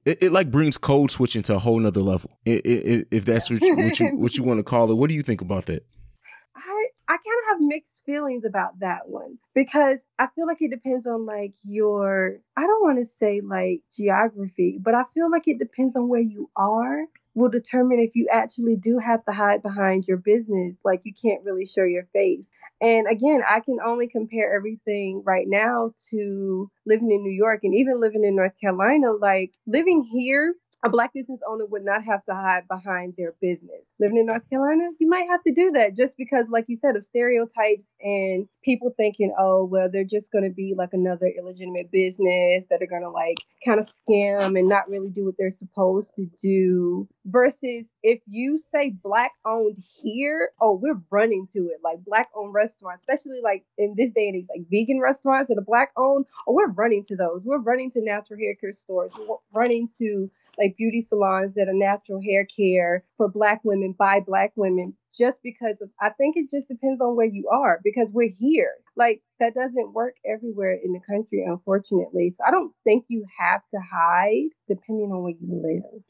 it, 0.07 0.23
it 0.23 0.33
like 0.33 0.51
brings 0.51 0.79
code 0.79 1.11
switching 1.11 1.43
to 1.45 1.57
a 1.57 1.59
whole 1.59 1.79
nother 1.79 2.01
level. 2.01 2.39
I- 2.47 2.63
I- 2.65 2.83
I- 2.93 3.05
if 3.11 3.25
that's 3.27 3.51
what 3.51 3.61
you, 3.61 3.77
what 3.77 4.01
you 4.01 4.07
what 4.17 4.35
you 4.37 4.45
want 4.45 4.59
to 4.61 4.65
call 4.65 4.91
it. 4.91 4.95
What 4.95 5.09
do 5.09 5.15
you 5.15 5.23
think 5.23 5.41
about 5.43 5.67
that? 5.67 5.85
I 6.57 6.87
I 7.09 7.17
kind 7.17 7.21
of 7.43 7.49
have 7.49 7.61
mixed 7.61 7.91
feelings 8.07 8.45
about 8.45 8.79
that 8.81 9.09
one 9.09 9.37
because 9.55 9.99
I 10.19 10.29
feel 10.35 10.47
like 10.47 10.59
it 10.61 10.71
depends 10.71 11.07
on 11.07 11.27
like 11.27 11.53
your 11.65 12.39
I 12.57 12.63
don't 12.63 12.83
want 12.83 12.99
to 13.01 13.07
say 13.21 13.41
like 13.45 13.81
geography, 13.97 14.79
but 14.81 14.95
I 14.95 15.03
feel 15.13 15.31
like 15.31 15.43
it 15.47 15.59
depends 15.59 15.97
on 15.97 16.09
where 16.09 16.21
you 16.21 16.49
are 16.57 17.03
will 17.37 17.51
determine 17.51 18.01
if 18.01 18.17
you 18.17 18.27
actually 18.33 18.77
do 18.77 18.99
have 18.99 19.25
to 19.27 19.33
hide 19.33 19.63
behind 19.63 20.07
your 20.09 20.17
business 20.17 20.75
like 20.85 21.03
you 21.05 21.13
can't 21.23 21.45
really 21.45 21.67
show 21.67 21.85
your 21.85 22.07
face. 22.13 22.47
And 22.81 23.07
again, 23.09 23.43
I 23.49 23.61
can 23.61 23.79
only 23.85 24.09
compare 24.09 24.55
everything 24.57 25.23
right 25.25 25.47
now 25.47 25.93
to 26.11 26.71
living 26.87 27.13
in 27.13 27.23
New 27.23 27.33
York 27.33 27.61
and 27.63 27.75
even 27.75 28.01
living 28.01 28.25
in 28.25 28.35
North 28.37 28.55
Carolina 28.61 29.13
like 29.13 29.53
living 29.67 30.03
here 30.13 30.55
a 30.85 30.89
black 30.89 31.13
business 31.15 31.41
owner 31.49 31.65
would 31.67 31.85
not 31.85 32.05
have 32.05 32.25
to 32.27 32.35
hide 32.35 32.69
behind 32.69 33.15
their 33.17 33.35
business. 33.41 33.83
Living 33.99 34.19
in 34.19 34.27
North 34.27 34.49
Carolina, 34.51 34.91
you 34.99 35.09
might 35.09 35.27
have 35.31 35.43
to 35.45 35.53
do 35.53 35.73
that 35.73 35.97
just 35.97 36.15
because, 36.17 36.47
like 36.51 36.67
you 36.69 36.77
said, 36.77 36.97
of 36.97 37.05
stereotypes 37.05 37.87
and 38.01 38.47
people 38.63 38.93
thinking, 38.97 39.35
oh, 39.39 39.65
well, 39.65 39.89
they're 39.91 40.05
just 40.05 40.31
going 40.31 40.45
to 40.45 40.51
be 40.51 40.75
like 40.77 40.91
another 40.93 41.27
illegitimate 41.27 41.91
business 41.91 42.65
that 42.71 42.83
are 42.83 42.87
going 42.87 43.03
to 43.03 43.11
like 43.11 43.37
kind 43.65 43.81
of 43.81 43.89
scam 43.89 44.59
and 44.59 44.69
not 44.69 44.89
really 44.89 45.11
do 45.11 45.25
what 45.25 45.35
they're 45.39 45.51
supposed 45.51 46.11
to 46.17 46.27
do. 46.41 47.09
Versus 47.25 47.87
if 48.03 48.21
you 48.27 48.59
say 48.71 48.95
black 49.03 49.33
owned 49.45 49.83
here, 50.03 50.51
oh, 50.61 50.79
we're 50.81 51.01
running 51.11 51.49
to 51.55 51.61
it. 51.67 51.81
Like 51.83 52.05
black 52.05 52.29
owned 52.37 52.55
restaurants, 52.55 53.03
especially 53.03 53.41
like 53.43 53.65
in 53.79 53.95
this 53.97 54.11
day 54.11 54.29
and 54.29 54.37
age, 54.37 54.47
like 54.49 54.67
vegan 54.71 55.01
restaurants 55.01 55.49
that 55.49 55.59
are 55.59 55.65
black 55.65 55.93
owned, 55.97 56.27
oh, 56.47 56.53
we're 56.53 56.71
running 56.71 57.05
to 57.07 57.17
those. 57.17 57.43
We're 57.45 57.59
running 57.59 57.91
to 57.93 58.05
natural 58.05 58.39
hair 58.39 58.55
care 58.55 58.75
stores. 58.75 59.13
We're 59.19 59.37
running 59.53 59.89
to 59.99 60.31
like 60.59 60.77
beauty 60.77 61.05
salons 61.09 61.55
that 61.55 61.69
are 61.69 61.75
natural 61.75 62.21
hair 62.23 62.47
care 62.47 63.05
for 63.17 63.29
black 63.29 63.61
women 63.65 63.95
by 63.99 64.21
black 64.21 64.53
women 64.57 64.95
just 65.17 65.39
because 65.43 65.77
of 65.81 65.89
I 66.01 66.11
think 66.11 66.37
it 66.37 66.51
just 66.51 66.69
depends 66.69 67.01
on 67.01 67.17
where 67.17 67.27
you 67.27 67.49
are 67.53 67.81
because 67.83 68.09
we're 68.13 68.33
here. 68.37 68.71
Like 68.97 69.23
that 69.41 69.55
doesn't 69.55 69.93
work 69.93 70.15
everywhere 70.27 70.79
in 70.83 70.93
the 70.93 71.01
country 71.01 71.45
unfortunately. 71.47 72.33
So 72.37 72.45
I 72.47 72.51
don't 72.51 72.73
think 72.85 73.05
you 73.09 73.25
have 73.39 73.63
to 73.75 73.81
hide 73.93 74.51
depending 74.69 75.11
on 75.13 75.23
where 75.23 75.35
you 75.39 75.83
live. 75.83 76.03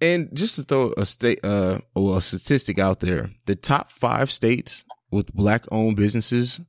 And 0.00 0.34
just 0.34 0.56
to 0.56 0.62
throw 0.62 0.92
a 0.96 1.06
state 1.06 1.40
uh 1.44 1.78
or 1.94 2.18
a 2.18 2.20
statistic 2.20 2.78
out 2.78 3.00
there, 3.00 3.30
the 3.46 3.56
top 3.56 3.92
five 3.92 4.30
states 4.30 4.84
with 5.10 5.32
black 5.34 5.64
owned 5.70 5.96
businesses, 5.96 6.60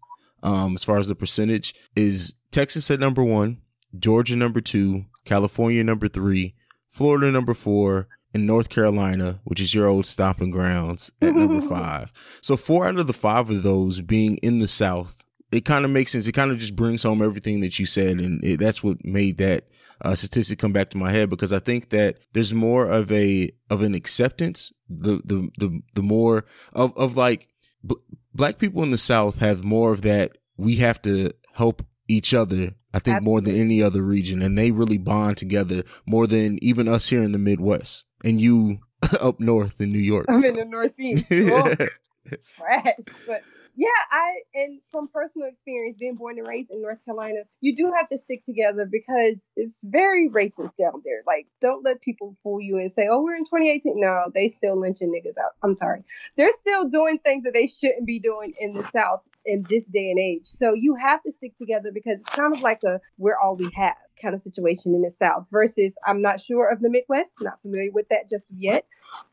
um, 0.43 0.75
as 0.75 0.84
far 0.84 0.97
as 0.97 1.07
the 1.07 1.15
percentage, 1.15 1.73
is 1.95 2.36
Texas 2.51 2.89
at 2.89 2.99
number 2.99 3.23
one, 3.23 3.61
Georgia 3.97 4.36
number 4.36 4.61
two, 4.61 5.05
California 5.25 5.84
number 5.84 6.07
three, 6.07 6.55
Florida 6.89 7.31
number 7.31 7.53
four, 7.53 8.07
and 8.33 8.45
North 8.45 8.69
Carolina, 8.69 9.39
which 9.43 9.59
is 9.59 9.73
your 9.73 9.87
old 9.87 10.05
stomping 10.05 10.51
grounds, 10.51 11.11
at 11.21 11.35
number 11.35 11.61
five. 11.75 12.11
So 12.41 12.57
four 12.57 12.87
out 12.87 12.97
of 12.97 13.07
the 13.07 13.13
five 13.13 13.49
of 13.49 13.63
those 13.63 14.01
being 14.01 14.37
in 14.37 14.59
the 14.59 14.67
South, 14.67 15.23
it 15.51 15.65
kind 15.65 15.85
of 15.85 15.91
makes 15.91 16.11
sense. 16.11 16.27
It 16.27 16.33
kind 16.33 16.51
of 16.51 16.59
just 16.59 16.75
brings 16.75 17.03
home 17.03 17.21
everything 17.21 17.61
that 17.61 17.79
you 17.79 17.85
said, 17.85 18.19
and 18.19 18.43
it, 18.43 18.59
that's 18.59 18.83
what 18.83 19.03
made 19.03 19.37
that 19.39 19.67
uh, 20.01 20.15
statistic 20.15 20.59
come 20.59 20.71
back 20.71 20.89
to 20.91 20.97
my 20.97 21.11
head 21.11 21.29
because 21.29 21.51
I 21.51 21.59
think 21.59 21.89
that 21.89 22.17
there's 22.33 22.53
more 22.53 22.85
of 22.85 23.11
a 23.11 23.49
of 23.69 23.81
an 23.81 23.93
acceptance. 23.93 24.71
The 24.89 25.21
the 25.25 25.49
the 25.57 25.81
the 25.95 26.03
more 26.03 26.45
of 26.73 26.95
of 26.97 27.17
like 27.17 27.49
bl- 27.83 27.95
black 28.33 28.59
people 28.59 28.83
in 28.83 28.91
the 28.91 28.97
South 28.97 29.39
have 29.39 29.63
more 29.63 29.91
of 29.91 30.01
that. 30.01 30.37
We 30.57 30.75
have 30.77 31.01
to 31.03 31.31
help 31.53 31.85
each 32.07 32.33
other. 32.33 32.73
I 32.93 32.99
think 32.99 33.21
more 33.21 33.39
than 33.39 33.55
any 33.55 33.83
other 33.83 34.01
region, 34.01 34.41
and 34.41 34.57
they 34.57 34.71
really 34.71 34.97
bond 34.97 35.37
together 35.37 35.83
more 36.05 36.25
than 36.25 36.57
even 36.63 36.87
us 36.87 37.09
here 37.09 37.23
in 37.23 37.31
the 37.31 37.37
Midwest 37.37 38.05
and 38.23 38.41
you 38.41 38.79
up 39.21 39.39
north 39.39 39.79
in 39.79 39.91
New 39.91 39.99
York. 39.99 40.25
I'm 40.29 40.43
in 40.43 40.55
the 40.55 40.65
Northeast. 40.65 41.25
Oh, 41.31 42.35
trash. 42.57 42.99
But 43.25 43.41
yeah, 43.75 43.87
I 44.11 44.41
and 44.53 44.81
from 44.91 45.07
personal 45.07 45.47
experience, 45.47 45.97
being 45.97 46.15
born 46.15 46.37
and 46.37 46.47
raised 46.47 46.69
in 46.69 46.81
North 46.81 46.99
Carolina, 47.05 47.39
you 47.61 47.75
do 47.75 47.91
have 47.95 48.09
to 48.09 48.17
stick 48.17 48.43
together 48.43 48.85
because 48.85 49.35
it's 49.55 49.73
very 49.83 50.29
racist 50.29 50.73
down 50.77 51.01
there. 51.05 51.21
Like, 51.25 51.47
don't 51.61 51.83
let 51.83 52.01
people 52.01 52.35
fool 52.43 52.59
you 52.59 52.77
and 52.77 52.91
say, 52.93 53.07
"Oh, 53.09 53.23
we're 53.23 53.37
in 53.37 53.45
2018." 53.45 53.99
No, 53.99 54.25
they 54.33 54.49
still 54.49 54.79
lynching 54.79 55.11
niggas 55.11 55.41
out. 55.41 55.53
I'm 55.63 55.75
sorry, 55.75 56.03
they're 56.35 56.51
still 56.51 56.89
doing 56.89 57.19
things 57.19 57.45
that 57.45 57.53
they 57.53 57.67
shouldn't 57.67 58.05
be 58.05 58.19
doing 58.19 58.53
in 58.59 58.73
the 58.73 58.83
South 58.93 59.21
in 59.49 59.65
this 59.69 59.83
day 59.85 60.09
and 60.11 60.19
age. 60.19 60.45
So 60.45 60.73
you 60.73 60.95
have 60.95 61.21
to 61.23 61.31
stick 61.37 61.57
together 61.57 61.91
because 61.93 62.19
it's 62.19 62.29
kind 62.29 62.55
of 62.55 62.61
like 62.61 62.83
a 62.83 63.01
"we're 63.17 63.37
all 63.37 63.55
we 63.55 63.69
have" 63.75 63.95
kind 64.21 64.35
of 64.35 64.43
situation 64.43 64.93
in 64.93 65.01
the 65.01 65.11
South. 65.17 65.45
Versus, 65.51 65.93
I'm 66.05 66.21
not 66.21 66.39
sure 66.41 66.69
of 66.69 66.81
the 66.81 66.89
Midwest, 66.89 67.29
not 67.41 67.61
familiar 67.61 67.91
with 67.91 68.07
that 68.09 68.29
just 68.29 68.45
yet. 68.55 68.85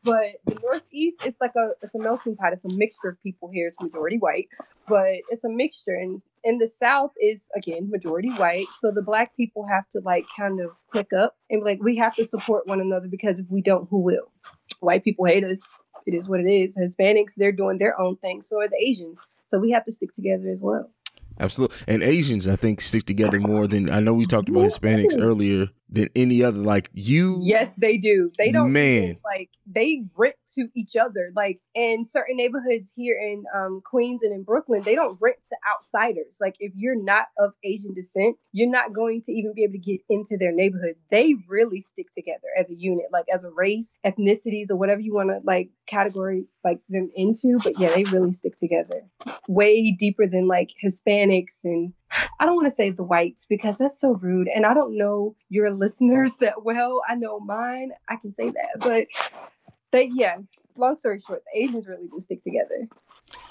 But 0.03 0.41
the 0.45 0.55
Northeast, 0.61 1.17
it's 1.25 1.39
like 1.39 1.53
a 1.55 1.71
it's 1.81 1.93
a 1.93 1.99
melting 1.99 2.35
pot. 2.35 2.53
It's 2.53 2.65
a 2.65 2.75
mixture 2.75 3.09
of 3.09 3.21
people 3.21 3.49
here. 3.53 3.67
It's 3.67 3.79
majority 3.79 4.17
white, 4.17 4.47
but 4.87 5.07
it's 5.29 5.43
a 5.43 5.49
mixture. 5.49 5.93
And 5.93 6.21
in 6.43 6.57
the 6.57 6.67
South 6.79 7.11
is 7.21 7.47
again 7.55 7.89
majority 7.89 8.29
white. 8.31 8.67
So 8.81 8.91
the 8.91 9.01
black 9.01 9.35
people 9.37 9.67
have 9.67 9.87
to 9.89 9.99
like 9.99 10.25
kind 10.35 10.59
of 10.59 10.71
click 10.91 11.13
up 11.13 11.35
and 11.49 11.63
like 11.63 11.81
we 11.81 11.97
have 11.97 12.15
to 12.15 12.25
support 12.25 12.67
one 12.67 12.81
another 12.81 13.07
because 13.07 13.39
if 13.39 13.45
we 13.49 13.61
don't, 13.61 13.87
who 13.89 13.99
will? 13.99 14.31
White 14.79 15.03
people 15.03 15.25
hate 15.25 15.43
us. 15.43 15.61
It 16.05 16.13
is 16.13 16.29
what 16.29 16.39
it 16.39 16.49
is. 16.49 16.75
Hispanics, 16.75 17.33
they're 17.35 17.51
doing 17.51 17.77
their 17.77 17.99
own 17.99 18.15
thing. 18.17 18.41
So 18.41 18.61
are 18.61 18.69
the 18.69 18.77
Asians. 18.81 19.19
So 19.47 19.59
we 19.59 19.71
have 19.71 19.85
to 19.85 19.91
stick 19.91 20.13
together 20.13 20.49
as 20.49 20.59
well. 20.61 20.91
Absolutely. 21.39 21.77
And 21.87 22.01
Asians, 22.01 22.47
I 22.47 22.55
think, 22.55 22.81
stick 22.81 23.05
together 23.05 23.39
more 23.39 23.67
than 23.67 23.89
I 23.89 23.99
know 23.99 24.13
we 24.13 24.25
talked 24.25 24.49
about 24.49 24.63
Hispanics 24.63 25.15
earlier 25.19 25.69
than 25.89 26.09
any 26.15 26.43
other. 26.43 26.57
Like 26.57 26.89
you, 26.93 27.39
Yes, 27.41 27.73
they 27.75 27.97
do. 27.97 28.31
They 28.37 28.51
don't 28.51 28.71
Man. 28.71 29.17
like 29.23 29.49
they 29.65 30.03
rent 30.15 30.35
to 30.55 30.67
each 30.75 30.95
other. 30.95 31.31
Like 31.35 31.59
in 31.75 32.05
certain 32.05 32.37
neighborhoods 32.37 32.89
here 32.95 33.17
in 33.17 33.43
um, 33.55 33.81
Queens 33.85 34.21
and 34.23 34.33
in 34.33 34.43
Brooklyn, 34.43 34.81
they 34.81 34.95
don't 34.95 35.17
rent 35.21 35.37
to 35.49 35.55
outsiders. 35.69 36.35
Like 36.39 36.55
if 36.59 36.73
you're 36.75 37.01
not 37.01 37.27
of 37.37 37.51
Asian 37.63 37.93
descent, 37.93 38.37
you're 38.51 38.69
not 38.69 38.93
going 38.93 39.21
to 39.23 39.31
even 39.31 39.53
be 39.53 39.63
able 39.63 39.73
to 39.73 39.79
get 39.79 40.01
into 40.09 40.37
their 40.37 40.51
neighborhood. 40.51 40.95
They 41.11 41.35
really 41.47 41.81
stick 41.81 42.07
together 42.15 42.47
as 42.57 42.69
a 42.69 42.75
unit, 42.75 43.07
like 43.11 43.25
as 43.33 43.43
a 43.43 43.49
race, 43.49 43.97
ethnicities, 44.05 44.69
or 44.69 44.75
whatever 44.75 45.01
you 45.01 45.13
want 45.13 45.29
to 45.29 45.39
like 45.43 45.69
category 45.87 46.47
like 46.63 46.79
them 46.89 47.09
into. 47.15 47.59
But 47.63 47.79
yeah, 47.79 47.93
they 47.93 48.03
really 48.03 48.33
stick 48.33 48.57
together 48.57 49.03
way 49.47 49.91
deeper 49.91 50.27
than 50.27 50.47
like 50.47 50.69
Hispanics 50.83 51.63
and 51.63 51.93
I 52.39 52.45
don't 52.45 52.55
want 52.55 52.67
to 52.67 52.75
say 52.75 52.89
the 52.89 53.03
whites 53.03 53.45
because 53.45 53.77
that's 53.77 53.99
so 53.99 54.13
rude. 54.13 54.47
And 54.47 54.65
I 54.65 54.73
don't 54.73 54.97
know 54.97 55.35
your 55.49 55.71
listeners 55.71 56.33
that 56.39 56.63
well. 56.63 57.01
I 57.07 57.15
know 57.15 57.39
mine. 57.39 57.91
I 58.09 58.15
can 58.15 58.33
say 58.35 58.49
that. 58.49 58.79
But 58.79 59.07
they, 59.91 60.09
yeah, 60.13 60.37
long 60.75 60.97
story 60.97 61.21
short, 61.25 61.43
the 61.53 61.61
Asians 61.61 61.87
really 61.87 62.07
do 62.07 62.19
stick 62.19 62.43
together. 62.43 62.87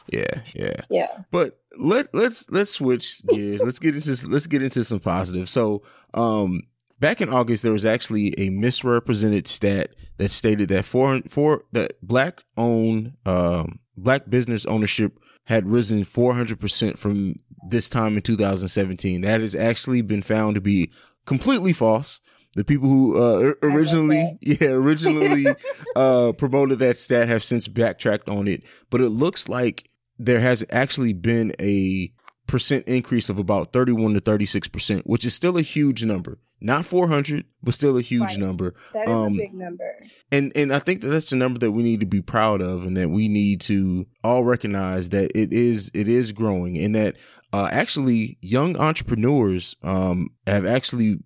yeah, 0.09 0.41
yeah, 0.55 0.81
Yeah. 0.89 1.19
But 1.31 1.59
let 1.79 2.15
let's 2.15 2.51
let's 2.51 2.71
switch 2.71 3.23
gears. 3.27 3.63
let's 3.63 3.79
get 3.79 3.95
into 3.95 4.29
let's 4.29 4.47
get 4.47 4.63
into 4.63 4.85
some 4.85 5.01
positive. 5.01 5.49
So, 5.49 5.83
um, 6.15 6.63
back 6.99 7.21
in 7.21 7.29
August, 7.29 7.63
there 7.63 7.73
was 7.73 7.85
actually 7.85 8.39
a 8.39 8.51
misrepresented 8.51 9.47
stat 9.49 9.91
that 10.19 10.31
stated 10.31 10.69
that 10.71 10.85
for 10.85 11.21
for 11.29 11.65
that 11.73 11.95
black 12.03 12.43
owned 12.57 13.15
um 13.27 13.81
black 13.97 14.29
business 14.29 14.67
ownership 14.67 15.19
had 15.47 15.69
risen 15.69 16.05
400% 16.05 16.99
from 16.99 17.39
this 17.69 17.89
time 17.89 18.17
in 18.17 18.23
2017. 18.23 19.21
That 19.23 19.41
has 19.41 19.55
actually 19.55 20.03
been 20.03 20.23
found 20.23 20.57
to 20.57 20.61
be 20.61 20.91
completely 21.25 21.73
false. 21.73 22.21
The 22.55 22.65
people 22.65 22.89
who 22.89 23.23
uh, 23.23 23.53
originally, 23.63 24.39
yeah, 24.43 24.69
originally 24.69 25.47
uh, 25.97 26.33
promoted 26.33 26.79
that 26.81 26.99
stat 26.99 27.29
have 27.29 27.45
since 27.45 27.69
backtracked 27.69 28.29
on 28.29 28.49
it. 28.49 28.63
But 28.91 29.01
it 29.01 29.11
looks 29.11 29.49
like 29.49 29.91
there 30.19 30.41
has 30.41 30.65
actually 30.71 31.13
been 31.13 31.53
a 31.61 32.13
percent 32.47 32.87
increase 32.87 33.29
of 33.29 33.39
about 33.39 33.73
31 33.73 34.15
to 34.15 34.21
36 34.21 34.69
percent, 34.69 35.07
which 35.07 35.25
is 35.25 35.35
still 35.35 35.59
a 35.59 35.63
huge 35.63 36.05
number. 36.05 36.39
Not 36.61 36.87
400, 36.87 37.45
but 37.63 37.75
still 37.75 37.99
a 37.99 38.03
huge 38.03 38.23
Right. 38.23 38.39
number. 38.39 38.75
That 38.95 39.09
is 39.09 39.15
Um, 39.15 39.35
a 39.35 39.37
big 39.37 39.53
number. 39.55 39.95
and 40.33 40.53
and 40.57 40.73
I 40.73 40.79
think 40.79 41.03
that 41.03 41.09
that's 41.09 41.31
a 41.33 41.37
number 41.37 41.59
that 41.59 41.73
we 41.73 41.83
need 41.83 42.01
to 42.01 42.07
be 42.07 42.23
proud 42.23 42.63
of, 42.63 42.87
and 42.87 42.97
that 42.97 43.11
we 43.11 43.29
need 43.29 43.61
to 43.63 44.07
all 44.25 44.43
recognize 44.43 45.11
that 45.11 45.31
it 45.35 45.53
is 45.53 45.91
it 45.95 46.09
is 46.09 46.33
growing, 46.33 46.79
and 46.79 46.95
that 46.95 47.17
uh, 47.53 47.69
actually 47.71 48.39
young 48.41 48.75
entrepreneurs 48.77 49.77
um, 49.83 50.29
have 50.47 50.65
actually 50.67 51.19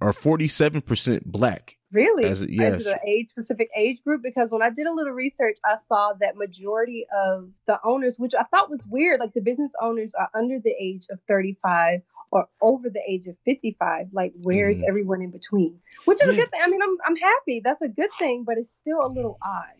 are 0.00 0.12
forty 0.12 0.46
seven 0.48 0.80
percent 0.80 1.24
black. 1.26 1.74
Really? 1.90 2.24
As 2.24 2.42
a- 2.42 2.52
yes. 2.52 2.72
As 2.82 2.86
an 2.86 2.98
age 3.06 3.28
specific 3.30 3.70
age 3.74 4.02
group? 4.04 4.22
Because 4.22 4.50
when 4.50 4.60
I 4.62 4.68
did 4.70 4.86
a 4.86 4.92
little 4.92 5.14
research, 5.14 5.56
I 5.64 5.76
saw 5.76 6.12
that 6.20 6.36
majority 6.36 7.06
of 7.16 7.48
the 7.66 7.78
owners, 7.82 8.14
which 8.18 8.32
I 8.38 8.42
thought 8.44 8.68
was 8.70 8.80
weird, 8.88 9.20
like 9.20 9.32
the 9.32 9.40
business 9.40 9.72
owners 9.80 10.12
are 10.18 10.28
under 10.34 10.58
the 10.60 10.74
age 10.78 11.06
of 11.10 11.18
35 11.26 12.00
or 12.30 12.48
over 12.60 12.88
the 12.90 13.00
age 13.08 13.26
of 13.26 13.36
55. 13.44 14.08
Like, 14.12 14.32
where 14.42 14.68
is 14.68 14.80
Mhm. 14.80 14.88
everyone 14.88 15.22
in 15.22 15.30
between? 15.30 15.80
Which 16.04 16.22
is 16.22 16.28
a 16.30 16.36
good 16.36 16.50
thing. 16.50 16.60
I 16.62 16.68
mean, 16.68 16.80
I'm, 16.82 16.96
I'm 17.06 17.16
happy. 17.16 17.60
That's 17.64 17.80
a 17.82 17.88
good 17.88 18.10
thing, 18.18 18.44
but 18.46 18.58
it's 18.58 18.70
still 18.70 19.00
a 19.02 19.08
little 19.08 19.38
odd. 19.42 19.78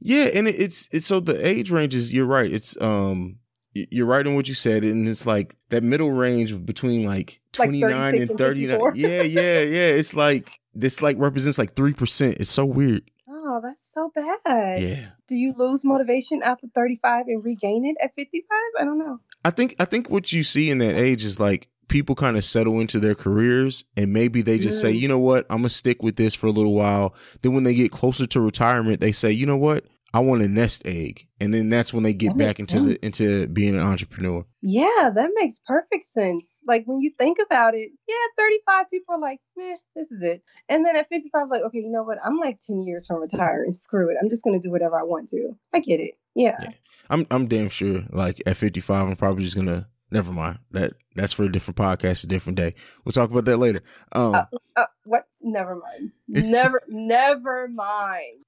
Yeah, 0.00 0.24
and 0.34 0.46
it's 0.48 0.88
it's 0.92 1.06
so 1.06 1.20
the 1.20 1.46
age 1.46 1.70
ranges. 1.70 2.12
You're 2.12 2.26
right. 2.26 2.52
It's 2.52 2.80
um 2.80 3.38
you're 3.72 4.06
right 4.06 4.26
in 4.26 4.34
what 4.34 4.46
you 4.46 4.54
said, 4.54 4.84
and 4.84 5.08
it's 5.08 5.26
like 5.26 5.56
that 5.70 5.82
middle 5.82 6.10
range 6.12 6.64
between 6.64 7.04
like 7.04 7.40
Like 7.58 7.68
29 7.70 7.90
36 8.12 8.20
and 8.22 8.30
and 8.30 8.38
39. 8.38 8.68
54. 8.92 8.92
Yeah, 8.96 9.22
yeah, 9.22 9.60
yeah. 9.62 9.98
It's 9.98 10.14
like 10.14 10.50
this 10.74 11.00
like 11.02 11.16
represents 11.18 11.58
like 11.58 11.74
three 11.74 11.92
percent. 11.94 12.36
It's 12.40 12.50
so 12.50 12.64
weird. 12.64 13.02
Oh, 13.28 13.60
that's 13.62 13.88
so 13.94 14.10
bad. 14.14 14.82
Yeah. 14.82 15.06
Do 15.28 15.34
you 15.36 15.54
lose 15.56 15.80
motivation 15.84 16.42
after 16.42 16.66
35 16.74 17.26
and 17.28 17.44
regain 17.44 17.84
it 17.86 17.96
at 18.02 18.14
55? 18.14 18.46
I 18.80 18.84
don't 18.84 18.98
know. 18.98 19.20
I 19.44 19.50
think 19.50 19.76
I 19.78 19.84
think 19.86 20.08
what 20.10 20.32
you 20.32 20.42
see 20.42 20.70
in 20.70 20.78
that 20.78 20.94
age 20.96 21.24
is 21.24 21.38
like 21.40 21.68
people 21.88 22.14
kind 22.14 22.36
of 22.36 22.44
settle 22.44 22.80
into 22.80 22.98
their 23.00 23.14
careers 23.14 23.84
and 23.96 24.12
maybe 24.12 24.42
they 24.42 24.58
just 24.58 24.80
say, 24.80 24.92
Mm. 24.92 25.00
you 25.00 25.08
know 25.08 25.18
what, 25.18 25.46
I'm 25.50 25.58
gonna 25.58 25.70
stick 25.70 26.02
with 26.02 26.16
this 26.16 26.34
for 26.34 26.46
a 26.46 26.50
little 26.50 26.74
while. 26.74 27.14
Then 27.42 27.54
when 27.54 27.64
they 27.64 27.74
get 27.74 27.90
closer 27.92 28.26
to 28.26 28.40
retirement, 28.40 29.00
they 29.00 29.12
say, 29.12 29.30
you 29.32 29.46
know 29.46 29.56
what, 29.56 29.84
I 30.12 30.20
want 30.20 30.42
a 30.42 30.48
nest 30.48 30.82
egg, 30.86 31.26
and 31.40 31.52
then 31.52 31.70
that's 31.70 31.92
when 31.92 32.04
they 32.04 32.14
get 32.14 32.28
That 32.28 32.38
back 32.38 32.60
into 32.60 32.74
sense. 32.78 32.86
the 32.86 33.04
into 33.04 33.46
being 33.48 33.74
an 33.74 33.80
entrepreneur. 33.80 34.44
Yeah, 34.62 35.10
that 35.12 35.30
makes 35.34 35.58
perfect 35.66 36.06
sense. 36.06 36.48
Like 36.66 36.84
when 36.86 37.00
you 37.00 37.10
think 37.18 37.38
about 37.44 37.74
it, 37.74 37.90
yeah, 38.08 38.14
35 38.38 38.90
people 38.90 39.16
are 39.16 39.20
like, 39.20 39.40
meh, 39.56 39.74
this 39.96 40.08
is 40.12 40.22
it. 40.22 40.42
And 40.68 40.86
then 40.86 40.94
at 40.94 41.08
55, 41.08 41.48
like, 41.50 41.62
okay, 41.62 41.78
you 41.80 41.90
know 41.90 42.04
what? 42.04 42.18
I'm 42.24 42.38
like 42.38 42.60
10 42.64 42.84
years 42.84 43.08
from 43.08 43.22
retiring. 43.22 43.72
Screw 43.72 44.08
it. 44.08 44.16
I'm 44.22 44.30
just 44.30 44.44
going 44.44 44.58
to 44.58 44.64
do 44.64 44.70
whatever 44.70 44.96
I 44.98 45.02
want 45.02 45.30
to. 45.30 45.56
I 45.74 45.80
get 45.80 45.98
it. 45.98 46.16
Yeah. 46.36 46.70
I'm 47.10 47.26
I'm 47.30 47.48
damn 47.48 47.68
sure 47.68 48.04
like 48.10 48.40
at 48.46 48.56
55, 48.56 49.08
I'm 49.08 49.16
probably 49.16 49.44
just 49.44 49.56
gonna. 49.56 49.88
Never 50.14 50.32
mind 50.32 50.60
that. 50.70 50.92
That's 51.16 51.32
for 51.32 51.42
a 51.44 51.50
different 51.52 51.76
podcast, 51.76 52.24
a 52.24 52.26
different 52.28 52.56
day. 52.56 52.74
We'll 53.04 53.12
talk 53.12 53.30
about 53.30 53.44
that 53.44 53.56
later. 53.58 53.82
Um, 54.12 54.34
Uh, 54.34 54.44
uh, 54.76 54.84
what? 55.04 55.26
Never 55.42 55.74
mind. 55.76 56.12
Never, 56.28 56.82
never 56.88 57.68
mind. 57.68 58.44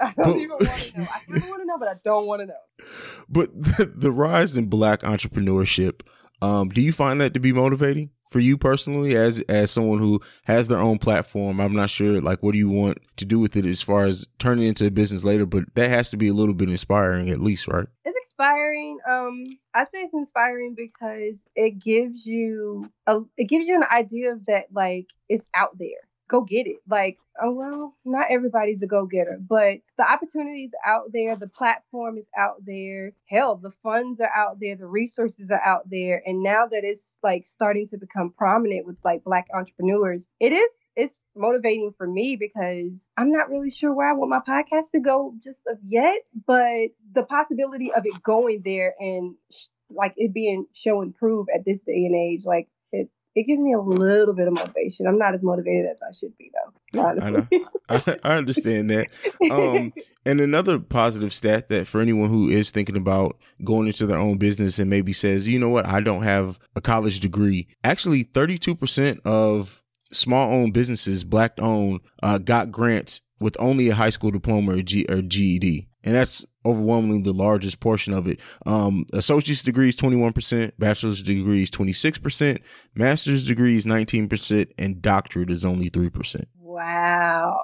I 0.00 0.12
don't 0.14 0.24
But- 0.24 0.36
even 0.36 0.50
want 0.50 0.60
to 0.78 0.98
know. 0.98 1.06
I 1.14 1.18
kind 1.26 1.36
of 1.42 1.48
want 1.48 1.62
to 1.62 1.66
know, 1.66 1.78
but 1.78 1.88
I 1.88 1.94
don't 2.04 2.26
want 2.26 2.40
to 2.42 2.46
know. 2.46 2.86
But 3.28 3.48
the, 3.62 3.92
the 3.96 4.12
rise 4.12 4.56
in 4.56 4.66
black 4.66 5.00
entrepreneurship, 5.00 6.02
um, 6.42 6.68
do 6.68 6.80
you 6.82 6.92
find 6.92 7.20
that 7.20 7.32
to 7.34 7.40
be 7.40 7.52
motivating 7.52 8.10
for 8.30 8.40
you 8.40 8.56
personally 8.58 9.16
as 9.16 9.40
as 9.42 9.70
someone 9.70 9.98
who 10.00 10.20
has 10.44 10.68
their 10.68 10.78
own 10.78 10.98
platform? 10.98 11.60
I'm 11.60 11.74
not 11.74 11.88
sure 11.90 12.20
like 12.20 12.42
what 12.42 12.52
do 12.52 12.58
you 12.58 12.68
want 12.70 12.98
to 13.16 13.24
do 13.24 13.38
with 13.38 13.56
it 13.56 13.64
as 13.66 13.80
far 13.82 14.04
as 14.04 14.26
turning 14.38 14.64
into 14.64 14.86
a 14.86 14.90
business 14.90 15.24
later, 15.24 15.46
but 15.46 15.64
that 15.74 15.88
has 15.90 16.10
to 16.10 16.16
be 16.18 16.28
a 16.28 16.34
little 16.34 16.54
bit 16.54 16.68
inspiring 16.70 17.30
at 17.30 17.40
least, 17.40 17.68
right? 17.68 17.86
It's 18.04 18.19
inspiring. 18.40 18.98
Um, 19.08 19.44
I 19.74 19.84
say 19.84 20.00
it's 20.02 20.14
inspiring 20.14 20.74
because 20.74 21.36
it 21.54 21.80
gives 21.82 22.24
you 22.24 22.90
a, 23.06 23.20
it 23.36 23.48
gives 23.48 23.68
you 23.68 23.76
an 23.76 23.84
idea 23.90 24.32
of 24.32 24.46
that 24.46 24.66
like 24.72 25.06
it's 25.28 25.46
out 25.54 25.78
there. 25.78 26.08
Go 26.28 26.42
get 26.42 26.68
it. 26.68 26.76
Like, 26.88 27.18
oh 27.42 27.52
well, 27.52 27.94
not 28.04 28.28
everybody's 28.30 28.80
a 28.82 28.86
go 28.86 29.04
getter, 29.04 29.38
but 29.40 29.78
the 29.98 30.08
opportunities 30.08 30.70
out 30.86 31.12
there, 31.12 31.34
the 31.36 31.48
platform 31.48 32.18
is 32.18 32.26
out 32.38 32.64
there. 32.64 33.12
Hell, 33.28 33.56
the 33.56 33.72
funds 33.82 34.20
are 34.20 34.30
out 34.34 34.60
there, 34.60 34.76
the 34.76 34.86
resources 34.86 35.50
are 35.50 35.62
out 35.62 35.90
there, 35.90 36.22
and 36.24 36.42
now 36.42 36.66
that 36.70 36.84
it's 36.84 37.02
like 37.22 37.46
starting 37.46 37.88
to 37.88 37.98
become 37.98 38.32
prominent 38.36 38.86
with 38.86 38.96
like 39.04 39.24
black 39.24 39.48
entrepreneurs, 39.52 40.24
it 40.38 40.52
is 40.52 40.70
it's 41.00 41.16
motivating 41.34 41.92
for 41.96 42.06
me 42.06 42.36
because 42.36 42.92
I'm 43.16 43.32
not 43.32 43.48
really 43.48 43.70
sure 43.70 43.92
where 43.94 44.10
I 44.10 44.12
want 44.12 44.30
my 44.30 44.40
podcast 44.40 44.90
to 44.92 45.00
go 45.00 45.34
just 45.42 45.62
of 45.66 45.78
yet, 45.86 46.22
but 46.46 46.88
the 47.14 47.22
possibility 47.22 47.92
of 47.92 48.04
it 48.04 48.22
going 48.22 48.62
there 48.64 48.94
and 48.98 49.34
sh- 49.50 49.66
like 49.88 50.12
it 50.16 50.34
being 50.34 50.66
show 50.74 51.00
and 51.00 51.14
prove 51.14 51.46
at 51.54 51.64
this 51.64 51.80
day 51.80 52.04
and 52.04 52.14
age, 52.14 52.44
like 52.44 52.68
it 52.92 53.08
it 53.34 53.46
gives 53.46 53.60
me 53.60 53.72
a 53.72 53.80
little 53.80 54.34
bit 54.34 54.48
of 54.48 54.54
motivation. 54.54 55.06
I'm 55.06 55.18
not 55.18 55.34
as 55.34 55.42
motivated 55.42 55.86
as 55.86 55.98
I 56.02 56.12
should 56.18 56.36
be 56.36 56.50
though. 56.52 57.00
I 57.02 57.30
know. 57.30 57.46
I, 57.88 58.16
I 58.24 58.36
understand 58.36 58.90
that. 58.90 59.06
Um, 59.50 59.92
and 60.26 60.40
another 60.40 60.78
positive 60.78 61.32
stat 61.32 61.68
that 61.70 61.86
for 61.86 62.00
anyone 62.00 62.28
who 62.28 62.48
is 62.48 62.70
thinking 62.70 62.96
about 62.96 63.38
going 63.64 63.86
into 63.86 64.06
their 64.06 64.18
own 64.18 64.38
business 64.38 64.78
and 64.78 64.90
maybe 64.90 65.12
says, 65.12 65.46
you 65.46 65.58
know 65.58 65.68
what, 65.68 65.86
I 65.86 66.00
don't 66.00 66.22
have 66.22 66.58
a 66.76 66.80
college 66.80 67.20
degree. 67.20 67.68
Actually, 67.84 68.24
32% 68.24 69.20
of 69.24 69.79
small 70.12 70.52
owned 70.52 70.72
businesses, 70.72 71.24
black 71.24 71.52
owned, 71.58 72.00
uh, 72.22 72.38
got 72.38 72.70
grants 72.70 73.20
with 73.38 73.56
only 73.58 73.88
a 73.88 73.94
high 73.94 74.10
school 74.10 74.30
diploma 74.30 74.76
or, 74.76 74.82
G- 74.82 75.06
or 75.08 75.22
GED. 75.22 75.88
And 76.02 76.14
that's 76.14 76.44
overwhelmingly 76.64 77.22
the 77.22 77.32
largest 77.32 77.80
portion 77.80 78.14
of 78.14 78.26
it. 78.26 78.40
Um, 78.64 79.04
associate's 79.12 79.62
degrees, 79.62 79.96
21%, 79.96 80.72
bachelor's 80.78 81.22
degrees, 81.22 81.70
26%, 81.70 82.58
master's 82.94 83.46
degrees, 83.46 83.84
19%, 83.84 84.70
and 84.78 85.02
doctorate 85.02 85.50
is 85.50 85.64
only 85.64 85.90
3%. 85.90 86.44
Wow. 86.70 87.56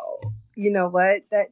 You 0.56 0.72
know 0.72 0.88
what? 0.88 1.22
That 1.30 1.48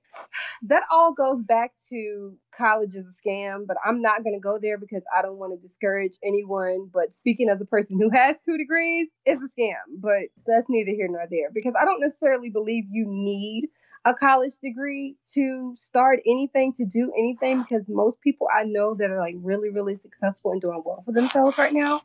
that 0.63 0.83
all 0.91 1.13
goes 1.13 1.41
back 1.43 1.73
to 1.91 2.37
college 2.57 2.95
is 2.95 3.07
a 3.07 3.29
scam, 3.29 3.67
but 3.67 3.77
I'm 3.85 4.03
not 4.03 4.25
going 4.25 4.35
to 4.35 4.41
go 4.41 4.59
there 4.61 4.77
because 4.77 5.03
I 5.17 5.23
don't 5.23 5.37
want 5.37 5.53
to 5.53 5.59
discourage 5.61 6.15
anyone. 6.25 6.91
But 6.93 7.13
speaking 7.13 7.49
as 7.49 7.61
a 7.61 7.67
person 7.67 8.01
who 8.01 8.11
has 8.11 8.41
two 8.41 8.57
degrees, 8.57 9.09
it's 9.25 9.41
a 9.41 9.61
scam. 9.61 9.75
But 9.99 10.31
that's 10.47 10.67
neither 10.69 10.91
here 10.91 11.07
nor 11.09 11.27
there 11.31 11.51
because 11.53 11.75
I 11.81 11.85
don't 11.85 12.01
necessarily 12.01 12.51
believe 12.51 12.85
you 12.91 13.05
need 13.07 13.69
a 14.05 14.15
college 14.15 14.55
degree 14.63 15.17
to 15.35 15.75
start 15.79 16.21
anything, 16.27 16.73
to 16.75 16.85
do 16.85 17.13
anything, 17.17 17.63
because 17.63 17.85
most 17.89 18.21
people 18.21 18.49
I 18.53 18.65
know 18.65 18.95
that 18.95 19.11
are 19.11 19.21
like 19.21 19.37
really, 19.39 19.71
really 19.71 19.97
successful 19.97 20.51
and 20.53 20.61
doing 20.61 20.83
well 20.85 21.03
for 21.05 21.13
themselves 21.13 21.57
right 21.57 21.73
now 21.73 22.03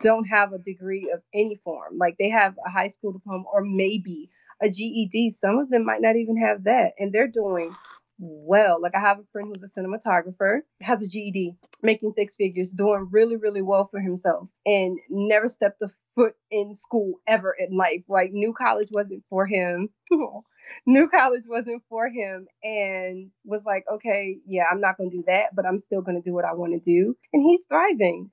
don't 0.00 0.24
have 0.24 0.52
a 0.52 0.58
degree 0.58 1.10
of 1.14 1.22
any 1.32 1.56
form. 1.64 1.96
Like 1.96 2.16
they 2.18 2.28
have 2.30 2.58
a 2.64 2.70
high 2.70 2.88
school 2.88 3.12
diploma 3.12 3.44
or 3.52 3.62
maybe 3.62 4.30
a 4.62 4.70
GED. 4.70 5.30
Some 5.30 5.58
of 5.58 5.68
them 5.70 5.84
might 5.84 6.00
not 6.00 6.16
even 6.16 6.36
have 6.36 6.64
that, 6.64 6.92
and 6.98 7.12
they're 7.12 7.28
doing 7.28 7.74
well. 8.18 8.80
Like 8.80 8.94
I 8.94 9.00
have 9.00 9.18
a 9.18 9.24
friend 9.32 9.48
who's 9.48 9.64
a 9.64 9.80
cinematographer, 9.80 10.60
has 10.80 11.02
a 11.02 11.08
GED, 11.08 11.56
making 11.82 12.12
six 12.16 12.36
figures, 12.36 12.70
doing 12.70 13.08
really, 13.10 13.36
really 13.36 13.62
well 13.62 13.88
for 13.90 14.00
himself, 14.00 14.48
and 14.64 14.98
never 15.10 15.48
stepped 15.48 15.82
a 15.82 15.88
foot 16.14 16.34
in 16.50 16.76
school 16.76 17.14
ever 17.26 17.54
in 17.58 17.76
life. 17.76 18.02
Like 18.08 18.32
new 18.32 18.52
college 18.52 18.88
wasn't 18.90 19.24
for 19.28 19.46
him. 19.46 19.88
new 20.86 21.08
college 21.08 21.44
wasn't 21.46 21.82
for 21.88 22.08
him 22.08 22.46
and 22.62 23.30
was 23.44 23.62
like, 23.64 23.84
okay, 23.92 24.38
yeah, 24.46 24.64
I'm 24.70 24.80
not 24.80 24.96
gonna 24.96 25.10
do 25.10 25.24
that, 25.26 25.54
but 25.54 25.66
I'm 25.66 25.80
still 25.80 26.02
gonna 26.02 26.22
do 26.22 26.32
what 26.32 26.44
I 26.44 26.54
want 26.54 26.72
to 26.72 26.80
do. 26.80 27.16
And 27.32 27.42
he's 27.42 27.64
thriving. 27.66 28.30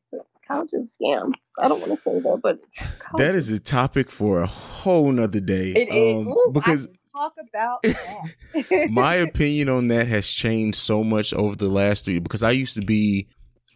College 0.49 0.69
is 0.73 0.87
a 0.87 1.03
scam. 1.03 1.33
I 1.59 1.67
don't 1.67 1.79
want 1.79 1.91
to 1.91 2.01
say 2.03 2.19
that, 2.19 2.39
but 2.41 2.59
That 3.17 3.35
is 3.35 3.49
a 3.49 3.59
topic 3.59 4.09
for 4.09 4.41
a 4.41 4.47
whole 4.47 5.11
nother 5.11 5.39
day. 5.39 5.71
it 5.71 5.93
is 5.93 6.21
um, 6.21 6.27
Ooh, 6.29 6.51
because 6.53 6.87
talk 7.15 7.33
about 7.49 7.83
that. 7.83 8.89
my 8.89 9.15
opinion 9.27 9.69
on 9.69 9.89
that 9.89 10.07
has 10.07 10.29
changed 10.29 10.77
so 10.77 11.03
much 11.03 11.33
over 11.33 11.55
the 11.55 11.67
last 11.67 12.05
three 12.05 12.19
because 12.19 12.43
I 12.43 12.51
used 12.51 12.75
to 12.75 12.85
be 12.85 13.27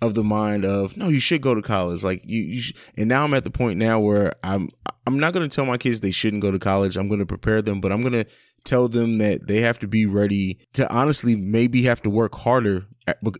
of 0.01 0.15
the 0.15 0.23
mind 0.23 0.65
of 0.65 0.97
no 0.97 1.07
you 1.07 1.19
should 1.19 1.41
go 1.41 1.55
to 1.55 1.61
college 1.61 2.03
like 2.03 2.21
you, 2.25 2.41
you 2.41 2.61
sh-. 2.61 2.73
and 2.97 3.07
now 3.07 3.23
I'm 3.23 3.33
at 3.33 3.45
the 3.45 3.51
point 3.51 3.79
now 3.79 3.99
where 3.99 4.33
I'm 4.43 4.69
I'm 5.07 5.17
not 5.17 5.33
going 5.33 5.47
to 5.47 5.53
tell 5.53 5.65
my 5.65 5.77
kids 5.77 6.01
they 6.01 6.11
shouldn't 6.11 6.41
go 6.41 6.51
to 6.51 6.59
college 6.59 6.97
I'm 6.97 7.07
going 7.07 7.21
to 7.21 7.25
prepare 7.25 7.61
them 7.61 7.79
but 7.79 7.91
I'm 7.91 8.01
going 8.01 8.13
to 8.13 8.25
tell 8.65 8.89
them 8.89 9.17
that 9.19 9.47
they 9.47 9.61
have 9.61 9.79
to 9.79 9.87
be 9.87 10.05
ready 10.05 10.59
to 10.73 10.91
honestly 10.91 11.35
maybe 11.35 11.83
have 11.83 12.01
to 12.01 12.09
work 12.09 12.35
harder 12.35 12.85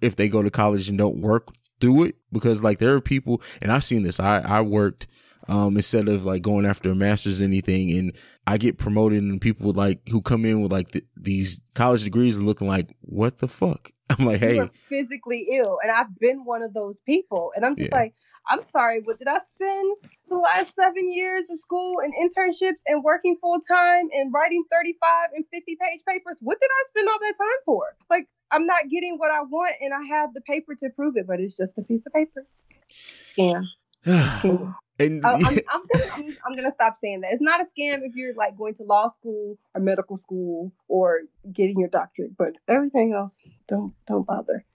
if 0.02 0.16
they 0.16 0.30
go 0.30 0.42
to 0.42 0.50
college 0.50 0.88
and 0.88 0.98
don't 0.98 1.18
work 1.18 1.50
through 1.84 2.04
it 2.06 2.16
because 2.32 2.64
like 2.64 2.80
there 2.80 2.94
are 2.96 3.02
people 3.02 3.42
and 3.62 3.72
I've 3.72 3.84
seen 3.84 4.04
this 4.04 4.20
I 4.20 4.40
I 4.40 4.62
worked 4.62 5.06
um 5.50 5.76
instead 5.76 6.08
of 6.08 6.24
like 6.26 6.42
going 6.42 6.66
after 6.66 6.90
a 6.92 6.96
master's 6.96 7.42
or 7.42 7.44
anything 7.44 7.92
and 7.92 8.14
I 8.48 8.58
get 8.58 8.78
promoted 8.78 9.22
and 9.22 9.42
people 9.42 9.68
would 9.68 9.76
like 9.78 10.08
who 10.08 10.22
come 10.22 10.46
in 10.46 10.62
with 10.62 10.72
like 10.72 10.92
th- 10.92 11.06
these 11.18 11.62
college 11.76 12.04
degrees 12.04 12.40
looking 12.40 12.68
like 12.68 12.96
what 13.02 13.40
the 13.40 13.48
fuck 13.50 13.92
I'm 14.10 14.26
like 14.26 14.40
hey 14.40 14.70
physically 14.90 15.48
ill. 15.54 15.80
And 15.84 15.92
I've 15.92 16.18
been 16.20 16.46
one 16.46 16.62
of 16.62 16.74
those 16.74 16.96
people. 17.06 17.52
And 17.56 17.66
I'm 17.66 17.76
just 17.76 17.90
Yeah. 17.92 17.98
like, 17.98 18.14
I'm 18.50 18.60
sorry, 18.72 19.02
what 19.04 19.18
did 19.20 19.28
I 19.28 19.40
spend 19.56 19.98
the 20.28 20.38
last 20.38 20.74
seven 20.76 21.12
years 21.12 21.44
of 21.50 21.60
school 21.60 21.98
and 22.00 22.14
internships 22.14 22.82
and 22.88 23.04
working 23.04 23.38
full 23.42 23.60
time 23.62 24.10
and 24.14 24.34
writing 24.34 24.64
35 24.72 25.30
and 25.36 25.46
50 25.52 25.78
page 25.80 26.02
papers? 26.08 26.38
What 26.40 26.60
did 26.60 26.70
I 26.70 26.84
spend 26.90 27.10
all 27.10 27.20
that 27.20 27.36
time 27.38 27.60
for? 27.66 27.84
Like, 28.10 28.28
I'm 28.52 28.66
not 28.66 28.90
getting 28.90 29.18
what 29.18 29.32
I 29.32 29.42
want 29.42 29.76
and 29.82 29.94
I 29.94 30.04
have 30.04 30.34
the 30.34 30.42
paper 30.42 30.76
to 30.76 30.90
prove 30.90 31.18
it, 31.18 31.28
but 31.28 31.40
it's 31.40 31.58
just 31.58 31.78
a 31.78 31.82
piece 31.82 32.06
of 32.06 32.14
paper. 32.14 32.46
Scam. 32.90 33.66
Scam. 34.06 34.76
and 35.00 35.26
I- 35.26 35.32
I'm, 35.32 35.44
I'm, 35.46 35.82
gonna, 35.92 36.04
I'm, 36.16 36.38
I'm 36.46 36.56
gonna 36.56 36.74
stop 36.74 36.98
saying 37.02 37.22
that. 37.22 37.34
It's 37.34 37.42
not 37.42 37.62
a 37.62 37.66
scam 37.66 38.00
if 38.04 38.16
you're 38.16 38.34
like 38.34 38.58
going 38.58 38.76
to 38.76 38.84
law 38.84 39.10
school 39.10 39.58
or 39.74 39.82
medical 39.82 40.18
school 40.18 40.72
or 40.88 41.22
getting 41.52 41.80
your 41.80 41.90
doctorate, 41.90 42.38
but 42.38 42.54
everything 42.68 43.14
else, 43.14 43.32
don't 43.68 43.94
don't 44.08 44.26
bother. 44.26 44.66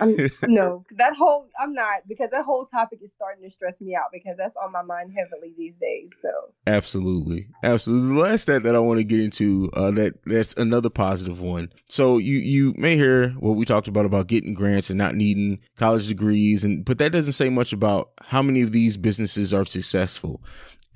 I'm, 0.00 0.16
no, 0.46 0.84
that 0.92 1.14
whole 1.14 1.48
I'm 1.60 1.72
not 1.72 2.02
because 2.08 2.30
that 2.30 2.44
whole 2.44 2.66
topic 2.66 3.00
is 3.02 3.10
starting 3.16 3.42
to 3.44 3.50
stress 3.50 3.74
me 3.80 3.94
out 3.94 4.10
because 4.12 4.36
that's 4.36 4.56
on 4.56 4.72
my 4.72 4.82
mind 4.82 5.12
heavily 5.16 5.54
these 5.56 5.74
days. 5.80 6.10
So 6.22 6.28
Absolutely, 6.66 7.48
absolutely. 7.62 8.14
The 8.14 8.20
last 8.20 8.42
stat 8.42 8.62
that 8.64 8.74
I 8.74 8.80
want 8.80 8.98
to 8.98 9.04
get 9.04 9.20
into, 9.20 9.70
uh, 9.74 9.90
that 9.92 10.14
that's 10.24 10.54
another 10.54 10.90
positive 10.90 11.40
one. 11.40 11.72
So 11.88 12.18
you 12.18 12.38
you 12.38 12.74
may 12.76 12.96
hear 12.96 13.30
what 13.30 13.52
we 13.52 13.64
talked 13.64 13.88
about 13.88 14.06
about 14.06 14.26
getting 14.26 14.54
grants 14.54 14.90
and 14.90 14.98
not 14.98 15.14
needing 15.14 15.60
college 15.78 16.08
degrees, 16.08 16.64
and 16.64 16.84
but 16.84 16.98
that 16.98 17.12
doesn't 17.12 17.32
say 17.32 17.48
much 17.48 17.72
about 17.72 18.10
how 18.22 18.42
many 18.42 18.62
of 18.62 18.72
these 18.72 18.96
businesses 18.96 19.52
are 19.54 19.64
successful. 19.64 20.42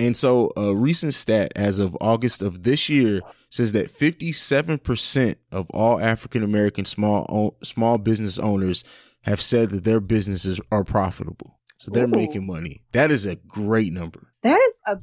And 0.01 0.16
so 0.16 0.51
a 0.57 0.74
recent 0.74 1.12
stat 1.12 1.53
as 1.55 1.78
of 1.78 1.94
August 2.01 2.40
of 2.40 2.62
this 2.62 2.88
year 2.88 3.20
says 3.51 3.72
that 3.72 3.92
57% 3.92 5.36
of 5.53 5.68
all 5.70 6.01
African 6.01 6.42
American 6.42 6.86
small 6.86 7.59
small 7.62 7.98
business 7.98 8.38
owners 8.38 8.82
have 9.22 9.42
said 9.42 9.68
that 9.70 9.84
their 9.84 10.01
businesses 10.01 10.59
are 10.72 10.84
profitable. 10.84 11.59
So 11.76 11.90
they're 11.90 12.05
Ooh. 12.05 12.09
making 12.09 12.46
money. 12.46 12.82
That 12.92 13.11
is 13.11 13.26
a 13.26 13.36
great 13.36 13.92
number. 13.92 14.32
That 14.42 14.59
is 14.59 14.78
a 14.86 14.96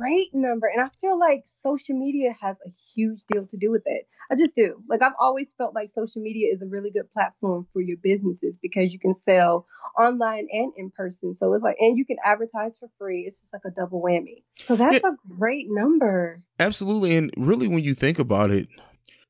great 0.00 0.34
number. 0.34 0.66
And 0.66 0.82
I 0.82 0.88
feel 1.00 1.18
like 1.18 1.44
social 1.62 1.96
media 1.96 2.32
has 2.40 2.56
a 2.66 2.70
huge 2.94 3.24
deal 3.30 3.46
to 3.46 3.56
do 3.56 3.70
with 3.70 3.82
it. 3.86 4.06
I 4.30 4.36
just 4.36 4.54
do. 4.54 4.82
Like, 4.88 5.02
I've 5.02 5.12
always 5.20 5.48
felt 5.58 5.74
like 5.74 5.90
social 5.90 6.22
media 6.22 6.52
is 6.52 6.62
a 6.62 6.66
really 6.66 6.90
good 6.90 7.10
platform 7.12 7.66
for 7.72 7.80
your 7.80 7.96
businesses 8.02 8.56
because 8.62 8.92
you 8.92 8.98
can 8.98 9.12
sell 9.12 9.66
online 9.98 10.46
and 10.52 10.72
in 10.76 10.90
person. 10.90 11.34
So 11.34 11.52
it's 11.52 11.64
like, 11.64 11.76
and 11.80 11.98
you 11.98 12.04
can 12.04 12.16
advertise 12.24 12.78
for 12.78 12.88
free. 12.98 13.22
It's 13.26 13.40
just 13.40 13.52
like 13.52 13.62
a 13.66 13.70
double 13.70 14.00
whammy. 14.00 14.44
So 14.56 14.76
that's 14.76 15.02
a 15.02 15.16
great 15.28 15.66
number. 15.68 16.42
Absolutely. 16.58 17.16
And 17.16 17.32
really, 17.36 17.66
when 17.66 17.82
you 17.82 17.94
think 17.94 18.18
about 18.18 18.50
it, 18.50 18.68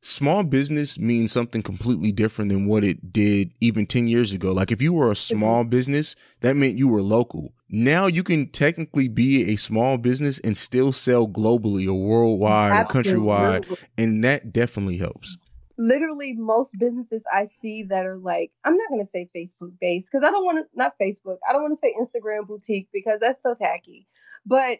small 0.02 0.42
business 0.42 0.98
means 0.98 1.32
something 1.32 1.62
completely 1.62 2.12
different 2.12 2.50
than 2.50 2.66
what 2.66 2.84
it 2.84 3.12
did 3.12 3.52
even 3.60 3.86
10 3.86 4.06
years 4.06 4.32
ago. 4.32 4.52
Like, 4.52 4.70
if 4.72 4.80
you 4.80 4.92
were 4.92 5.10
a 5.10 5.14
mm-hmm. 5.14 5.36
small 5.36 5.64
business, 5.64 6.16
that 6.40 6.56
meant 6.56 6.78
you 6.78 6.88
were 6.88 7.02
local. 7.02 7.52
Now 7.68 8.06
you 8.06 8.24
can 8.24 8.48
technically 8.48 9.08
be 9.08 9.52
a 9.52 9.56
small 9.56 9.96
business 9.96 10.40
and 10.40 10.56
still 10.58 10.92
sell 10.92 11.28
globally 11.28 11.86
or 11.86 11.94
worldwide 11.94 12.72
or 12.72 12.88
countrywide. 12.88 13.78
And 13.96 14.24
that 14.24 14.52
definitely 14.52 14.96
helps. 14.96 15.36
literally 15.80 16.34
most 16.34 16.74
businesses 16.78 17.24
I 17.32 17.46
see 17.46 17.84
that 17.84 18.04
are 18.04 18.18
like, 18.18 18.52
I'm 18.64 18.76
not 18.76 18.90
gonna 18.90 19.06
say 19.06 19.28
Facebook 19.34 19.72
based 19.80 20.10
because 20.10 20.26
I 20.26 20.30
don't 20.30 20.44
want 20.44 20.58
to 20.58 20.64
not 20.74 20.94
Facebook. 21.00 21.38
I 21.48 21.52
don't 21.52 21.62
want 21.62 21.74
to 21.74 21.78
say 21.78 21.94
Instagram 21.98 22.46
boutique 22.46 22.88
because 22.92 23.18
that's 23.20 23.42
so 23.42 23.54
tacky. 23.54 24.06
But 24.44 24.78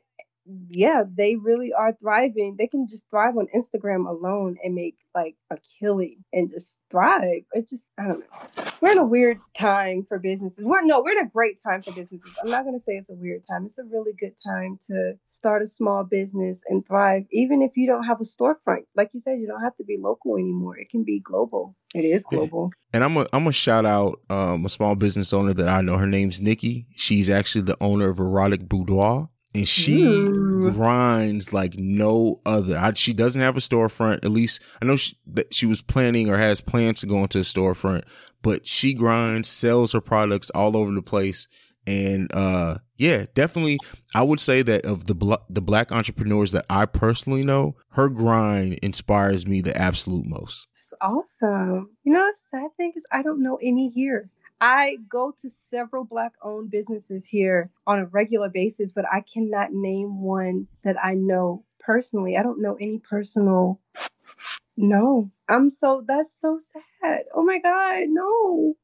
yeah, 0.69 1.03
they 1.13 1.37
really 1.37 1.73
are 1.73 1.93
thriving. 2.01 2.57
They 2.59 2.67
can 2.67 2.87
just 2.89 3.05
thrive 3.11 3.37
on 3.37 3.49
Instagram 3.55 4.09
alone 4.09 4.57
and 4.63 4.75
make 4.75 4.97
like 5.15 5.37
a 5.51 5.59
killing 5.79 6.25
and 6.33 6.51
just 6.51 6.77
thrive. 6.91 7.43
It 7.53 7.69
just 7.69 7.89
I 7.99 8.09
don't 8.09 8.21
know. 8.21 8.65
We're 8.81 8.93
in 8.93 8.99
a 8.99 9.05
weird 9.05 9.41
time 9.57 10.07
for 10.09 10.19
businesses. 10.19 10.65
We're 10.65 10.83
no, 10.83 11.03
we're 11.03 11.19
in 11.19 11.27
a 11.27 11.29
great 11.29 11.61
time 11.63 11.83
for 11.83 11.93
businesses. 11.93 12.31
I'm 12.43 12.51
not 12.51 12.65
gonna 12.65 12.81
say 12.81 12.93
it's 12.93 13.11
a 13.11 13.15
weird 13.15 13.43
time. 13.51 13.67
It's 13.67 13.79
a 13.79 13.85
really 13.85 14.13
good 14.19 14.35
time 14.45 14.79
to 14.87 15.15
start 15.27 15.63
a 15.63 15.67
small 15.67 16.05
business 16.05 16.63
and 16.69 16.87
thrive, 16.87 17.25
even 17.33 17.63
if 17.63 17.77
you 17.77 17.87
don't 17.87 18.05
have 18.05 18.21
a 18.21 18.25
storefront. 18.25 18.85
Like 18.95 19.11
you 19.13 19.21
said, 19.25 19.41
you 19.41 19.47
don't 19.47 19.63
have 19.63 19.77
to 19.77 19.85
be 19.85 19.97
local 19.99 20.37
anymore. 20.37 20.79
It 20.79 20.91
can 20.91 21.05
be 21.05 21.21
global. 21.21 21.77
It 21.95 22.05
is 22.05 22.23
global. 22.29 22.71
And 22.93 23.05
I'm 23.05 23.17
a 23.17 23.27
I'm 23.33 23.47
a 23.47 23.53
shout 23.53 23.85
out 23.85 24.21
um, 24.31 24.65
a 24.65 24.69
small 24.69 24.95
business 24.95 25.33
owner 25.33 25.53
that 25.55 25.69
I 25.69 25.81
know. 25.81 25.97
Her 25.97 26.07
name's 26.07 26.41
Nikki. 26.41 26.87
She's 26.95 27.29
actually 27.29 27.63
the 27.63 27.77
owner 27.81 28.09
of 28.09 28.19
Erotic 28.19 28.69
Boudoir, 28.69 29.29
and 29.55 29.67
she 29.67 30.05
Ooh. 30.05 30.71
grinds 30.73 31.53
like 31.53 31.75
no 31.79 32.41
other. 32.47 32.77
I, 32.77 32.93
she 32.95 33.13
doesn't 33.13 33.41
have 33.41 33.57
a 33.57 33.61
storefront. 33.61 34.25
At 34.25 34.31
least 34.31 34.61
I 34.81 34.85
know 34.85 34.97
she, 34.97 35.17
that 35.27 35.55
she 35.55 35.67
was 35.67 35.83
planning 35.83 36.29
or 36.31 36.37
has 36.37 36.61
plans 36.61 37.01
to 37.01 37.07
go 37.07 37.23
into 37.23 37.39
a 37.39 37.43
storefront. 37.43 38.05
But 38.43 38.67
she 38.67 38.95
grinds, 38.95 39.49
sells 39.49 39.93
her 39.93 40.01
products 40.01 40.51
all 40.51 40.77
over 40.77 40.93
the 40.93 41.03
place, 41.03 41.47
and 41.87 42.33
uh, 42.33 42.79
yeah, 42.97 43.27
definitely. 43.35 43.79
I 44.15 44.23
would 44.23 44.41
say 44.41 44.63
that 44.63 44.87
of 44.87 45.07
the 45.07 45.15
bl- 45.15 45.35
the 45.49 45.61
black 45.61 45.93
entrepreneurs 45.93 46.53
that 46.53 46.67
I 46.71 46.87
personally 46.87 47.45
know, 47.45 47.77
her 47.91 48.09
grind 48.09 48.75
inspires 48.83 49.47
me 49.47 49.61
the 49.61 49.77
absolute 49.77 50.27
most. 50.27 50.69
That's 50.77 50.95
awesome. 51.01 51.91
You 52.05 52.13
know, 52.13 52.27
the 52.27 52.37
sad 52.51 52.71
thing 52.77 52.93
is 52.97 53.05
I 53.13 53.23
don't 53.23 53.43
know 53.43 53.59
any 53.63 53.91
here. 53.91 54.31
I 54.61 54.99
go 55.09 55.33
to 55.41 55.51
several 55.71 56.05
black 56.05 56.33
owned 56.43 56.71
businesses 56.71 57.27
here 57.27 57.71
on 57.87 57.99
a 57.99 58.07
regular 58.07 58.49
basis, 58.49 58.93
but 58.93 59.05
I 59.11 59.23
cannot 59.33 59.73
name 59.73 60.21
one 60.21 60.67
that 60.85 61.03
I 61.03 61.15
know 61.15 61.65
personally. 61.79 62.37
I 62.37 62.43
don't 62.43 62.61
know 62.61 62.77
any 62.81 62.99
personal. 62.99 63.81
No, 64.77 65.31
I'm 65.49 65.71
so 65.71 66.05
that's 66.07 66.35
so 66.41 66.59
sad. 66.59 67.25
Oh 67.35 67.43
my 67.43 67.59
god, 67.59 68.05
no. 68.09 68.75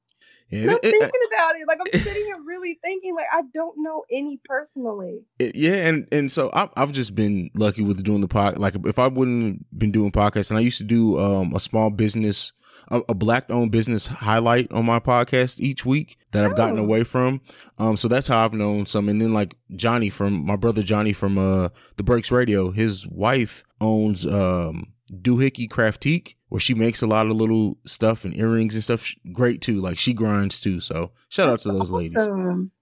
Yeah, 0.49 0.71
I'm 0.71 0.79
thinking 0.81 1.01
about 1.35 1.57
it. 1.57 1.67
Like 1.67 1.79
I'm 1.81 2.01
sitting 2.01 2.25
here 2.25 2.37
really 2.45 2.79
thinking, 2.83 3.15
like 3.15 3.27
I 3.33 3.43
don't 3.53 3.83
know 3.83 4.05
any 4.11 4.39
personally. 4.45 5.25
It- 5.39 5.57
yeah, 5.57 5.89
and 5.89 6.07
and 6.13 6.31
so 6.31 6.51
I've 6.53 6.71
I've 6.77 6.93
just 6.93 7.15
been 7.15 7.51
lucky 7.55 7.83
with 7.83 8.03
doing 8.05 8.21
the 8.21 8.29
pod. 8.29 8.59
Like 8.59 8.75
if 8.85 8.99
I 8.99 9.09
wouldn't 9.09 9.45
have 9.45 9.79
been 9.79 9.91
doing 9.93 10.13
podcasts, 10.13 10.51
and 10.51 10.59
I 10.59 10.63
used 10.63 10.79
to 10.79 10.85
do 10.85 11.19
um 11.19 11.55
a 11.55 11.61
small 11.61 11.91
business, 11.91 12.53
a, 12.89 13.01
a 13.09 13.15
black 13.15 13.51
owned 13.51 13.71
business 13.73 14.07
highlight 14.07 14.71
on 14.73 14.85
my 14.87 14.99
podcast 15.01 15.59
each 15.61 15.85
week 15.85 16.19
that 16.33 16.45
I've 16.45 16.57
gotten 16.57 16.79
Oh. 16.79 16.83
away 16.83 17.05
from. 17.05 17.41
Um, 17.79 17.97
so 17.97 18.09
that's 18.09 18.29
how 18.29 18.45
I've 18.45 18.53
known 18.55 18.87
some. 18.87 19.09
And 19.09 19.21
then 19.21 19.33
like 19.33 19.55
Johnny 19.75 20.09
from 20.11 20.45
my 20.47 20.57
brother 20.57 20.83
Johnny 20.83 21.13
from 21.13 21.39
uh 21.39 21.69
the 21.97 22.03
Breaks 22.03 22.31
Radio, 22.31 22.71
his 22.71 23.07
wife 23.07 23.65
owns 23.81 24.27
um 24.27 24.93
Doohickey 25.13 25.69
Craftique, 25.69 26.35
where 26.49 26.61
she 26.61 26.75
makes 26.75 27.01
a 27.01 27.07
lot 27.07 27.27
of 27.27 27.33
little 27.37 27.79
stuff 27.87 28.25
and 28.25 28.37
earrings 28.37 28.75
and 28.75 28.83
stuff. 28.83 29.15
Great 29.33 29.61
too. 29.61 29.81
Like 29.81 29.99
she 29.99 30.13
grinds 30.13 30.61
too. 30.61 30.81
So 30.81 31.13
shout 31.29 31.49
out 31.49 31.61
to 31.61 31.73
those 31.73 31.91
ladies. 31.91 32.29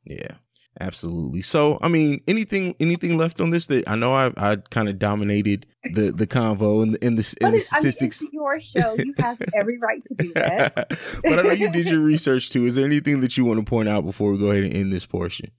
Yeah, 0.05 0.37
absolutely. 0.81 1.43
So, 1.43 1.79
I 1.81 1.89
mean, 1.89 2.21
anything 2.27 2.75
anything 2.81 3.17
left 3.17 3.41
on 3.41 3.51
this 3.51 3.67
that 3.67 3.89
I 3.89 3.97
know 3.97 4.15
I 4.15 4.33
I 4.37 4.57
kind 4.57 4.89
of 4.89 4.99
dominated 4.99 5.67
the 5.93 6.13
the 6.13 6.27
convo 6.27 6.83
and 6.83 6.95
the 6.95 7.05
and 7.05 7.19
the, 7.19 7.37
and 7.41 7.55
the 7.55 7.59
it, 7.59 7.69
I 7.73 7.81
mean, 7.81 7.91
statistics. 7.91 8.25
your 8.33 8.61
show. 8.61 8.95
You 8.99 9.15
have 9.19 9.41
every 9.55 9.79
right 9.79 10.03
to 10.05 10.15
do 10.15 10.33
that. 10.35 10.75
but 11.23 11.39
I 11.39 11.43
know 11.43 11.53
you 11.53 11.71
did 11.71 11.91
your 11.91 12.01
research 12.01 12.51
too. 12.51 12.67
Is 12.67 12.75
there 12.75 12.87
anything 12.87 13.21
that 13.21 13.37
you 13.37 13.45
want 13.45 13.61
to 13.61 13.69
point 13.69 13.89
out 13.89 14.05
before 14.05 14.31
we 14.33 14.39
go 14.39 14.51
ahead 14.51 14.65
and 14.65 14.75
end 14.75 14.93
this 14.93 15.07
portion? 15.07 15.51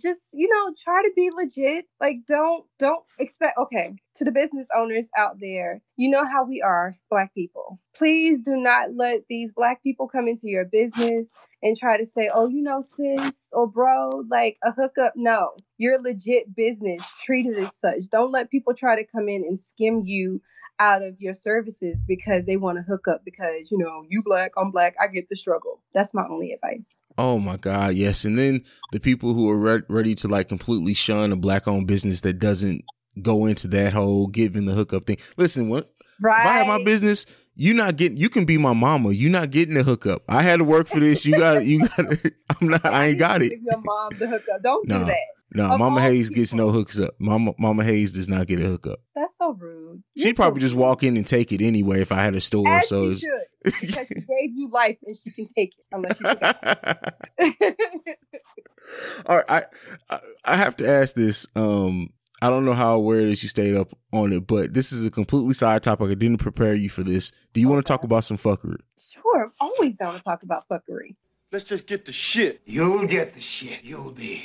Just 0.00 0.22
you 0.32 0.48
know, 0.48 0.74
try 0.82 1.02
to 1.02 1.10
be 1.16 1.30
legit. 1.34 1.86
Like 2.00 2.18
don't 2.26 2.64
don't 2.78 3.04
expect 3.18 3.58
okay, 3.58 3.94
to 4.16 4.24
the 4.24 4.30
business 4.30 4.66
owners 4.76 5.06
out 5.16 5.38
there, 5.40 5.80
you 5.96 6.10
know 6.10 6.24
how 6.24 6.44
we 6.44 6.62
are, 6.62 6.96
black 7.10 7.34
people. 7.34 7.78
Please 7.96 8.38
do 8.38 8.56
not 8.56 8.94
let 8.94 9.22
these 9.28 9.52
black 9.52 9.82
people 9.82 10.08
come 10.08 10.28
into 10.28 10.48
your 10.48 10.64
business 10.66 11.26
and 11.62 11.76
try 11.76 11.96
to 11.98 12.06
say, 12.06 12.30
"Oh, 12.32 12.48
you 12.48 12.62
know, 12.62 12.80
sis 12.82 13.48
or 13.52 13.66
bro, 13.66 14.24
like 14.30 14.56
a 14.64 14.72
hookup." 14.72 15.14
No. 15.16 15.50
You're 15.78 16.00
legit 16.00 16.54
business. 16.54 17.02
Treat 17.24 17.46
it 17.46 17.58
as 17.58 17.74
such. 17.76 18.08
Don't 18.12 18.32
let 18.32 18.50
people 18.50 18.74
try 18.74 18.96
to 18.96 19.06
come 19.06 19.28
in 19.28 19.44
and 19.44 19.58
skim 19.58 20.02
you 20.04 20.40
out 20.80 21.02
of 21.02 21.20
your 21.20 21.34
services 21.34 21.96
because 22.08 22.46
they 22.46 22.56
want 22.56 22.78
to 22.78 22.82
hook 22.82 23.06
up 23.06 23.22
because, 23.24 23.70
you 23.70 23.78
know, 23.78 24.04
you 24.08 24.22
black, 24.24 24.52
I'm 24.56 24.70
black, 24.70 24.94
I 25.00 25.06
get 25.06 25.28
the 25.28 25.36
struggle. 25.36 25.82
That's 25.94 26.14
my 26.14 26.26
only 26.28 26.52
advice. 26.52 26.98
Oh 27.18 27.38
my 27.38 27.58
God, 27.58 27.94
yes. 27.94 28.24
And 28.24 28.38
then 28.38 28.64
the 28.90 28.98
people 28.98 29.34
who 29.34 29.48
are 29.50 29.56
re- 29.58 29.82
ready 29.88 30.14
to 30.16 30.28
like 30.28 30.48
completely 30.48 30.94
shun 30.94 31.32
a 31.32 31.36
black 31.36 31.68
owned 31.68 31.86
business 31.86 32.22
that 32.22 32.38
doesn't 32.38 32.82
go 33.20 33.44
into 33.46 33.68
that 33.68 33.92
whole 33.92 34.26
giving 34.26 34.64
the 34.64 34.72
hookup 34.72 35.04
thing. 35.04 35.18
Listen, 35.36 35.68
what 35.68 35.92
if 36.18 36.26
I 36.26 36.54
have 36.54 36.66
my 36.66 36.82
business, 36.82 37.26
you 37.56 37.74
not 37.74 37.96
getting 37.96 38.16
you 38.16 38.30
can 38.30 38.46
be 38.46 38.56
my 38.56 38.72
mama. 38.72 39.10
You 39.12 39.28
not 39.28 39.50
getting 39.50 39.74
the 39.74 39.82
hookup. 39.82 40.22
I 40.28 40.42
had 40.42 40.58
to 40.58 40.64
work 40.64 40.86
for 40.88 41.00
this. 41.00 41.26
You 41.26 41.36
got 41.36 41.58
it 41.58 41.64
you 41.64 41.86
got 41.88 42.12
it 42.12 42.34
I'm 42.60 42.68
not 42.68 42.86
I 42.86 43.08
ain't 43.08 43.18
got 43.18 43.42
it. 43.42 43.50
Give 43.50 43.62
your 43.62 43.80
mom 43.82 44.10
the 44.18 44.28
hookup. 44.28 44.62
Don't 44.62 44.88
No. 44.88 45.00
do 45.00 45.04
that. 45.06 45.16
No, 45.52 45.64
Of 45.64 45.78
Mama 45.78 46.00
all 46.00 46.06
Haize 46.06 46.30
gets 46.30 46.54
no 46.54 46.70
hooks 46.70 46.98
up. 46.98 47.14
Mama 47.18 47.54
Mama 47.58 47.84
Haize 47.84 48.12
does 48.12 48.28
not 48.28 48.46
get 48.46 48.60
a 48.60 48.64
hookup. 48.64 49.00
That's 49.14 49.34
so 49.38 49.52
rude. 49.52 50.02
She'd 50.16 50.36
probably 50.36 50.60
just 50.60 50.76
walk 50.76 51.02
in 51.02 51.16
and 51.16 51.26
take 51.26 51.50
it 51.52 51.60
anyway 51.60 52.00
if 52.00 52.12
I 52.12 52.22
had 52.22 52.34
a 52.34 52.40
store. 52.40 52.68
As 52.68 52.88
so 52.88 53.08
she 53.08 53.12
it's, 53.12 53.20
should, 53.20 53.80
because 53.80 54.06
she 54.06 54.14
gave 54.14 54.54
you 54.54 54.70
life 54.70 54.98
and 55.04 55.16
she 55.22 55.30
can 55.30 55.48
take 55.54 55.74
it 55.76 55.84
unless 55.92 56.20
you 56.20 56.28
forget. 56.28 58.16
all 59.26 59.36
right, 59.36 59.44
I, 59.48 59.62
I 60.08 60.20
I 60.44 60.56
have 60.56 60.76
to 60.76 60.88
ask 60.88 61.14
this. 61.14 61.46
Um, 61.56 62.10
I 62.42 62.48
don't 62.48 62.64
know 62.64 62.72
how 62.72 62.94
aware 62.94 63.22
that 63.22 63.42
you 63.42 63.48
stayed 63.48 63.74
up 63.74 63.92
on 64.12 64.32
it, 64.32 64.46
but 64.46 64.72
this 64.72 64.92
is 64.92 65.04
a 65.04 65.10
completely 65.10 65.54
side 65.54 65.82
topic. 65.82 66.10
I 66.10 66.14
didn't 66.14 66.38
prepare 66.38 66.74
you 66.74 66.88
for 66.88 67.02
this. 67.02 67.32
Do 67.52 67.60
you 67.60 67.68
want 67.68 67.84
to 67.84 67.88
talk 67.88 68.04
about 68.04 68.24
some 68.24 68.38
fuckery? 68.38 68.78
Sure, 68.98 69.52
I'm 69.60 69.70
always 69.76 69.94
down 69.96 70.14
to 70.14 70.22
talk 70.22 70.42
about 70.44 70.68
fuckery. 70.68 71.16
Let's 71.52 71.64
just 71.64 71.86
get 71.86 72.06
the 72.06 72.12
shit. 72.12 72.62
You'll 72.64 73.06
get 73.06 73.34
the 73.34 73.40
shit. 73.40 73.82
You'll 73.82 74.12
be 74.12 74.44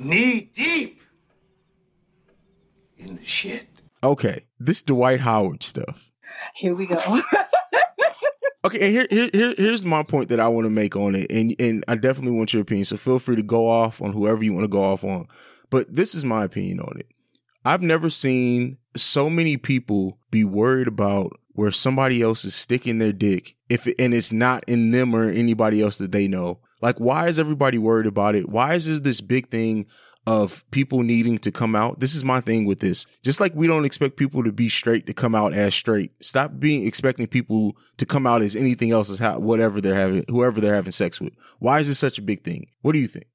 knee 0.00 0.50
deep 0.54 1.02
in 2.96 3.16
the 3.16 3.24
shit. 3.24 3.66
Okay, 4.02 4.44
this 4.58 4.82
Dwight 4.82 5.20
Howard 5.20 5.62
stuff. 5.62 6.10
Here 6.54 6.74
we 6.74 6.86
go. 6.86 7.22
Okay, 8.62 8.78
and 8.78 8.92
here, 8.92 9.06
here, 9.10 9.30
here 9.32 9.54
here's 9.56 9.86
my 9.86 10.02
point 10.02 10.28
that 10.28 10.38
I 10.38 10.46
want 10.48 10.66
to 10.66 10.70
make 10.70 10.94
on 10.94 11.14
it, 11.14 11.32
and 11.32 11.54
and 11.58 11.82
I 11.88 11.94
definitely 11.94 12.36
want 12.36 12.52
your 12.52 12.60
opinion. 12.60 12.84
So 12.84 12.98
feel 12.98 13.18
free 13.18 13.36
to 13.36 13.42
go 13.42 13.66
off 13.66 14.02
on 14.02 14.12
whoever 14.12 14.44
you 14.44 14.52
want 14.52 14.64
to 14.64 14.68
go 14.68 14.82
off 14.82 15.02
on, 15.02 15.28
but 15.70 15.94
this 15.94 16.14
is 16.14 16.26
my 16.26 16.44
opinion 16.44 16.80
on 16.80 16.98
it. 16.98 17.06
I've 17.64 17.80
never 17.80 18.10
seen 18.10 18.76
so 18.94 19.30
many 19.30 19.56
people 19.56 20.18
be 20.30 20.44
worried 20.44 20.88
about 20.88 21.32
where 21.52 21.72
somebody 21.72 22.20
else 22.20 22.44
is 22.44 22.54
sticking 22.54 22.98
their 22.98 23.14
dick 23.14 23.56
if 23.70 23.86
it, 23.86 23.96
and 23.98 24.12
it's 24.12 24.30
not 24.30 24.62
in 24.66 24.90
them 24.90 25.14
or 25.14 25.30
anybody 25.30 25.82
else 25.82 25.96
that 25.96 26.12
they 26.12 26.28
know. 26.28 26.58
Like, 26.80 26.98
why 26.98 27.28
is 27.28 27.38
everybody 27.38 27.78
worried 27.78 28.06
about 28.06 28.34
it? 28.34 28.48
Why 28.48 28.74
is 28.74 28.86
there 28.86 28.98
this 28.98 29.20
big 29.20 29.50
thing 29.50 29.86
of 30.26 30.64
people 30.70 31.02
needing 31.02 31.38
to 31.38 31.52
come 31.52 31.74
out? 31.74 32.00
This 32.00 32.14
is 32.14 32.24
my 32.24 32.40
thing 32.40 32.64
with 32.64 32.80
this. 32.80 33.06
Just 33.22 33.40
like 33.40 33.54
we 33.54 33.66
don't 33.66 33.84
expect 33.84 34.16
people 34.16 34.44
to 34.44 34.52
be 34.52 34.68
straight 34.68 35.06
to 35.06 35.14
come 35.14 35.34
out 35.34 35.52
as 35.52 35.74
straight. 35.74 36.12
Stop 36.22 36.58
being 36.58 36.86
expecting 36.86 37.26
people 37.26 37.76
to 37.98 38.06
come 38.06 38.26
out 38.26 38.42
as 38.42 38.56
anything 38.56 38.92
else 38.92 39.10
as 39.10 39.18
how 39.18 39.38
whatever 39.38 39.80
they're 39.80 39.94
having, 39.94 40.24
whoever 40.28 40.60
they're 40.60 40.74
having 40.74 40.92
sex 40.92 41.20
with. 41.20 41.34
Why 41.58 41.80
is 41.80 41.88
this 41.88 41.98
such 41.98 42.18
a 42.18 42.22
big 42.22 42.42
thing? 42.42 42.68
What 42.82 42.92
do 42.92 42.98
you 42.98 43.08
think? 43.08 43.26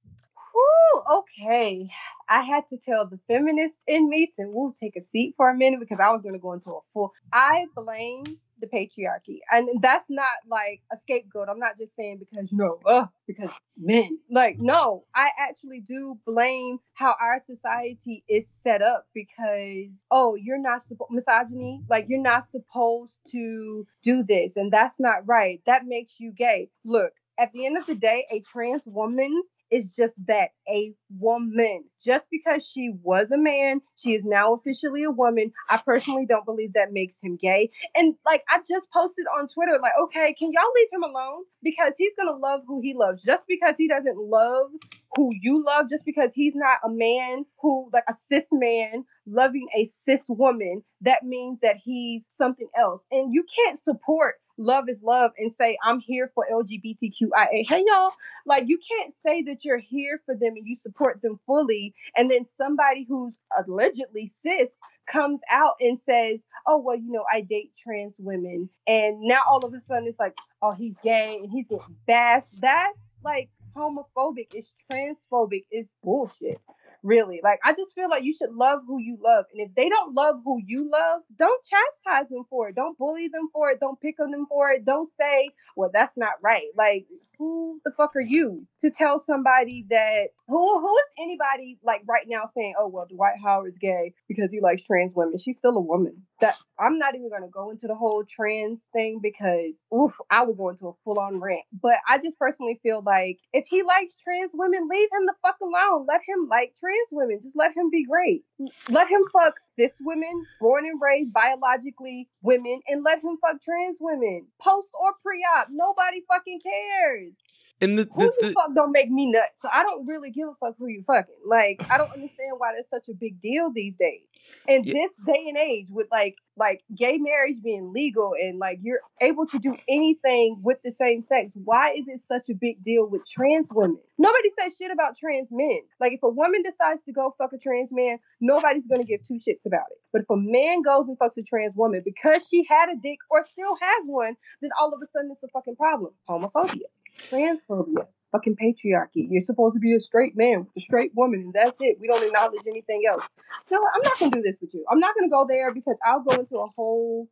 Whew, 0.54 1.04
okay. 1.20 1.90
I 2.28 2.42
had 2.42 2.68
to 2.70 2.78
tell 2.78 3.08
the 3.08 3.20
feminist 3.28 3.76
in 3.88 4.10
me 4.10 4.32
to 4.40 4.48
woo, 4.48 4.74
take 4.80 4.96
a 4.96 5.02
seat 5.02 5.36
for 5.38 5.50
a 5.50 5.56
minute 5.56 5.80
because 5.80 6.00
I 6.02 6.10
was 6.10 6.22
going 6.24 6.34
to 6.34 6.40
go 6.40 6.54
into 6.54 6.72
a 6.72 6.80
full. 6.92 7.14
I 7.32 7.66
blame 7.76 8.24
the 8.60 8.68
patriarchy. 8.68 9.40
And 9.52 9.70
that's 9.82 10.10
not 10.10 10.28
like 10.50 10.82
a 10.92 10.98
scapegoat. 10.98 11.50
I'm 11.50 11.60
not 11.60 11.78
just 11.78 11.96
saying 11.96 12.20
because, 12.20 12.52
you 12.52 12.58
know, 12.58 12.80
uh, 12.86 13.06
because 13.28 13.50
men. 13.78 14.20
Like, 14.30 14.58
no, 14.60 15.06
I 15.16 15.30
actually 15.40 15.82
do 15.82 16.18
blame 16.26 16.80
how 16.94 17.16
our 17.22 17.42
society 17.46 18.24
is 18.30 18.48
set 18.64 18.82
up 18.82 19.08
because, 19.14 19.90
oh, 20.12 20.36
you're 20.36 20.62
not 20.62 20.88
supposed, 20.88 21.12
misogyny, 21.12 21.82
like, 21.90 22.06
you're 22.08 22.22
not 22.22 22.46
supposed 22.52 23.18
to 23.32 23.86
do 24.04 24.24
this. 24.24 24.56
And 24.56 24.72
that's 24.72 25.00
not 25.00 25.28
right. 25.28 25.62
That 25.66 25.86
makes 25.86 26.14
you 26.20 26.32
gay. 26.32 26.70
Look, 26.84 27.12
at 27.38 27.52
the 27.52 27.66
end 27.66 27.78
of 27.78 27.86
the 27.86 27.96
day, 27.96 28.26
a 28.32 28.40
trans 28.40 28.82
woman 28.86 29.44
is 29.72 29.96
just 29.96 30.14
that 30.28 30.50
a 30.70 30.94
woman. 31.20 31.84
Just 32.04 32.26
because 32.32 32.66
she 32.66 32.92
was 33.02 33.32
a 33.32 33.38
man, 33.38 33.82
she 33.96 34.12
is 34.14 34.24
now 34.24 34.54
officially 34.54 35.04
a 35.04 35.12
woman. 35.12 35.52
I 35.70 35.78
personally 35.78 36.26
don't 36.26 36.46
believe 36.46 36.74
that 36.74 36.94
makes 36.94 37.18
him 37.22 37.38
gay. 37.38 37.72
And 37.96 38.16
like 38.26 38.44
I 38.50 38.60
just 38.60 38.90
posted 38.92 39.26
on 39.38 39.48
Twitter, 39.48 39.80
like, 39.82 39.94
okay, 40.04 40.36
can 40.38 40.52
y'all 40.52 40.64
leave 40.76 40.88
him 40.92 41.04
alone? 41.04 41.44
Because 41.64 41.94
he's 41.98 42.14
gonna 42.18 42.38
love 42.38 42.62
who 42.68 42.82
he 42.82 42.94
loves. 42.96 43.24
Just 43.24 43.44
because 43.48 43.76
he 43.78 43.88
doesn't 43.88 44.18
love 44.18 44.68
who 45.16 45.32
you 45.42 45.64
love, 45.64 45.90
just 45.90 46.06
because 46.06 46.32
he's 46.34 46.56
not 46.56 46.80
a 46.84 46.90
man 46.90 47.46
who 47.62 47.90
like 47.94 48.04
a 48.08 48.14
cis 48.30 48.46
man 48.52 49.06
loving 49.26 49.68
a 49.76 49.86
cis 50.06 50.22
woman, 50.28 50.84
that 51.02 51.24
means 51.24 51.60
that 51.62 51.78
he's 51.84 52.26
something 52.30 52.68
else. 52.78 53.02
And 53.12 53.34
you 53.34 53.44
can't 53.56 53.84
support 53.84 54.36
love 54.58 54.90
is 54.90 55.02
love 55.02 55.32
and 55.38 55.52
say 55.54 55.78
I'm 55.84 56.00
here 56.00 56.32
for 56.34 56.46
LGBTQIA. 56.52 57.68
Hey 57.68 57.84
y'all, 57.86 58.12
like 58.46 58.66
you 58.68 58.78
can't 58.78 59.14
say 59.26 59.44
that 59.44 59.66
you're 59.66 59.78
here 59.78 60.22
for 60.26 60.36
them 60.36 60.54
and 60.56 60.66
you 60.68 60.78
support 60.82 61.22
them 61.22 61.40
fully, 61.46 61.94
and 62.16 62.30
then 62.30 62.46
somebody 62.46 63.06
who's 63.08 63.36
allegedly 63.58 64.28
cis 64.28 64.72
comes 65.08 65.40
out 65.52 65.76
and 65.80 66.00
says, 66.00 66.40
"Oh 66.68 66.78
well, 66.78 66.96
you 66.96 67.12
know, 67.12 67.26
I 67.32 67.42
date 67.42 67.74
trans 67.82 68.14
women," 68.18 68.70
and 68.88 69.22
now 69.22 69.42
all 69.50 69.66
of 69.66 69.74
a 69.74 69.82
sudden 69.82 70.08
it's 70.08 70.20
like, 70.20 70.38
"Oh, 70.62 70.72
he's 70.72 70.96
gay 71.04 71.40
and 71.42 71.52
he's 71.52 71.68
getting 71.68 71.96
bashed." 72.08 72.50
That's 72.60 73.00
like 73.24 73.50
homophobic. 73.76 74.48
It's 74.54 74.72
transphobic. 74.92 75.66
It's 75.72 75.90
bullshit 76.04 76.62
really. 77.06 77.40
Like 77.44 77.60
I 77.64 77.74
just 77.74 77.94
feel 77.96 78.10
like 78.10 78.24
you 78.24 78.34
should 78.34 78.54
love 78.54 78.82
who 78.88 79.00
you 79.00 79.18
love. 79.24 79.46
And 79.54 79.62
if 79.62 79.74
they 79.76 79.88
don't 79.90 80.14
love 80.14 80.42
who 80.44 80.60
you 80.66 80.90
love, 80.90 81.22
don't 81.38 81.62
chastise 81.64 82.30
them 82.30 82.46
for 82.50 82.70
it. 82.70 82.76
Don't 82.76 82.98
bully 82.98 83.30
them 83.32 83.50
for 83.54 83.70
it. 83.72 83.80
Don't 83.80 84.00
pick 84.02 84.20
on 84.20 84.32
them 84.32 84.48
for 84.50 84.72
it. 84.72 84.86
Don't 84.86 85.10
say, 85.18 85.50
well, 85.78 85.90
that's 85.94 86.18
not 86.18 86.34
right. 86.42 86.68
Like, 86.76 87.06
who 87.38 87.82
the 87.86 87.92
fuck 87.92 88.16
are 88.16 88.22
you 88.22 88.66
to 88.82 88.90
tell 88.90 89.20
somebody 89.20 89.86
that 89.90 90.28
who 90.48 90.80
who 90.80 90.98
is 90.98 91.06
anybody 91.20 91.78
like 91.84 92.02
right 92.08 92.26
now 92.28 92.50
saying, 92.56 92.74
oh 92.80 92.88
well, 92.88 93.08
Dwight 93.10 93.36
Howard's 93.44 93.78
gay 93.78 94.14
because 94.28 94.50
he 94.52 94.62
likes 94.62 94.86
trans 94.86 95.14
women. 95.14 95.38
She's 95.38 95.58
still 95.58 95.78
a 95.78 95.82
woman. 95.82 96.24
That 96.42 96.56
I'm 96.80 96.98
not 96.98 97.16
even 97.16 97.30
gonna 97.30 97.50
go 97.50 97.72
into 97.72 97.88
the 97.88 97.96
whole 97.96 98.24
trans 98.24 98.82
thing 98.94 99.20
because 99.22 99.74
oof, 99.94 100.16
I 100.30 100.44
would 100.44 100.58
go 100.58 100.70
into 100.70 100.88
a 100.88 100.94
full 101.04 101.20
on 101.20 101.40
rant. 101.40 101.64
But 101.82 101.96
I 102.08 102.18
just 102.18 102.38
personally 102.40 102.80
feel 102.82 103.02
like 103.06 103.40
if 103.54 103.66
he 103.68 103.84
likes 103.84 104.16
trans 104.16 104.52
women, 104.54 104.88
leave 104.90 105.10
him 105.12 105.26
the 105.26 105.36
fuck 105.42 105.58
alone. 105.62 106.06
Let 106.08 106.22
him 106.28 106.48
like 106.50 106.74
trans 106.80 106.95
women. 107.12 107.40
Just 107.42 107.56
let 107.56 107.76
him 107.76 107.90
be 107.90 108.06
great. 108.06 108.44
Let 108.90 109.10
him 109.10 109.22
fuck 109.32 109.56
cis 109.76 109.92
women, 110.02 110.46
born 110.60 110.86
and 110.86 111.02
raised 111.02 111.34
biologically 111.34 112.30
women, 112.42 112.82
and 112.88 113.04
let 113.04 113.24
him 113.24 113.38
fuck 113.42 113.62
trans 113.62 113.98
women, 114.00 114.48
post 114.62 114.90
or 114.94 115.14
pre-op. 115.24 115.68
Nobody 115.72 116.24
fucking 116.28 116.60
cares. 116.62 117.34
And 117.82 118.00
the, 118.00 118.08
Who 118.16 118.32
the, 118.40 118.48
the, 118.48 118.54
fuck 118.54 118.74
don't 118.74 118.94
make 118.94 119.12
me 119.12 119.26
nuts? 119.26 119.56
So 119.62 119.68
I 119.72 119.80
don't 119.80 120.08
really 120.08 120.32
give 120.32 120.48
a 120.48 120.54
fuck 120.60 120.76
who 120.78 120.88
you 120.88 121.04
fucking. 121.06 121.36
Like 121.46 121.86
I 121.90 121.98
don't 121.98 122.12
understand 122.12 122.54
why 122.58 122.74
that's 122.76 122.90
such 122.90 123.10
a 123.14 123.18
big 123.18 123.42
deal 123.42 123.72
these 123.74 123.96
days. 124.00 124.22
In 124.68 124.84
this 124.84 125.12
day 125.26 125.46
and 125.48 125.58
age, 125.58 125.88
with 125.90 126.08
like 126.10 126.36
like 126.58 126.84
gay 126.96 127.18
marriage 127.18 127.58
being 127.62 127.92
legal 127.92 128.34
and 128.40 128.60
like 128.60 128.80
you're 128.82 129.02
able 129.20 129.46
to 129.48 129.60
do 129.60 129.76
anything 129.90 130.60
with 130.64 130.78
the 130.84 130.92
same 130.92 131.22
sex, 131.22 131.52
why 131.54 131.92
is 131.92 132.08
it 132.08 132.22
such 132.30 132.50
a 132.50 132.54
big 132.54 132.82
deal 132.84 133.08
with 133.08 133.28
trans 133.30 133.68
women? 133.72 134.00
Nobody 134.18 134.50
says 134.58 134.78
shit 134.78 134.92
about 134.92 135.18
trans 135.18 135.50
men. 135.52 135.80
Like 136.00 136.14
if 136.14 136.24
a 136.24 136.30
woman 136.30 136.64
decides 136.64 137.04
to 137.06 137.12
go 137.12 137.36
fuck 137.38 137.52
a 137.52 137.58
trans 137.58 137.90
man, 137.92 138.20
nobody's 138.40 138.88
gonna 138.88 139.04
give 139.04 139.28
two 139.28 139.34
shits 139.36 139.66
about 139.66 139.88
it. 139.92 139.98
But 140.14 140.22
if 140.22 140.30
a 140.30 140.38
man 140.38 140.82
goes 140.82 141.10
and 141.10 141.20
fucks 141.20 141.38
a 141.38 141.44
trans 141.44 141.76
woman 141.76 142.02
because 142.06 142.48
she 142.48 142.66
had 142.70 142.90
a 142.90 142.96
dick 142.96 143.20
or 143.30 143.46
still 143.52 143.76
has 143.82 144.04
one, 144.06 144.36
then 144.62 144.70
all 144.80 144.94
of 144.94 145.02
a 145.02 145.08
sudden 145.12 145.32
it's 145.32 145.44
a 145.44 145.50
fucking 145.50 145.76
problem. 145.76 146.14
Homophobia, 146.30 146.88
transphobia, 147.32 148.08
fucking 148.32 148.56
patriarchy. 148.56 149.28
You're 149.30 149.42
supposed 149.42 149.76
to 149.76 149.80
be 149.80 149.96
a 149.96 150.00
straight 150.00 150.36
man 150.36 150.60
with 150.60 150.70
a 150.78 150.82
straight 150.82 151.12
woman, 151.16 151.42
and 151.42 151.54
that's 151.54 151.78
it. 151.80 151.98
We 152.00 152.08
don't 152.08 152.24
acknowledge 152.26 152.62
anything 152.68 153.04
else. 153.08 153.24
No, 153.72 153.78
I'm 153.78 154.02
not 154.04 154.20
gonna 154.20 154.32
do 154.32 154.42
this 154.42 154.58
with 154.62 154.74
you. 154.74 154.86
I'm 154.90 155.00
not 155.00 155.16
gonna 155.16 155.30
go 155.30 155.46
there 155.48 155.74
because 155.74 155.98
I'll 156.06 156.24
go 156.24 156.36
into 156.40 156.58
a 156.58 156.68
whole 156.76 157.28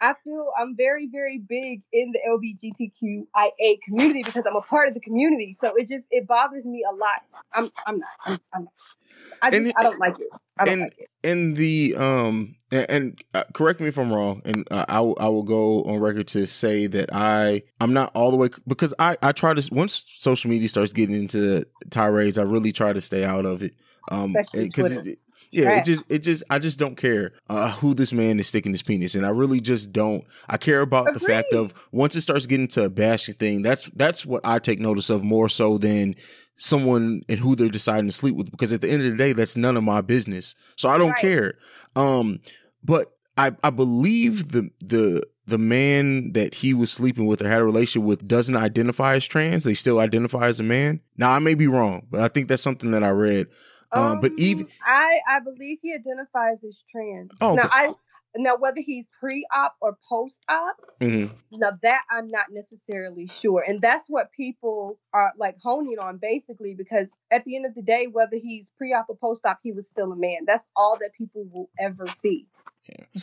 I 0.00 0.14
feel 0.24 0.50
I'm 0.58 0.76
very, 0.76 1.08
very 1.10 1.38
big 1.38 1.82
in 1.92 2.12
the 2.12 2.20
LGBTQIA 2.28 3.78
community 3.84 4.22
because 4.22 4.44
I'm 4.46 4.56
a 4.56 4.62
part 4.62 4.88
of 4.88 4.94
the 4.94 5.00
community. 5.00 5.54
So 5.58 5.74
it 5.76 5.88
just 5.88 6.04
it 6.10 6.26
bothers 6.26 6.64
me 6.64 6.84
a 6.90 6.94
lot. 6.94 7.22
I'm 7.52 7.70
I'm 7.86 7.98
not. 7.98 8.08
I'm, 8.24 8.38
I'm 8.54 8.64
not. 8.64 8.72
I 9.42 9.50
just, 9.50 9.76
I 9.76 9.82
don't 9.82 9.98
like 9.98 10.18
it. 10.18 10.28
I 10.58 10.64
don't 10.64 10.72
and 10.72 10.82
like 10.82 10.94
it. 10.98 11.10
and 11.24 11.56
the 11.56 11.94
um 11.96 12.54
and, 12.70 12.90
and 12.90 13.24
uh, 13.34 13.44
correct 13.54 13.80
me 13.80 13.88
if 13.88 13.98
I'm 13.98 14.12
wrong, 14.12 14.42
and 14.44 14.66
uh, 14.70 14.84
I 14.88 15.00
will- 15.00 15.16
I 15.20 15.28
will 15.28 15.42
go 15.42 15.82
on 15.84 15.98
record 16.00 16.28
to 16.28 16.46
say 16.46 16.86
that 16.88 17.10
I 17.12 17.62
I'm 17.80 17.92
not 17.92 18.10
all 18.14 18.30
the 18.30 18.36
way 18.36 18.48
because 18.66 18.94
I 18.98 19.16
I 19.22 19.32
try 19.32 19.54
to 19.54 19.74
once 19.74 20.04
social 20.16 20.50
media 20.50 20.68
starts 20.68 20.92
getting 20.92 21.14
into 21.14 21.64
tirades, 21.90 22.38
I 22.38 22.42
really 22.42 22.72
try 22.72 22.92
to 22.92 23.00
stay 23.00 23.24
out 23.24 23.46
of 23.46 23.62
it. 23.62 23.74
Um, 24.10 24.32
because 24.52 24.98
Yeah, 25.52 25.78
it 25.78 25.84
just 25.84 26.04
it 26.08 26.20
just 26.20 26.42
I 26.48 26.58
just 26.60 26.78
don't 26.78 26.96
care 26.96 27.32
uh, 27.48 27.72
who 27.72 27.92
this 27.94 28.12
man 28.12 28.38
is 28.38 28.46
sticking 28.46 28.72
his 28.72 28.82
penis 28.82 29.14
in. 29.16 29.24
I 29.24 29.30
really 29.30 29.60
just 29.60 29.92
don't. 29.92 30.24
I 30.48 30.56
care 30.56 30.80
about 30.80 31.12
the 31.12 31.20
fact 31.20 31.52
of 31.52 31.74
once 31.90 32.14
it 32.14 32.20
starts 32.20 32.46
getting 32.46 32.68
to 32.68 32.84
a 32.84 32.90
bashing 32.90 33.34
thing. 33.34 33.62
That's 33.62 33.86
that's 33.96 34.24
what 34.24 34.42
I 34.44 34.60
take 34.60 34.78
notice 34.78 35.10
of 35.10 35.24
more 35.24 35.48
so 35.48 35.76
than 35.76 36.14
someone 36.56 37.22
and 37.28 37.40
who 37.40 37.56
they're 37.56 37.68
deciding 37.68 38.06
to 38.06 38.12
sleep 38.12 38.36
with. 38.36 38.50
Because 38.50 38.72
at 38.72 38.80
the 38.80 38.90
end 38.90 39.02
of 39.02 39.10
the 39.10 39.16
day, 39.16 39.32
that's 39.32 39.56
none 39.56 39.76
of 39.76 39.82
my 39.82 40.00
business. 40.00 40.54
So 40.76 40.88
I 40.88 40.98
don't 40.98 41.10
Right. 41.10 41.20
care. 41.20 41.54
Um, 41.96 42.38
but 42.84 43.12
I 43.36 43.52
I 43.64 43.70
believe 43.70 44.52
the 44.52 44.70
the 44.80 45.26
the 45.46 45.58
man 45.58 46.32
that 46.32 46.54
he 46.54 46.72
was 46.74 46.92
sleeping 46.92 47.26
with 47.26 47.42
or 47.42 47.48
had 47.48 47.60
a 47.60 47.64
relationship 47.64 48.06
with 48.06 48.28
doesn't 48.28 48.54
identify 48.56 49.16
as 49.16 49.26
trans. 49.26 49.64
They 49.64 49.74
still 49.74 49.98
identify 49.98 50.46
as 50.46 50.60
a 50.60 50.62
man. 50.62 51.00
Now 51.16 51.32
I 51.32 51.40
may 51.40 51.54
be 51.54 51.66
wrong, 51.66 52.06
but 52.08 52.20
I 52.20 52.28
think 52.28 52.48
that's 52.48 52.62
something 52.62 52.92
that 52.92 53.02
I 53.02 53.10
read. 53.10 53.48
Um, 53.92 54.20
but 54.20 54.32
even 54.36 54.68
I 54.84 55.20
I 55.28 55.40
believe 55.40 55.78
he 55.82 55.94
identifies 55.94 56.58
as 56.66 56.78
trans. 56.90 57.30
Oh, 57.40 57.54
now 57.54 57.64
okay. 57.64 57.70
I 57.72 57.94
now 58.36 58.56
whether 58.56 58.80
he's 58.80 59.06
pre-op 59.18 59.74
or 59.80 59.98
post-op, 60.08 60.76
mhm. 61.00 61.30
now 61.52 61.70
that 61.82 62.02
I'm 62.10 62.28
not 62.28 62.46
necessarily 62.50 63.28
sure, 63.40 63.64
and 63.66 63.80
that's 63.80 64.04
what 64.08 64.30
people 64.32 64.98
are 65.12 65.32
like 65.36 65.56
honing 65.62 65.98
on 65.98 66.18
basically 66.18 66.74
because 66.74 67.08
at 67.32 67.44
the 67.44 67.56
end 67.56 67.66
of 67.66 67.74
the 67.74 67.82
day, 67.82 68.06
whether 68.06 68.36
he's 68.36 68.66
pre-op 68.78 69.06
or 69.08 69.16
post-op, 69.16 69.58
he 69.62 69.72
was 69.72 69.84
still 69.90 70.12
a 70.12 70.16
man. 70.16 70.40
That's 70.46 70.64
all 70.76 70.96
that 71.00 71.12
people 71.14 71.44
will 71.52 71.68
ever 71.78 72.06
see. 72.06 72.46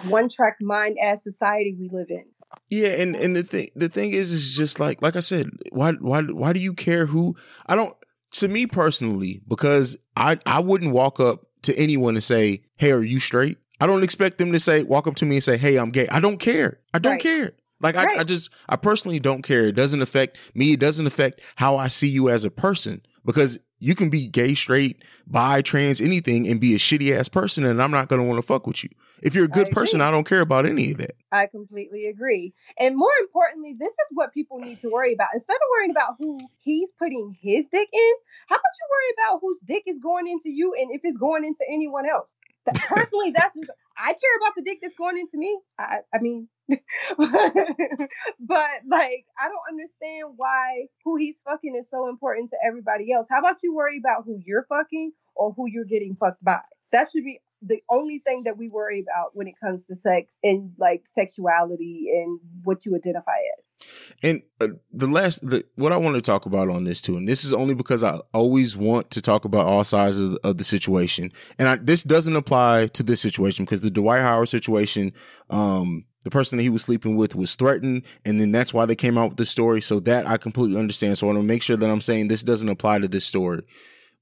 One 0.07 0.29
track 0.29 0.57
mind 0.61 0.97
as 1.03 1.23
society 1.23 1.75
we 1.77 1.89
live 1.89 2.09
in. 2.09 2.25
Yeah, 2.69 2.89
and 2.89 3.15
and 3.15 3.35
the 3.35 3.43
thing 3.43 3.69
the 3.75 3.89
thing 3.89 4.11
is 4.11 4.31
is 4.31 4.55
just 4.55 4.79
like 4.79 5.01
like 5.01 5.15
I 5.15 5.21
said, 5.21 5.49
why 5.71 5.91
why 5.93 6.21
why 6.21 6.53
do 6.53 6.59
you 6.59 6.73
care 6.73 7.05
who 7.05 7.35
I 7.65 7.75
don't 7.75 7.93
to 8.39 8.47
me 8.47 8.65
personally, 8.67 9.41
because 9.47 9.97
I 10.15 10.39
I 10.45 10.59
wouldn't 10.59 10.93
walk 10.93 11.19
up 11.19 11.47
to 11.63 11.75
anyone 11.77 12.15
and 12.15 12.23
say, 12.23 12.61
Hey, 12.77 12.91
are 12.91 13.03
you 13.03 13.19
straight? 13.19 13.57
I 13.79 13.85
don't 13.87 14.03
expect 14.03 14.37
them 14.39 14.51
to 14.53 14.59
say 14.59 14.83
walk 14.83 15.07
up 15.07 15.15
to 15.15 15.25
me 15.25 15.35
and 15.37 15.43
say, 15.43 15.57
Hey, 15.57 15.77
I'm 15.77 15.91
gay. 15.91 16.07
I 16.09 16.19
don't 16.19 16.37
care. 16.37 16.79
I 16.93 16.99
don't 16.99 17.13
Right. 17.13 17.21
care. 17.21 17.51
Like 17.79 17.95
I, 17.95 18.19
I 18.19 18.23
just 18.23 18.49
I 18.67 18.75
personally 18.75 19.19
don't 19.19 19.43
care. 19.43 19.67
It 19.67 19.73
doesn't 19.75 20.01
affect 20.01 20.37
me. 20.55 20.73
It 20.73 20.79
doesn't 20.79 21.05
affect 21.05 21.41
how 21.57 21.77
I 21.77 21.87
see 21.89 22.07
you 22.07 22.29
as 22.29 22.43
a 22.43 22.49
person. 22.49 23.01
Because 23.23 23.59
you 23.79 23.93
can 23.93 24.09
be 24.09 24.25
gay, 24.27 24.55
straight, 24.55 25.03
bi, 25.27 25.61
trans, 25.61 26.01
anything, 26.01 26.47
and 26.47 26.59
be 26.59 26.73
a 26.73 26.79
shitty 26.79 27.15
ass 27.15 27.29
person, 27.29 27.63
and 27.65 27.79
I'm 27.83 27.91
not 27.91 28.07
gonna 28.07 28.23
want 28.23 28.37
to 28.39 28.41
fuck 28.41 28.65
with 28.65 28.83
you. 28.83 28.89
If 29.21 29.35
you're 29.35 29.45
a 29.45 29.49
good 29.49 29.71
person, 29.71 30.01
I 30.01 30.11
don't 30.11 30.25
care 30.25 30.41
about 30.41 30.65
any 30.65 30.91
of 30.91 30.97
that. 30.97 31.15
I 31.31 31.47
completely 31.47 32.05
agree. 32.05 32.53
And 32.79 32.95
more 32.95 33.11
importantly, 33.19 33.75
this 33.77 33.89
is 33.89 34.13
what 34.13 34.33
people 34.33 34.59
need 34.59 34.79
to 34.81 34.89
worry 34.89 35.13
about. 35.13 35.29
Instead 35.33 35.55
of 35.55 35.61
worrying 35.71 35.91
about 35.91 36.15
who 36.19 36.39
he's 36.59 36.89
putting 36.99 37.35
his 37.41 37.67
dick 37.67 37.89
in, 37.91 38.13
how 38.47 38.55
about 38.55 38.77
you 38.79 38.87
worry 38.91 39.13
about 39.17 39.39
whose 39.41 39.57
dick 39.65 39.83
is 39.87 39.97
going 40.01 40.27
into 40.27 40.49
you 40.49 40.73
and 40.79 40.91
if 40.91 41.01
it's 41.03 41.17
going 41.17 41.43
into 41.43 41.65
anyone 41.69 42.07
else? 42.07 42.29
Personally, 42.87 43.31
that's 43.31 43.55
just, 43.55 43.71
I 43.97 44.13
care 44.13 44.37
about 44.41 44.53
the 44.55 44.61
dick 44.61 44.79
that's 44.81 44.95
going 44.97 45.17
into 45.17 45.37
me. 45.37 45.57
I, 45.79 45.99
I 46.13 46.19
mean, 46.19 46.49
but 46.67 46.79
like, 47.17 49.23
I 49.39 49.47
don't 49.47 49.69
understand 49.69 50.33
why 50.35 50.87
who 51.05 51.15
he's 51.15 51.41
fucking 51.45 51.75
is 51.75 51.89
so 51.89 52.09
important 52.09 52.49
to 52.51 52.57
everybody 52.65 53.13
else. 53.13 53.27
How 53.29 53.39
about 53.39 53.63
you 53.63 53.73
worry 53.73 53.97
about 53.97 54.25
who 54.25 54.41
you're 54.45 54.65
fucking 54.67 55.13
or 55.35 55.53
who 55.53 55.67
you're 55.67 55.85
getting 55.85 56.17
fucked 56.19 56.43
by? 56.43 56.59
That 56.91 57.07
should 57.11 57.23
be 57.23 57.39
the 57.61 57.81
only 57.89 58.19
thing 58.19 58.43
that 58.43 58.57
we 58.57 58.69
worry 58.69 59.01
about 59.01 59.35
when 59.35 59.47
it 59.47 59.55
comes 59.59 59.81
to 59.87 59.95
sex 59.95 60.35
and 60.43 60.71
like 60.77 61.03
sexuality 61.05 62.09
and 62.13 62.39
what 62.63 62.85
you 62.85 62.95
identify 62.95 63.31
as. 63.31 63.85
And 64.23 64.41
uh, 64.61 64.69
the 64.91 65.07
last, 65.07 65.47
the, 65.47 65.63
what 65.75 65.91
I 65.91 65.97
want 65.97 66.15
to 66.15 66.21
talk 66.21 66.45
about 66.45 66.69
on 66.69 66.83
this 66.83 67.01
too, 67.01 67.17
and 67.17 67.27
this 67.27 67.43
is 67.43 67.53
only 67.53 67.73
because 67.73 68.03
I 68.03 68.19
always 68.33 68.75
want 68.75 69.11
to 69.11 69.21
talk 69.21 69.45
about 69.45 69.67
all 69.67 69.83
sides 69.83 70.19
of, 70.19 70.37
of 70.43 70.57
the 70.57 70.63
situation, 70.63 71.31
and 71.59 71.67
I, 71.67 71.75
this 71.77 72.03
doesn't 72.03 72.35
apply 72.35 72.87
to 72.87 73.03
this 73.03 73.21
situation 73.21 73.65
because 73.65 73.81
the 73.81 73.91
Dwight 73.91 74.21
Howard 74.21 74.49
situation, 74.49 75.13
um, 75.49 76.05
the 76.23 76.31
person 76.31 76.57
that 76.57 76.63
he 76.63 76.69
was 76.69 76.81
sleeping 76.81 77.15
with 77.15 77.35
was 77.35 77.55
threatened, 77.55 78.03
and 78.25 78.41
then 78.41 78.51
that's 78.51 78.73
why 78.73 78.85
they 78.85 78.95
came 78.95 79.17
out 79.17 79.29
with 79.29 79.37
the 79.37 79.45
story. 79.45 79.81
So 79.81 79.99
that 80.01 80.25
I 80.25 80.37
completely 80.37 80.79
understand. 80.79 81.17
So 81.17 81.27
I 81.27 81.33
want 81.33 81.39
to 81.41 81.47
make 81.47 81.63
sure 81.63 81.77
that 81.77 81.89
I'm 81.89 82.01
saying 82.01 82.27
this 82.27 82.43
doesn't 82.43 82.69
apply 82.69 82.99
to 82.99 83.07
this 83.07 83.25
story. 83.25 83.63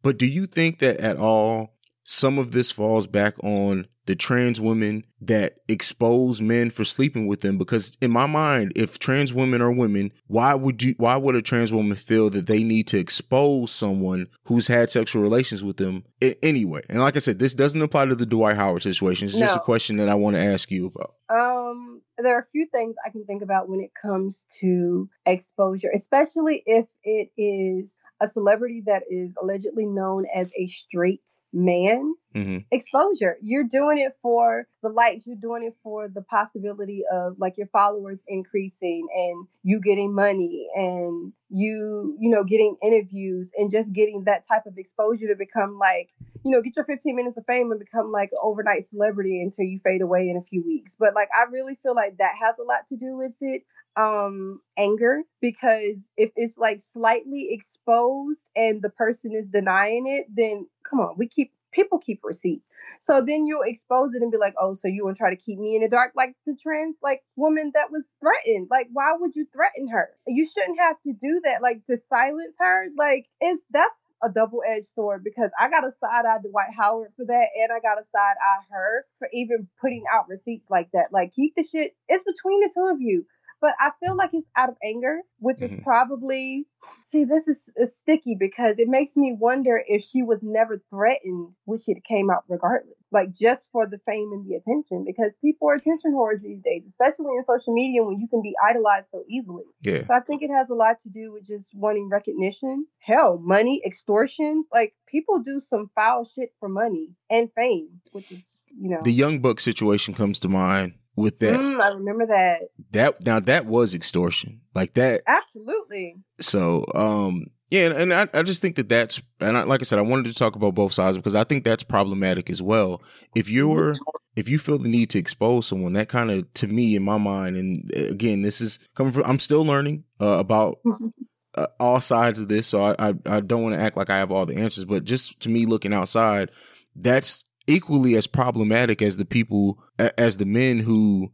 But 0.03 0.17
do 0.17 0.25
you 0.25 0.45
think 0.45 0.79
that 0.79 0.97
at 0.97 1.17
all 1.17 1.74
some 2.05 2.37
of 2.37 2.51
this 2.51 2.71
falls 2.71 3.07
back 3.07 3.35
on 3.43 3.87
the 4.05 4.15
trans 4.15 4.59
women 4.59 5.03
that 5.21 5.57
expose 5.67 6.41
men 6.41 6.69
for 6.69 6.83
sleeping 6.83 7.27
with 7.27 7.41
them 7.41 7.57
because 7.57 7.97
in 8.01 8.11
my 8.11 8.25
mind 8.25 8.71
if 8.75 8.99
trans 8.99 9.33
women 9.33 9.61
are 9.61 9.71
women 9.71 10.11
why 10.27 10.53
would 10.53 10.83
you 10.83 10.93
why 10.97 11.15
would 11.15 11.35
a 11.35 11.41
trans 11.41 11.71
woman 11.71 11.95
feel 11.95 12.29
that 12.29 12.47
they 12.47 12.63
need 12.63 12.87
to 12.87 12.97
expose 12.97 13.71
someone 13.71 14.27
who's 14.45 14.67
had 14.67 14.91
sexual 14.91 15.21
relations 15.21 15.63
with 15.63 15.77
them 15.77 16.03
anyway? 16.43 16.81
And 16.89 16.99
like 16.99 17.15
i 17.15 17.19
said 17.19 17.39
this 17.39 17.53
doesn't 17.53 17.81
apply 17.81 18.05
to 18.05 18.15
the 18.15 18.25
dwight 18.25 18.55
howard 18.55 18.83
situation. 18.83 19.27
It's 19.27 19.37
just 19.37 19.57
a 19.57 19.61
question 19.61 19.97
that 19.97 20.09
i 20.09 20.15
want 20.15 20.35
to 20.35 20.41
ask 20.41 20.69
you 20.71 20.87
about. 20.87 21.15
Um, 21.29 22.01
there 22.17 22.35
are 22.35 22.41
a 22.41 22.51
few 22.51 22.67
things 22.67 22.95
I 23.05 23.09
can 23.09 23.25
think 23.25 23.41
about 23.41 23.67
when 23.67 23.81
it 23.81 23.91
comes 23.99 24.45
to 24.61 25.09
exposure, 25.25 25.89
especially 25.93 26.63
if 26.65 26.85
it 27.03 27.29
is 27.37 27.97
a 28.21 28.27
celebrity 28.27 28.83
that 28.85 29.03
is 29.09 29.35
allegedly 29.41 29.85
known 29.85 30.25
as 30.33 30.49
a 30.57 30.67
straight 30.67 31.29
man. 31.51 32.13
Mm-hmm. 32.35 32.57
Exposure. 32.71 33.37
You're 33.41 33.63
doing 33.63 33.99
it 33.99 34.13
for 34.21 34.67
the 34.81 34.89
likes, 34.89 35.25
you're 35.25 35.35
doing 35.35 35.63
it 35.63 35.75
for 35.83 36.07
the 36.07 36.21
possibility 36.21 37.03
of 37.11 37.37
like 37.39 37.57
your 37.57 37.67
followers 37.67 38.21
increasing 38.27 39.07
and 39.15 39.47
you 39.63 39.79
getting 39.79 40.13
money 40.13 40.67
and 40.75 41.33
you, 41.49 42.17
you 42.19 42.29
know, 42.29 42.43
getting 42.43 42.75
interviews 42.83 43.47
and 43.57 43.71
just 43.71 43.91
getting 43.93 44.25
that 44.25 44.47
type 44.47 44.65
of 44.65 44.77
exposure 44.77 45.27
to 45.27 45.35
become 45.35 45.77
like 45.79 46.09
you 46.45 46.51
know, 46.51 46.61
get 46.61 46.75
your 46.75 46.85
15 46.85 47.15
minutes 47.15 47.37
of 47.37 47.45
fame 47.47 47.71
and 47.71 47.79
become 47.79 48.11
like 48.11 48.29
an 48.31 48.37
overnight 48.41 48.85
celebrity 48.85 49.41
until 49.41 49.65
you 49.65 49.79
fade 49.83 50.01
away 50.01 50.29
in 50.29 50.37
a 50.37 50.43
few 50.43 50.63
weeks. 50.63 50.95
But 50.97 51.15
like, 51.15 51.27
I 51.35 51.49
really 51.49 51.75
feel 51.81 51.95
like 51.95 52.17
that 52.19 52.35
has 52.39 52.59
a 52.59 52.63
lot 52.63 52.87
to 52.89 52.95
do 52.95 53.17
with 53.17 53.33
it. 53.41 53.63
Um, 53.97 54.59
anger, 54.77 55.21
because 55.41 56.07
if 56.17 56.29
it's 56.35 56.57
like 56.57 56.81
slightly 56.81 57.47
exposed 57.51 58.41
and 58.53 58.81
the 58.81 58.89
person 58.89 59.31
is 59.33 59.47
denying 59.47 60.05
it, 60.05 60.27
then 60.35 60.67
come 60.87 60.99
on, 60.99 61.15
we 61.17 61.29
keep 61.29 61.51
people 61.75 61.99
keep 61.99 62.21
receipts. 62.23 62.65
So 63.01 63.21
then 63.21 63.45
you'll 63.45 63.63
expose 63.65 64.13
it 64.15 64.21
and 64.21 64.31
be 64.31 64.37
like, 64.37 64.55
oh, 64.59 64.73
so 64.73 64.87
you 64.87 65.03
want 65.03 65.17
to 65.17 65.19
try 65.19 65.29
to 65.29 65.35
keep 65.41 65.59
me 65.59 65.75
in 65.75 65.81
the 65.81 65.89
dark, 65.89 66.13
like 66.15 66.35
the 66.45 66.55
trans 66.61 66.95
like 67.03 67.21
woman 67.35 67.71
that 67.75 67.91
was 67.91 68.07
threatened. 68.21 68.67
Like, 68.71 68.87
why 68.93 69.13
would 69.19 69.35
you 69.35 69.45
threaten 69.53 69.89
her? 69.89 70.09
You 70.25 70.47
shouldn't 70.47 70.79
have 70.79 70.95
to 71.03 71.13
do 71.13 71.41
that. 71.43 71.61
Like 71.61 71.85
to 71.85 71.97
silence 71.97 72.55
her, 72.59 72.87
like 72.97 73.27
it's 73.41 73.65
that's 73.69 73.93
a 74.23 74.29
double 74.29 74.61
edged 74.67 74.87
sword 74.95 75.23
because 75.23 75.51
I 75.59 75.69
got 75.69 75.85
a 75.85 75.91
side 75.91 76.25
eye 76.25 76.39
Dwight 76.41 76.71
Howard 76.75 77.11
for 77.17 77.25
that, 77.25 77.47
and 77.61 77.71
I 77.71 77.79
got 77.79 77.99
a 77.99 78.05
side 78.05 78.35
eye 78.41 78.63
her 78.71 79.05
for 79.19 79.27
even 79.33 79.67
putting 79.81 80.03
out 80.11 80.29
receipts 80.29 80.69
like 80.69 80.89
that. 80.93 81.11
Like, 81.11 81.33
keep 81.35 81.53
the 81.55 81.63
shit. 81.63 81.95
It's 82.07 82.23
between 82.23 82.61
the 82.61 82.71
two 82.73 82.89
of 82.91 83.01
you. 83.01 83.25
But 83.61 83.71
I 83.79 83.91
feel 83.99 84.15
like 84.15 84.31
it's 84.33 84.47
out 84.55 84.69
of 84.69 84.75
anger, 84.83 85.19
which 85.39 85.61
is 85.61 85.71
mm-hmm. 85.71 85.83
probably 85.83 86.67
see. 87.05 87.23
This 87.23 87.47
is, 87.47 87.69
is 87.77 87.95
sticky 87.95 88.35
because 88.39 88.77
it 88.79 88.87
makes 88.87 89.15
me 89.15 89.35
wonder 89.37 89.81
if 89.87 90.03
she 90.03 90.23
was 90.23 90.43
never 90.43 90.81
threatened, 90.89 91.49
would 91.65 91.81
she 91.81 91.93
have 91.93 92.03
came 92.03 92.29
out 92.29 92.43
regardless, 92.47 92.95
like 93.11 93.33
just 93.33 93.69
for 93.71 93.87
the 93.87 93.99
fame 94.05 94.31
and 94.33 94.45
the 94.45 94.55
attention? 94.55 95.05
Because 95.05 95.31
people 95.41 95.69
are 95.69 95.75
attention 95.75 96.13
whores 96.13 96.41
these 96.41 96.61
days, 96.61 96.85
especially 96.85 97.31
in 97.37 97.45
social 97.45 97.73
media 97.73 98.03
when 98.03 98.19
you 98.19 98.27
can 98.27 98.41
be 98.41 98.53
idolized 98.69 99.09
so 99.11 99.23
easily. 99.29 99.63
Yeah. 99.81 100.05
So 100.05 100.13
I 100.13 100.19
think 100.19 100.41
it 100.41 100.51
has 100.51 100.69
a 100.69 100.75
lot 100.75 101.01
to 101.03 101.09
do 101.09 101.31
with 101.31 101.47
just 101.47 101.73
wanting 101.73 102.09
recognition. 102.09 102.85
Hell, 102.99 103.39
money, 103.41 103.81
extortion. 103.85 104.65
Like 104.71 104.93
people 105.07 105.39
do 105.39 105.61
some 105.69 105.89
foul 105.95 106.25
shit 106.25 106.53
for 106.59 106.69
money 106.69 107.09
and 107.29 107.49
fame, 107.53 108.01
which 108.11 108.31
is, 108.31 108.39
you 108.77 108.89
know. 108.89 108.99
the 109.03 109.13
young 109.13 109.39
buck 109.39 109.59
situation 109.59 110.13
comes 110.13 110.39
to 110.41 110.49
mind 110.49 110.95
with 111.15 111.39
that 111.39 111.59
Mm, 111.59 111.81
I 111.81 111.89
remember 111.89 112.25
that. 112.27 112.59
that 112.91 113.25
now 113.25 113.39
that 113.39 113.65
was 113.65 113.93
extortion 113.93 114.61
like 114.73 114.93
that 114.95 115.21
Absolutely. 115.27 116.15
So, 116.39 116.85
um, 116.93 117.45
yeah, 117.71 117.87
and, 117.87 118.11
and 118.11 118.13
I, 118.13 118.39
I 118.39 118.43
just 118.43 118.61
think 118.61 118.75
that 118.75 118.89
that's, 118.89 119.21
and 119.39 119.57
I, 119.57 119.63
like 119.63 119.81
I 119.81 119.85
said, 119.85 119.97
I 119.97 120.03
wanted 120.03 120.25
to 120.25 120.35
talk 120.35 120.55
about 120.55 120.75
both 120.75 120.93
sides 120.93 121.17
because 121.17 121.33
I 121.33 121.43
think 121.43 121.63
that's 121.63 121.83
problematic 121.83 122.49
as 122.49 122.61
well. 122.61 123.01
If 123.35 123.49
you're, 123.49 123.95
if 124.35 124.47
you 124.47 124.59
feel 124.59 124.77
the 124.77 124.87
need 124.87 125.09
to 125.11 125.19
expose 125.19 125.65
someone, 125.67 125.93
that 125.93 126.07
kind 126.07 126.29
of, 126.29 126.51
to 126.55 126.67
me, 126.67 126.95
in 126.95 127.03
my 127.03 127.17
mind, 127.17 127.55
and 127.57 127.91
uh, 127.97 128.05
again, 128.11 128.43
this 128.43 128.61
is 128.61 128.79
coming 128.95 129.13
from, 129.13 129.23
I'm 129.25 129.39
still 129.39 129.65
learning 129.65 130.03
uh, 130.21 130.37
about 130.39 130.79
uh, 131.55 131.67
all 131.79 132.01
sides 132.01 132.39
of 132.39 132.49
this, 132.49 132.67
so 132.67 132.83
I, 132.83 133.09
I, 133.09 133.13
I 133.25 133.39
don't 133.39 133.63
want 133.63 133.73
to 133.75 133.81
act 133.81 133.97
like 133.97 134.09
I 134.09 134.17
have 134.17 134.31
all 134.31 134.45
the 134.45 134.57
answers, 134.57 134.85
but 134.85 135.03
just 135.03 135.39
to 135.41 135.49
me, 135.49 135.65
looking 135.65 135.93
outside, 135.93 136.51
that's 136.95 137.45
equally 137.67 138.15
as 138.15 138.27
problematic 138.27 139.01
as 139.01 139.17
the 139.17 139.25
people, 139.25 139.79
as 139.97 140.37
the 140.37 140.45
men 140.45 140.79
who 140.79 141.31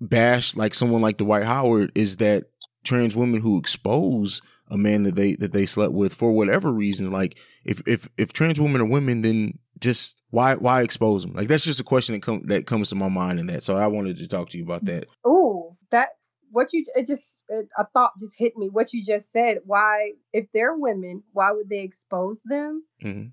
bash 0.00 0.56
like 0.56 0.74
someone 0.74 1.02
like 1.02 1.18
Dwight 1.18 1.44
Howard 1.44 1.92
is 1.94 2.16
that 2.16 2.44
trans 2.84 3.14
women 3.14 3.42
who 3.42 3.58
expose 3.58 4.40
a 4.70 4.78
man 4.78 5.02
that 5.02 5.14
they 5.14 5.34
that 5.34 5.52
they 5.52 5.66
slept 5.66 5.92
with 5.92 6.14
for 6.14 6.32
whatever 6.32 6.72
reason 6.72 7.10
like 7.10 7.36
if 7.66 7.82
if 7.86 8.08
if 8.16 8.32
trans 8.32 8.58
women 8.58 8.80
are 8.80 8.86
women 8.86 9.20
then 9.20 9.58
just 9.78 10.22
why 10.30 10.54
why 10.54 10.80
expose 10.80 11.22
them 11.22 11.34
like 11.34 11.48
that's 11.48 11.64
just 11.64 11.80
a 11.80 11.84
question 11.84 12.14
that 12.14 12.22
come 12.22 12.42
that 12.46 12.66
comes 12.66 12.88
to 12.88 12.94
my 12.94 13.08
mind 13.08 13.38
in 13.38 13.46
that 13.46 13.62
so 13.62 13.76
i 13.76 13.86
wanted 13.86 14.16
to 14.16 14.26
talk 14.26 14.48
to 14.48 14.56
you 14.56 14.64
about 14.64 14.84
that 14.86 15.06
oh 15.26 15.76
that 15.90 16.10
what 16.50 16.72
you 16.72 16.84
it 16.94 17.06
just 17.06 17.34
it, 17.48 17.68
a 17.78 17.86
thought 17.86 18.12
just 18.18 18.34
hit 18.36 18.56
me. 18.56 18.68
What 18.68 18.92
you 18.92 19.04
just 19.04 19.32
said. 19.32 19.58
Why, 19.64 20.12
if 20.32 20.46
they're 20.52 20.76
women, 20.76 21.22
why 21.32 21.52
would 21.52 21.68
they 21.68 21.80
expose 21.80 22.38
them? 22.44 22.84
hmm 23.00 23.26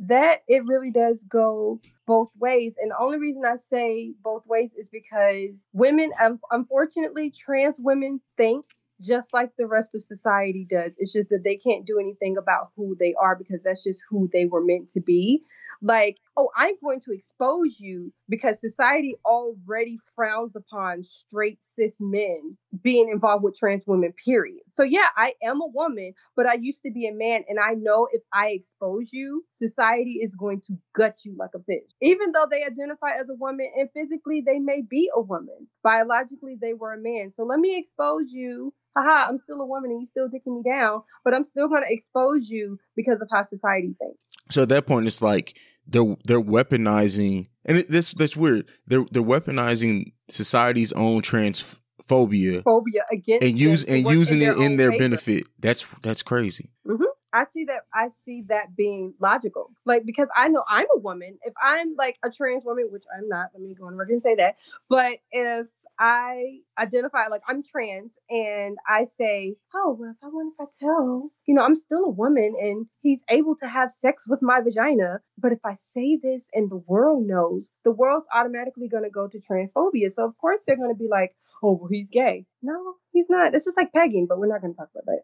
that 0.00 0.42
it 0.48 0.64
really 0.66 0.90
does 0.90 1.22
go 1.28 1.80
both 2.06 2.30
ways. 2.38 2.74
And 2.80 2.90
the 2.90 2.98
only 2.98 3.18
reason 3.18 3.42
I 3.44 3.56
say 3.56 4.12
both 4.22 4.46
ways 4.46 4.70
is 4.78 4.88
because 4.88 5.66
women, 5.72 6.12
um, 6.22 6.40
unfortunately, 6.50 7.30
trans 7.30 7.76
women 7.78 8.20
think 8.36 8.64
just 9.00 9.32
like 9.32 9.50
the 9.56 9.66
rest 9.66 9.94
of 9.94 10.02
society 10.02 10.66
does. 10.68 10.92
It's 10.98 11.12
just 11.12 11.30
that 11.30 11.44
they 11.44 11.56
can't 11.56 11.86
do 11.86 11.98
anything 11.98 12.36
about 12.36 12.70
who 12.76 12.96
they 12.98 13.14
are 13.20 13.36
because 13.36 13.62
that's 13.62 13.84
just 13.84 14.02
who 14.08 14.28
they 14.32 14.46
were 14.46 14.64
meant 14.64 14.90
to 14.90 15.00
be. 15.00 15.42
Like, 15.80 16.16
oh, 16.36 16.50
I'm 16.56 16.74
going 16.82 17.00
to 17.02 17.12
expose 17.12 17.76
you 17.78 18.12
because 18.28 18.60
society 18.60 19.16
already 19.24 19.98
frowns 20.16 20.56
upon 20.56 21.04
straight 21.04 21.58
cis 21.76 21.92
men 22.00 22.56
being 22.82 23.08
involved 23.10 23.44
with 23.44 23.56
trans 23.56 23.84
women, 23.86 24.12
period. 24.24 24.62
So, 24.74 24.82
yeah, 24.82 25.06
I 25.16 25.34
am 25.42 25.60
a 25.60 25.66
woman, 25.66 26.14
but 26.36 26.46
I 26.46 26.54
used 26.54 26.80
to 26.84 26.90
be 26.92 27.06
a 27.06 27.14
man. 27.14 27.44
And 27.48 27.60
I 27.60 27.74
know 27.74 28.08
if 28.12 28.22
I 28.32 28.48
expose 28.48 29.06
you, 29.12 29.44
society 29.52 30.18
is 30.22 30.34
going 30.34 30.62
to 30.66 30.76
gut 30.96 31.16
you 31.24 31.36
like 31.38 31.50
a 31.54 31.58
bitch. 31.58 31.88
Even 32.00 32.32
though 32.32 32.46
they 32.50 32.64
identify 32.64 33.10
as 33.20 33.28
a 33.28 33.34
woman 33.34 33.70
and 33.76 33.88
physically 33.94 34.42
they 34.44 34.58
may 34.58 34.82
be 34.82 35.10
a 35.14 35.20
woman, 35.20 35.68
biologically 35.84 36.56
they 36.60 36.74
were 36.74 36.94
a 36.94 37.00
man. 37.00 37.32
So, 37.36 37.44
let 37.44 37.60
me 37.60 37.78
expose 37.78 38.24
you 38.30 38.74
haha, 39.02 39.28
I'm 39.28 39.38
still 39.38 39.60
a 39.60 39.66
woman 39.66 39.90
and 39.90 40.00
you 40.02 40.08
still 40.10 40.28
dicking 40.28 40.56
me 40.56 40.62
down, 40.68 41.02
but 41.24 41.34
I'm 41.34 41.44
still 41.44 41.68
going 41.68 41.82
to 41.82 41.92
expose 41.92 42.48
you 42.48 42.78
because 42.96 43.20
of 43.20 43.28
how 43.32 43.42
society 43.44 43.94
thinks. 43.98 44.22
so 44.50 44.62
at 44.62 44.68
that 44.70 44.86
point 44.86 45.06
it's 45.06 45.22
like 45.22 45.58
they're 45.86 46.16
they're 46.24 46.40
weaponizing 46.40 47.48
and 47.64 47.78
it, 47.78 47.90
this 47.90 48.12
that's 48.12 48.36
weird 48.36 48.68
they're 48.86 49.04
they're 49.10 49.22
weaponizing 49.22 50.12
society's 50.28 50.92
own 50.92 51.22
transphobia 51.22 52.62
Phobia 52.62 53.02
against 53.12 53.46
and 53.46 53.58
use 53.58 53.84
and 53.84 54.06
using 54.06 54.42
it 54.42 54.56
in 54.58 54.76
their 54.76 54.90
favor. 54.90 55.04
benefit 55.04 55.44
that's 55.58 55.86
that's 56.02 56.22
crazy 56.22 56.70
hmm 56.86 57.04
I 57.30 57.44
see 57.52 57.66
that. 57.66 57.82
I 57.92 58.08
see 58.24 58.44
that 58.48 58.74
being 58.74 59.12
logical. 59.20 59.70
Like 59.84 60.06
because 60.06 60.28
I 60.34 60.48
know 60.48 60.64
I'm 60.66 60.86
a 60.94 60.98
woman. 60.98 61.38
If 61.44 61.52
I'm 61.62 61.94
like 61.96 62.16
a 62.24 62.30
trans 62.30 62.64
woman, 62.64 62.88
which 62.90 63.04
I'm 63.14 63.28
not, 63.28 63.50
let 63.52 63.62
me 63.62 63.74
go 63.74 63.86
on 63.86 63.96
record 63.96 64.12
and 64.12 64.22
say 64.22 64.34
that. 64.36 64.56
But 64.88 65.18
if 65.30 65.66
I 65.98 66.60
identify 66.78 67.26
like 67.26 67.42
I'm 67.48 67.62
trans 67.62 68.12
and 68.30 68.78
I 68.88 69.06
say, 69.06 69.56
oh 69.74 69.96
well, 69.98 70.10
if 70.10 70.16
I 70.22 70.28
want 70.28 70.54
if 70.58 70.66
I 70.66 70.70
tell, 70.78 71.30
you 71.46 71.54
know, 71.54 71.62
I'm 71.62 71.74
still 71.74 72.04
a 72.04 72.10
woman 72.10 72.54
and 72.60 72.86
he's 73.02 73.24
able 73.28 73.56
to 73.56 73.66
have 73.66 73.90
sex 73.90 74.24
with 74.28 74.40
my 74.40 74.60
vagina. 74.60 75.20
But 75.36 75.52
if 75.52 75.58
I 75.64 75.74
say 75.74 76.18
this 76.22 76.48
and 76.52 76.70
the 76.70 76.76
world 76.76 77.26
knows, 77.26 77.70
the 77.84 77.90
world's 77.90 78.26
automatically 78.32 78.88
going 78.88 79.02
to 79.04 79.10
go 79.10 79.26
to 79.26 79.38
transphobia. 79.38 80.12
So 80.14 80.24
of 80.24 80.38
course 80.38 80.60
they're 80.66 80.76
going 80.76 80.94
to 80.94 80.98
be 80.98 81.08
like, 81.10 81.34
oh 81.62 81.72
well, 81.72 81.88
he's 81.90 82.08
gay. 82.08 82.46
No, 82.62 82.94
he's 83.12 83.28
not. 83.28 83.54
It's 83.54 83.64
just 83.64 83.76
like 83.76 83.92
pegging, 83.92 84.26
but 84.28 84.38
we're 84.38 84.46
not 84.46 84.60
going 84.60 84.74
to 84.74 84.78
talk 84.78 84.90
about 84.92 85.06
that. 85.06 85.22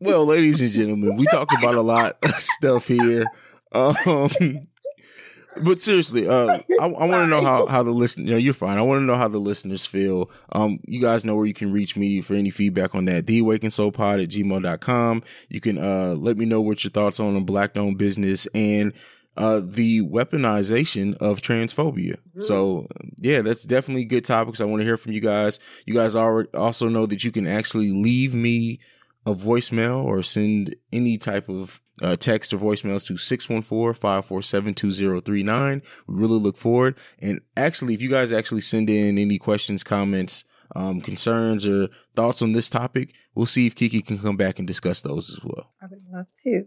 well 0.00 0.24
ladies 0.24 0.60
and 0.60 0.70
gentlemen 0.70 1.16
we 1.16 1.26
talked 1.26 1.52
about 1.52 1.74
a 1.74 1.82
lot 1.82 2.18
of 2.22 2.34
stuff 2.40 2.86
here 2.86 3.24
um 3.72 3.96
but 5.62 5.80
seriously 5.80 6.28
uh 6.28 6.58
i, 6.80 6.84
I 6.84 6.86
want 6.86 7.24
to 7.24 7.26
know 7.26 7.42
how 7.42 7.66
how 7.66 7.82
the 7.82 7.90
listen 7.90 8.26
you 8.26 8.32
know 8.32 8.36
you're 8.38 8.54
fine. 8.54 8.78
I 8.78 8.82
want 8.82 9.00
to 9.00 9.04
know 9.04 9.16
how 9.16 9.28
the 9.28 9.38
listeners 9.38 9.86
feel. 9.86 10.30
Um 10.52 10.80
you 10.86 11.00
guys 11.00 11.24
know 11.24 11.36
where 11.36 11.46
you 11.46 11.54
can 11.54 11.72
reach 11.72 11.96
me 11.96 12.20
for 12.20 12.34
any 12.34 12.50
feedback 12.50 12.94
on 12.94 13.04
that. 13.06 13.26
The 13.26 13.38
awaken 13.40 13.70
soul 13.70 13.92
pod 13.92 14.20
at 14.20 14.28
gmail.com 14.30 15.22
you 15.48 15.60
can 15.60 15.78
uh 15.78 16.14
let 16.18 16.36
me 16.36 16.44
know 16.44 16.60
what 16.60 16.84
your 16.84 16.90
thoughts 16.90 17.20
on 17.20 17.36
a 17.36 17.40
black 17.40 17.76
owned 17.76 17.98
business 17.98 18.46
and 18.54 18.92
uh 19.36 19.60
the 19.64 20.02
weaponization 20.02 21.16
of 21.18 21.40
transphobia. 21.40 22.16
So 22.40 22.86
yeah 23.18 23.42
that's 23.42 23.64
definitely 23.64 24.04
good 24.04 24.24
topics. 24.24 24.60
I 24.60 24.64
want 24.64 24.80
to 24.80 24.86
hear 24.86 24.96
from 24.96 25.12
you 25.12 25.20
guys. 25.20 25.58
You 25.86 25.94
guys 25.94 26.16
already 26.16 26.50
also 26.54 26.88
know 26.88 27.06
that 27.06 27.24
you 27.24 27.30
can 27.32 27.46
actually 27.46 27.90
leave 27.90 28.34
me 28.34 28.80
a 29.26 29.34
voicemail 29.34 30.02
or 30.04 30.22
send 30.22 30.74
any 30.92 31.18
type 31.18 31.48
of 31.48 31.80
uh, 32.02 32.16
text 32.16 32.52
or 32.52 32.58
voicemails 32.58 33.06
to 33.06 33.14
614-547-2039. 33.14 35.82
We 36.06 36.14
really 36.14 36.38
look 36.38 36.56
forward. 36.56 36.96
And 37.20 37.40
actually, 37.56 37.94
if 37.94 38.02
you 38.02 38.10
guys 38.10 38.32
actually 38.32 38.62
send 38.62 38.90
in 38.90 39.18
any 39.18 39.38
questions, 39.38 39.84
comments, 39.84 40.44
um, 40.76 41.00
concerns, 41.00 41.66
or 41.66 41.88
thoughts 42.14 42.42
on 42.42 42.52
this 42.52 42.68
topic, 42.70 43.14
we'll 43.34 43.46
see 43.46 43.66
if 43.66 43.74
Keke 43.74 44.04
can 44.04 44.18
come 44.18 44.36
back 44.36 44.58
and 44.58 44.66
discuss 44.66 45.00
those 45.00 45.30
as 45.30 45.38
well. 45.42 45.72
I 45.80 45.86
would 45.86 46.02
love 46.12 46.26
to. 46.44 46.66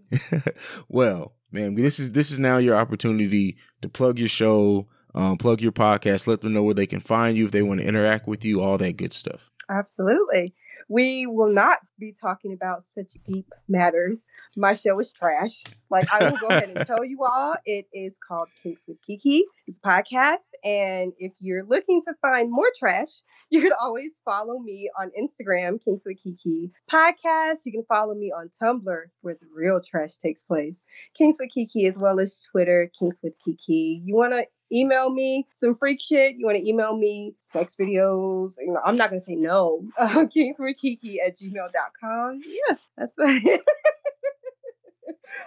well, 0.89 1.36
man, 1.51 1.75
this 1.75 1.99
is 1.99 2.11
this 2.11 2.32
is 2.32 2.39
now 2.39 2.57
your 2.57 2.75
opportunity 2.75 3.57
to 3.82 3.89
plug 3.89 4.17
your 4.17 4.27
show, 4.27 4.88
um, 5.13 5.38
plug 5.38 5.61
your 5.61 5.71
podcast, 5.71 6.25
let 6.27 6.41
them 6.41 6.53
know 6.53 6.63
where 6.63 6.73
they 6.73 6.88
can 6.88 6.99
find 6.99 7.38
you 7.38 7.45
if 7.45 7.51
they 7.51 7.61
want 7.61 7.79
to 7.79 7.88
interact 7.88 8.27
with 8.27 8.43
you, 8.43 8.59
all 8.61 8.79
that 8.79 8.97
good 8.97 9.13
stuff. 9.13 9.51
Absolutely. 9.69 10.55
We 10.92 11.26
will 11.26 11.54
not 11.54 11.80
be 11.98 12.14
talking 12.20 12.52
about 12.52 12.84
such 12.96 13.14
deep 13.24 13.48
matters. 13.70 14.26
My 14.58 14.74
show 14.74 15.00
is 15.00 15.14
trash. 15.14 15.64
Like 15.89 16.12
I 16.12 16.30
will 16.30 16.38
go 16.38 16.48
ahead 16.48 16.74
and 16.76 16.86
tell 16.86 17.06
you 17.06 17.24
all, 17.24 17.56
it 17.66 17.86
is 17.94 18.12
called 18.28 18.50
Kinks 18.62 18.82
with 18.89 18.98
Keke. 19.10 19.44
It's 19.68 19.78
a 19.78 19.88
podcast, 19.88 20.50
and 20.66 21.14
if 21.18 21.32
you're 21.39 21.64
looking 21.64 22.02
to 22.10 22.14
find 22.22 22.52
more 22.52 22.70
trash, 22.78 23.08
you 23.50 23.62
can 23.62 23.72
always 23.80 24.12
follow 24.26 24.60
me 24.60 24.89
on 25.00 25.12
Instagram, 25.18 25.82
Kinks 25.82 26.04
with 26.06 26.18
Keke 26.26 26.72
podcast. 26.92 27.60
You 27.64 27.72
can 27.72 27.86
follow 27.88 28.14
me 28.14 28.34
on 28.38 28.50
Tumblr, 28.62 29.04
where 29.22 29.36
the 29.36 29.48
real 29.56 29.80
trash 29.80 30.18
takes 30.22 30.44
place, 30.44 30.76
Kinks 31.18 31.38
with 31.39 31.52
Keke, 31.56 31.88
as 31.88 31.98
well 31.98 32.20
as 32.20 32.42
Twitter, 32.52 32.92
Kinks 33.00 33.22
with 33.24 33.34
Keke. 33.48 34.02
You 34.04 34.14
want 34.14 34.34
to 34.34 34.44
email 34.72 35.09
me 35.09 35.47
some 35.59 35.76
freak 35.76 36.01
shit, 36.01 36.36
you 36.38 36.45
want 36.45 36.57
to 36.57 36.67
email 36.67 36.95
me 36.95 37.36
sex 37.39 37.76
videos, 37.80 38.53
you 38.59 38.74
know, 38.74 38.82
I'm 38.84 38.97
not 38.97 39.09
going 39.09 39.22
to 39.22 39.26
say 39.26 39.36
no. 39.36 39.84
Uh, 39.97 40.07
Kinkswithkeke 40.26 41.17
at 41.26 41.38
gmail.com. 41.38 42.41
Yes, 42.45 42.80
that's 42.97 43.13
right. 43.17 43.43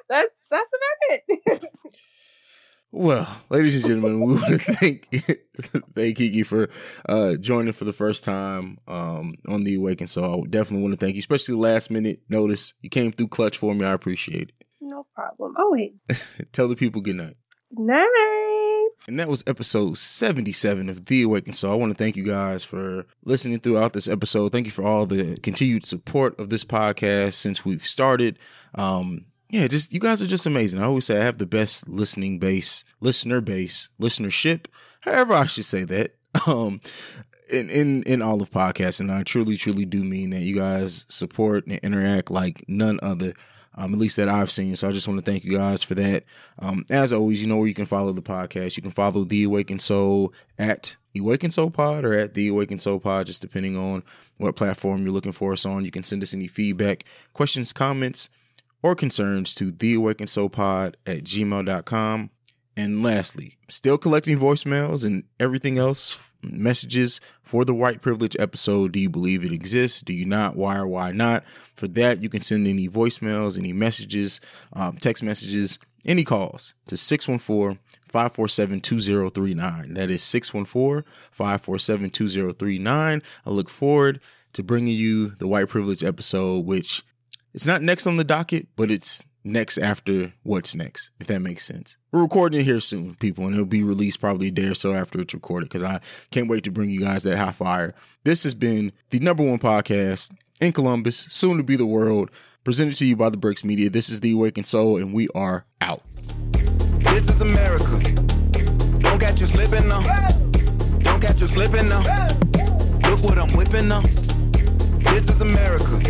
that's, 0.09 0.35
that's 0.51 0.71
about 0.75 1.21
it. 1.29 1.71
Well, 2.97 3.27
ladies 3.51 3.75
and 3.75 3.85
gentlemen, 3.85 4.21
we 4.21 4.35
want 4.35 4.47
to 4.47 4.59
thank 4.75 5.09
thank 5.97 6.17
Keke 6.17 6.47
for 6.47 6.71
uh, 7.09 7.35
joining 7.35 7.73
for 7.73 7.85
the 7.85 7.93
first 7.93 8.23
time 8.23 8.79
um, 8.87 9.35
on 9.49 9.65
the 9.65 9.75
Awaken. 9.75 10.07
So 10.07 10.23
I 10.23 10.49
definitely 10.49 10.83
want 10.83 10.93
to 10.93 11.05
thank 11.05 11.17
you, 11.17 11.19
especially 11.19 11.57
last 11.57 11.91
minute 11.91 12.21
notice. 12.29 12.73
You 12.83 12.91
came 12.91 13.11
through 13.11 13.29
clutch 13.29 13.59
for 13.59 13.75
me. 13.75 13.85
I 13.85 13.93
appreciate 13.93 14.51
it. 14.51 14.67
no 14.81 15.07
problem. 15.13 15.57
Oh, 15.59 15.73
wait. 15.73 15.97
Tell 16.53 16.69
the 16.69 16.77
people 16.77 17.01
good 17.01 17.17
night. 17.17 17.37
Night. 17.73 18.44
And 19.07 19.21
that 19.21 19.29
was 19.29 19.45
episode 19.47 19.99
77 19.99 20.89
of 20.89 21.05
The 21.05 21.23
Awaken. 21.23 21.53
So 21.53 21.71
I 21.71 21.75
want 21.75 21.93
to 21.93 22.03
thank 22.03 22.17
you 22.17 22.25
guys 22.25 22.65
for 22.65 23.05
listening 23.25 23.61
throughout 23.61 23.93
this 23.93 24.09
episode. 24.09 24.51
Thank 24.51 24.65
you 24.65 24.73
for 24.73 24.83
all 24.83 25.05
the 25.05 25.37
continued 25.41 25.85
support 25.85 26.39
of 26.41 26.49
this 26.49 26.65
podcast 26.65 27.35
since 27.35 27.67
we've 27.67 27.87
started. 27.87 28.39
Um, 28.75 29.27
yeah, 29.51 29.69
just 29.69 29.93
you 29.93 30.01
guys 30.01 30.23
are 30.23 30.27
just 30.27 30.47
amazing. 30.47 30.81
I 30.81 30.87
always 30.87 31.05
say 31.05 31.21
I 31.21 31.25
have 31.25 31.37
the 31.37 31.47
best 31.47 31.87
listening 31.87 32.39
base, 32.39 32.83
listener 33.01 33.43
base, 33.43 33.91
listenership, 34.01 34.67
however 35.01 35.35
I 35.35 35.47
should 35.47 35.67
say 35.67 35.85
that. 35.85 36.15
Um, 36.49 36.81
in 37.49 37.71
in 37.71 38.03
in 38.03 38.21
all 38.21 38.43
of 38.43 38.51
podcasts, 38.51 38.99
and 38.99 39.13
I 39.13 39.23
truly, 39.23 39.57
truly 39.57 39.85
do 39.85 40.03
mean 40.03 40.31
that 40.31 40.41
you 40.41 40.57
guys 40.57 41.05
support 41.09 41.65
and 41.67 41.79
interact 41.79 42.29
like 42.29 42.65
none 42.67 42.99
other. 43.05 43.35
Um, 43.77 43.93
at 43.93 43.99
least 43.99 44.17
that 44.17 44.29
I've 44.29 44.53
seen. 44.53 44.77
So 44.77 44.89
I 44.89 44.93
just 44.93 45.09
want 45.09 45.19
to 45.19 45.29
thank 45.29 45.45
you 45.45 45.53
guys 45.53 45.83
for 45.83 45.95
that. 45.97 46.25
Um, 46.61 46.85
as 46.91 47.13
always, 47.13 47.43
you 47.43 47.49
know 47.49 47.57
where 47.57 47.67
you 47.67 47.75
can 47.75 47.87
follow 47.87 48.13
the 48.13 48.23
podcast. 48.23 48.77
You 48.77 48.83
can 48.83 48.93
follow 48.93 49.25
The 49.25 49.45
Awakened 49.45 49.83
Soul 49.83 50.33
at 50.59 50.97
Awakened 51.17 51.55
Soul 51.55 51.71
Pod 51.71 52.05
or 52.05 52.13
at 52.13 52.35
The 52.35 52.49
Awakened 52.49 52.83
Soul 52.83 53.01
Pod, 53.01 53.27
just 53.27 53.41
depending 53.43 53.77
on 53.77 54.03
what 54.39 54.57
platform 54.57 55.03
you're 55.03 55.13
looking 55.13 55.33
for 55.33 55.53
us 55.53 55.65
on. 55.65 55.85
You 55.85 55.91
can 55.91 56.05
send 56.05 56.23
us 56.23 56.35
any 56.35 56.47
feedback, 56.47 57.05
questions, 57.33 57.73
comments, 57.73 58.29
or 58.83 58.95
concerns 58.95 59.55
to 59.57 59.71
The 59.71 59.95
Awakened 59.95 60.31
Soul 60.31 60.49
Pod 60.49 60.97
at 61.07 61.25
gmail.com. 61.25 62.31
And 62.77 63.03
lastly, 63.03 63.57
still 63.69 63.99
collecting 63.99 64.39
voicemails 64.39 65.05
and 65.05 65.25
everything 65.39 65.79
else, 65.79 66.17
messages 66.53 67.21
for 67.43 67.65
the 67.65 67.75
white 67.75 68.03
privilege 68.03 68.37
episode. 68.39 68.93
Do 68.93 69.01
you 69.01 69.11
believe 69.11 69.45
it 69.45 69.53
exists? 69.53 70.01
Do 70.01 70.13
you 70.13 70.25
not? 70.25 70.57
Why 70.57 70.77
or 70.77 70.87
why 70.87 71.13
not? 71.13 71.45
For 71.75 71.89
that, 71.89 72.21
you 72.23 72.29
can 72.29 72.41
send 72.41 72.67
any 72.67 72.89
voicemails, 72.89 73.59
any 73.59 73.73
messages, 73.73 74.41
um, 74.73 74.97
text 74.97 75.23
messages, 75.23 75.79
any 76.05 76.25
calls 76.25 76.75
to 76.87 76.97
614 76.97 77.79
547 78.09 78.81
2039. 78.81 79.95
That 79.95 80.11
is 80.11 80.23
614 80.23 81.05
547 81.31 82.11
2039. 82.11 83.23
I 83.47 83.51
look 83.51 83.71
forward 83.71 84.21
to 84.53 84.63
bringing 84.63 84.95
you 84.95 85.31
the 85.31 85.49
white 85.49 85.69
privilege 85.69 86.05
episode, 86.05 86.65
which 86.65 87.03
it's 87.53 87.67
not 87.67 87.83
next 87.83 88.07
on 88.07 88.17
the 88.17 88.25
docket, 88.25 88.69
but 88.77 88.91
it's 88.91 89.23
next 89.45 89.79
after 89.79 90.33
what's 90.43 90.75
next, 90.75 91.11
if 91.21 91.27
that 91.27 91.41
makes 91.41 91.65
sense. 91.65 91.97
We're 92.11 92.23
recording 92.23 92.61
it 92.61 92.65
here 92.65 92.81
soon, 92.81 93.15
people, 93.17 93.45
and 93.45 93.55
it'll 93.55 93.67
be 93.67 93.85
released 93.85 94.21
probably 94.21 94.49
a 94.49 94.51
day 94.51 94.67
or 94.67 94.75
so 94.75 94.95
after 94.95 95.21
it's 95.21 95.35
recorded 95.35 95.69
because 95.69 95.83
I 95.83 96.01
can't 96.31 96.49
wait 96.49 96.65
to 96.65 96.71
bring 96.71 96.91
you 96.91 97.01
guys 97.01 97.23
that 97.25 97.39
hot 97.39 97.57
fire. 97.57 97.95
This 98.25 98.43
has 98.45 98.55
been 98.55 98.93
the 99.11 99.21
number 99.21 99.43
one 99.43 99.59
podcast 99.59 100.35
in 100.61 100.73
Columbus, 100.73 101.27
soon 101.31 101.59
to 101.59 101.63
be 101.63 101.77
the 101.77 101.87
world, 101.87 102.31
presented 102.65 102.97
to 102.97 103.07
you 103.07 103.17
by 103.17 103.29
the 103.29 103.37
Breaks 103.37 103.65
Media. 103.65 103.91
This 103.91 104.09
is 104.09 104.21
The 104.21 104.33
Awakened 104.33 104.67
Soul, 104.67 104.97
and 104.97 105.13
we 105.13 105.29
are 105.35 105.67
out. 105.81 106.03
This 107.01 107.29
is 107.29 107.43
America. 107.43 107.85
Don't 109.01 109.21
catch 109.21 109.41
you 109.41 109.47
slipping 109.47 109.89
now. 109.89 110.01
Don't 111.01 111.21
catch 111.21 111.41
you 111.41 111.47
slipping 111.47 111.89
now. 111.89 112.01
Look 113.11 113.23
what 113.23 113.39
I'm 113.39 113.55
whipping 113.55 113.89
now. 113.89 114.01
This 114.01 115.29
is 115.29 115.43
America. 115.43 116.01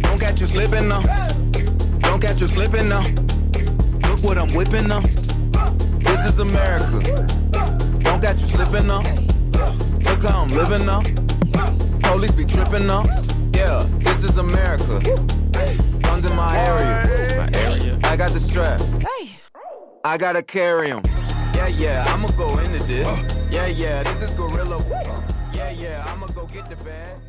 Don't 0.00 0.20
catch 0.20 0.40
you 0.40 0.46
slipping 0.46 0.88
now. 0.88 1.02
Don't 2.04 2.20
catch 2.20 2.40
you 2.40 2.46
slipping 2.46 2.88
now. 2.88 3.04
Look 4.08 4.22
what 4.22 4.38
I'm 4.38 4.52
whipping 4.54 4.88
now. 4.88 5.00
This 5.00 6.26
is 6.26 6.38
America. 6.38 7.00
Don't 8.00 8.20
catch 8.22 8.40
you 8.40 8.46
slipping 8.46 8.86
now. 8.86 9.02
Look 10.06 10.22
how 10.22 10.42
I'm 10.42 10.50
living 10.50 10.86
now. 10.86 11.02
Police 12.10 12.32
be 12.32 12.44
tripping 12.44 12.86
now. 12.86 13.04
Yeah, 13.52 13.86
this 13.98 14.24
is 14.24 14.38
America. 14.38 15.00
Guns 16.02 16.26
in 16.26 16.36
my 16.36 16.56
area. 16.56 17.36
My 17.36 17.58
area. 17.58 17.98
I 18.04 18.16
got 18.16 18.30
the 18.32 18.40
strap. 18.40 18.80
Hey. 19.00 19.36
I 20.04 20.18
gotta 20.18 20.42
carry 20.42 20.88
carry 20.88 20.92
'em. 20.92 21.02
Yeah, 21.54 21.68
yeah, 21.68 22.04
I'ma 22.12 22.28
go 22.36 22.58
into 22.58 22.82
this. 22.84 23.06
Uh. 23.06 23.16
Yeah, 23.50 23.66
yeah, 23.66 24.02
this 24.02 24.22
is 24.22 24.32
Gorilla. 24.34 24.84
Yeah, 25.52 25.70
yeah, 25.70 26.04
I'ma 26.06 26.26
go 26.26 26.46
get 26.46 26.68
the 26.68 26.76
bag. 26.76 27.23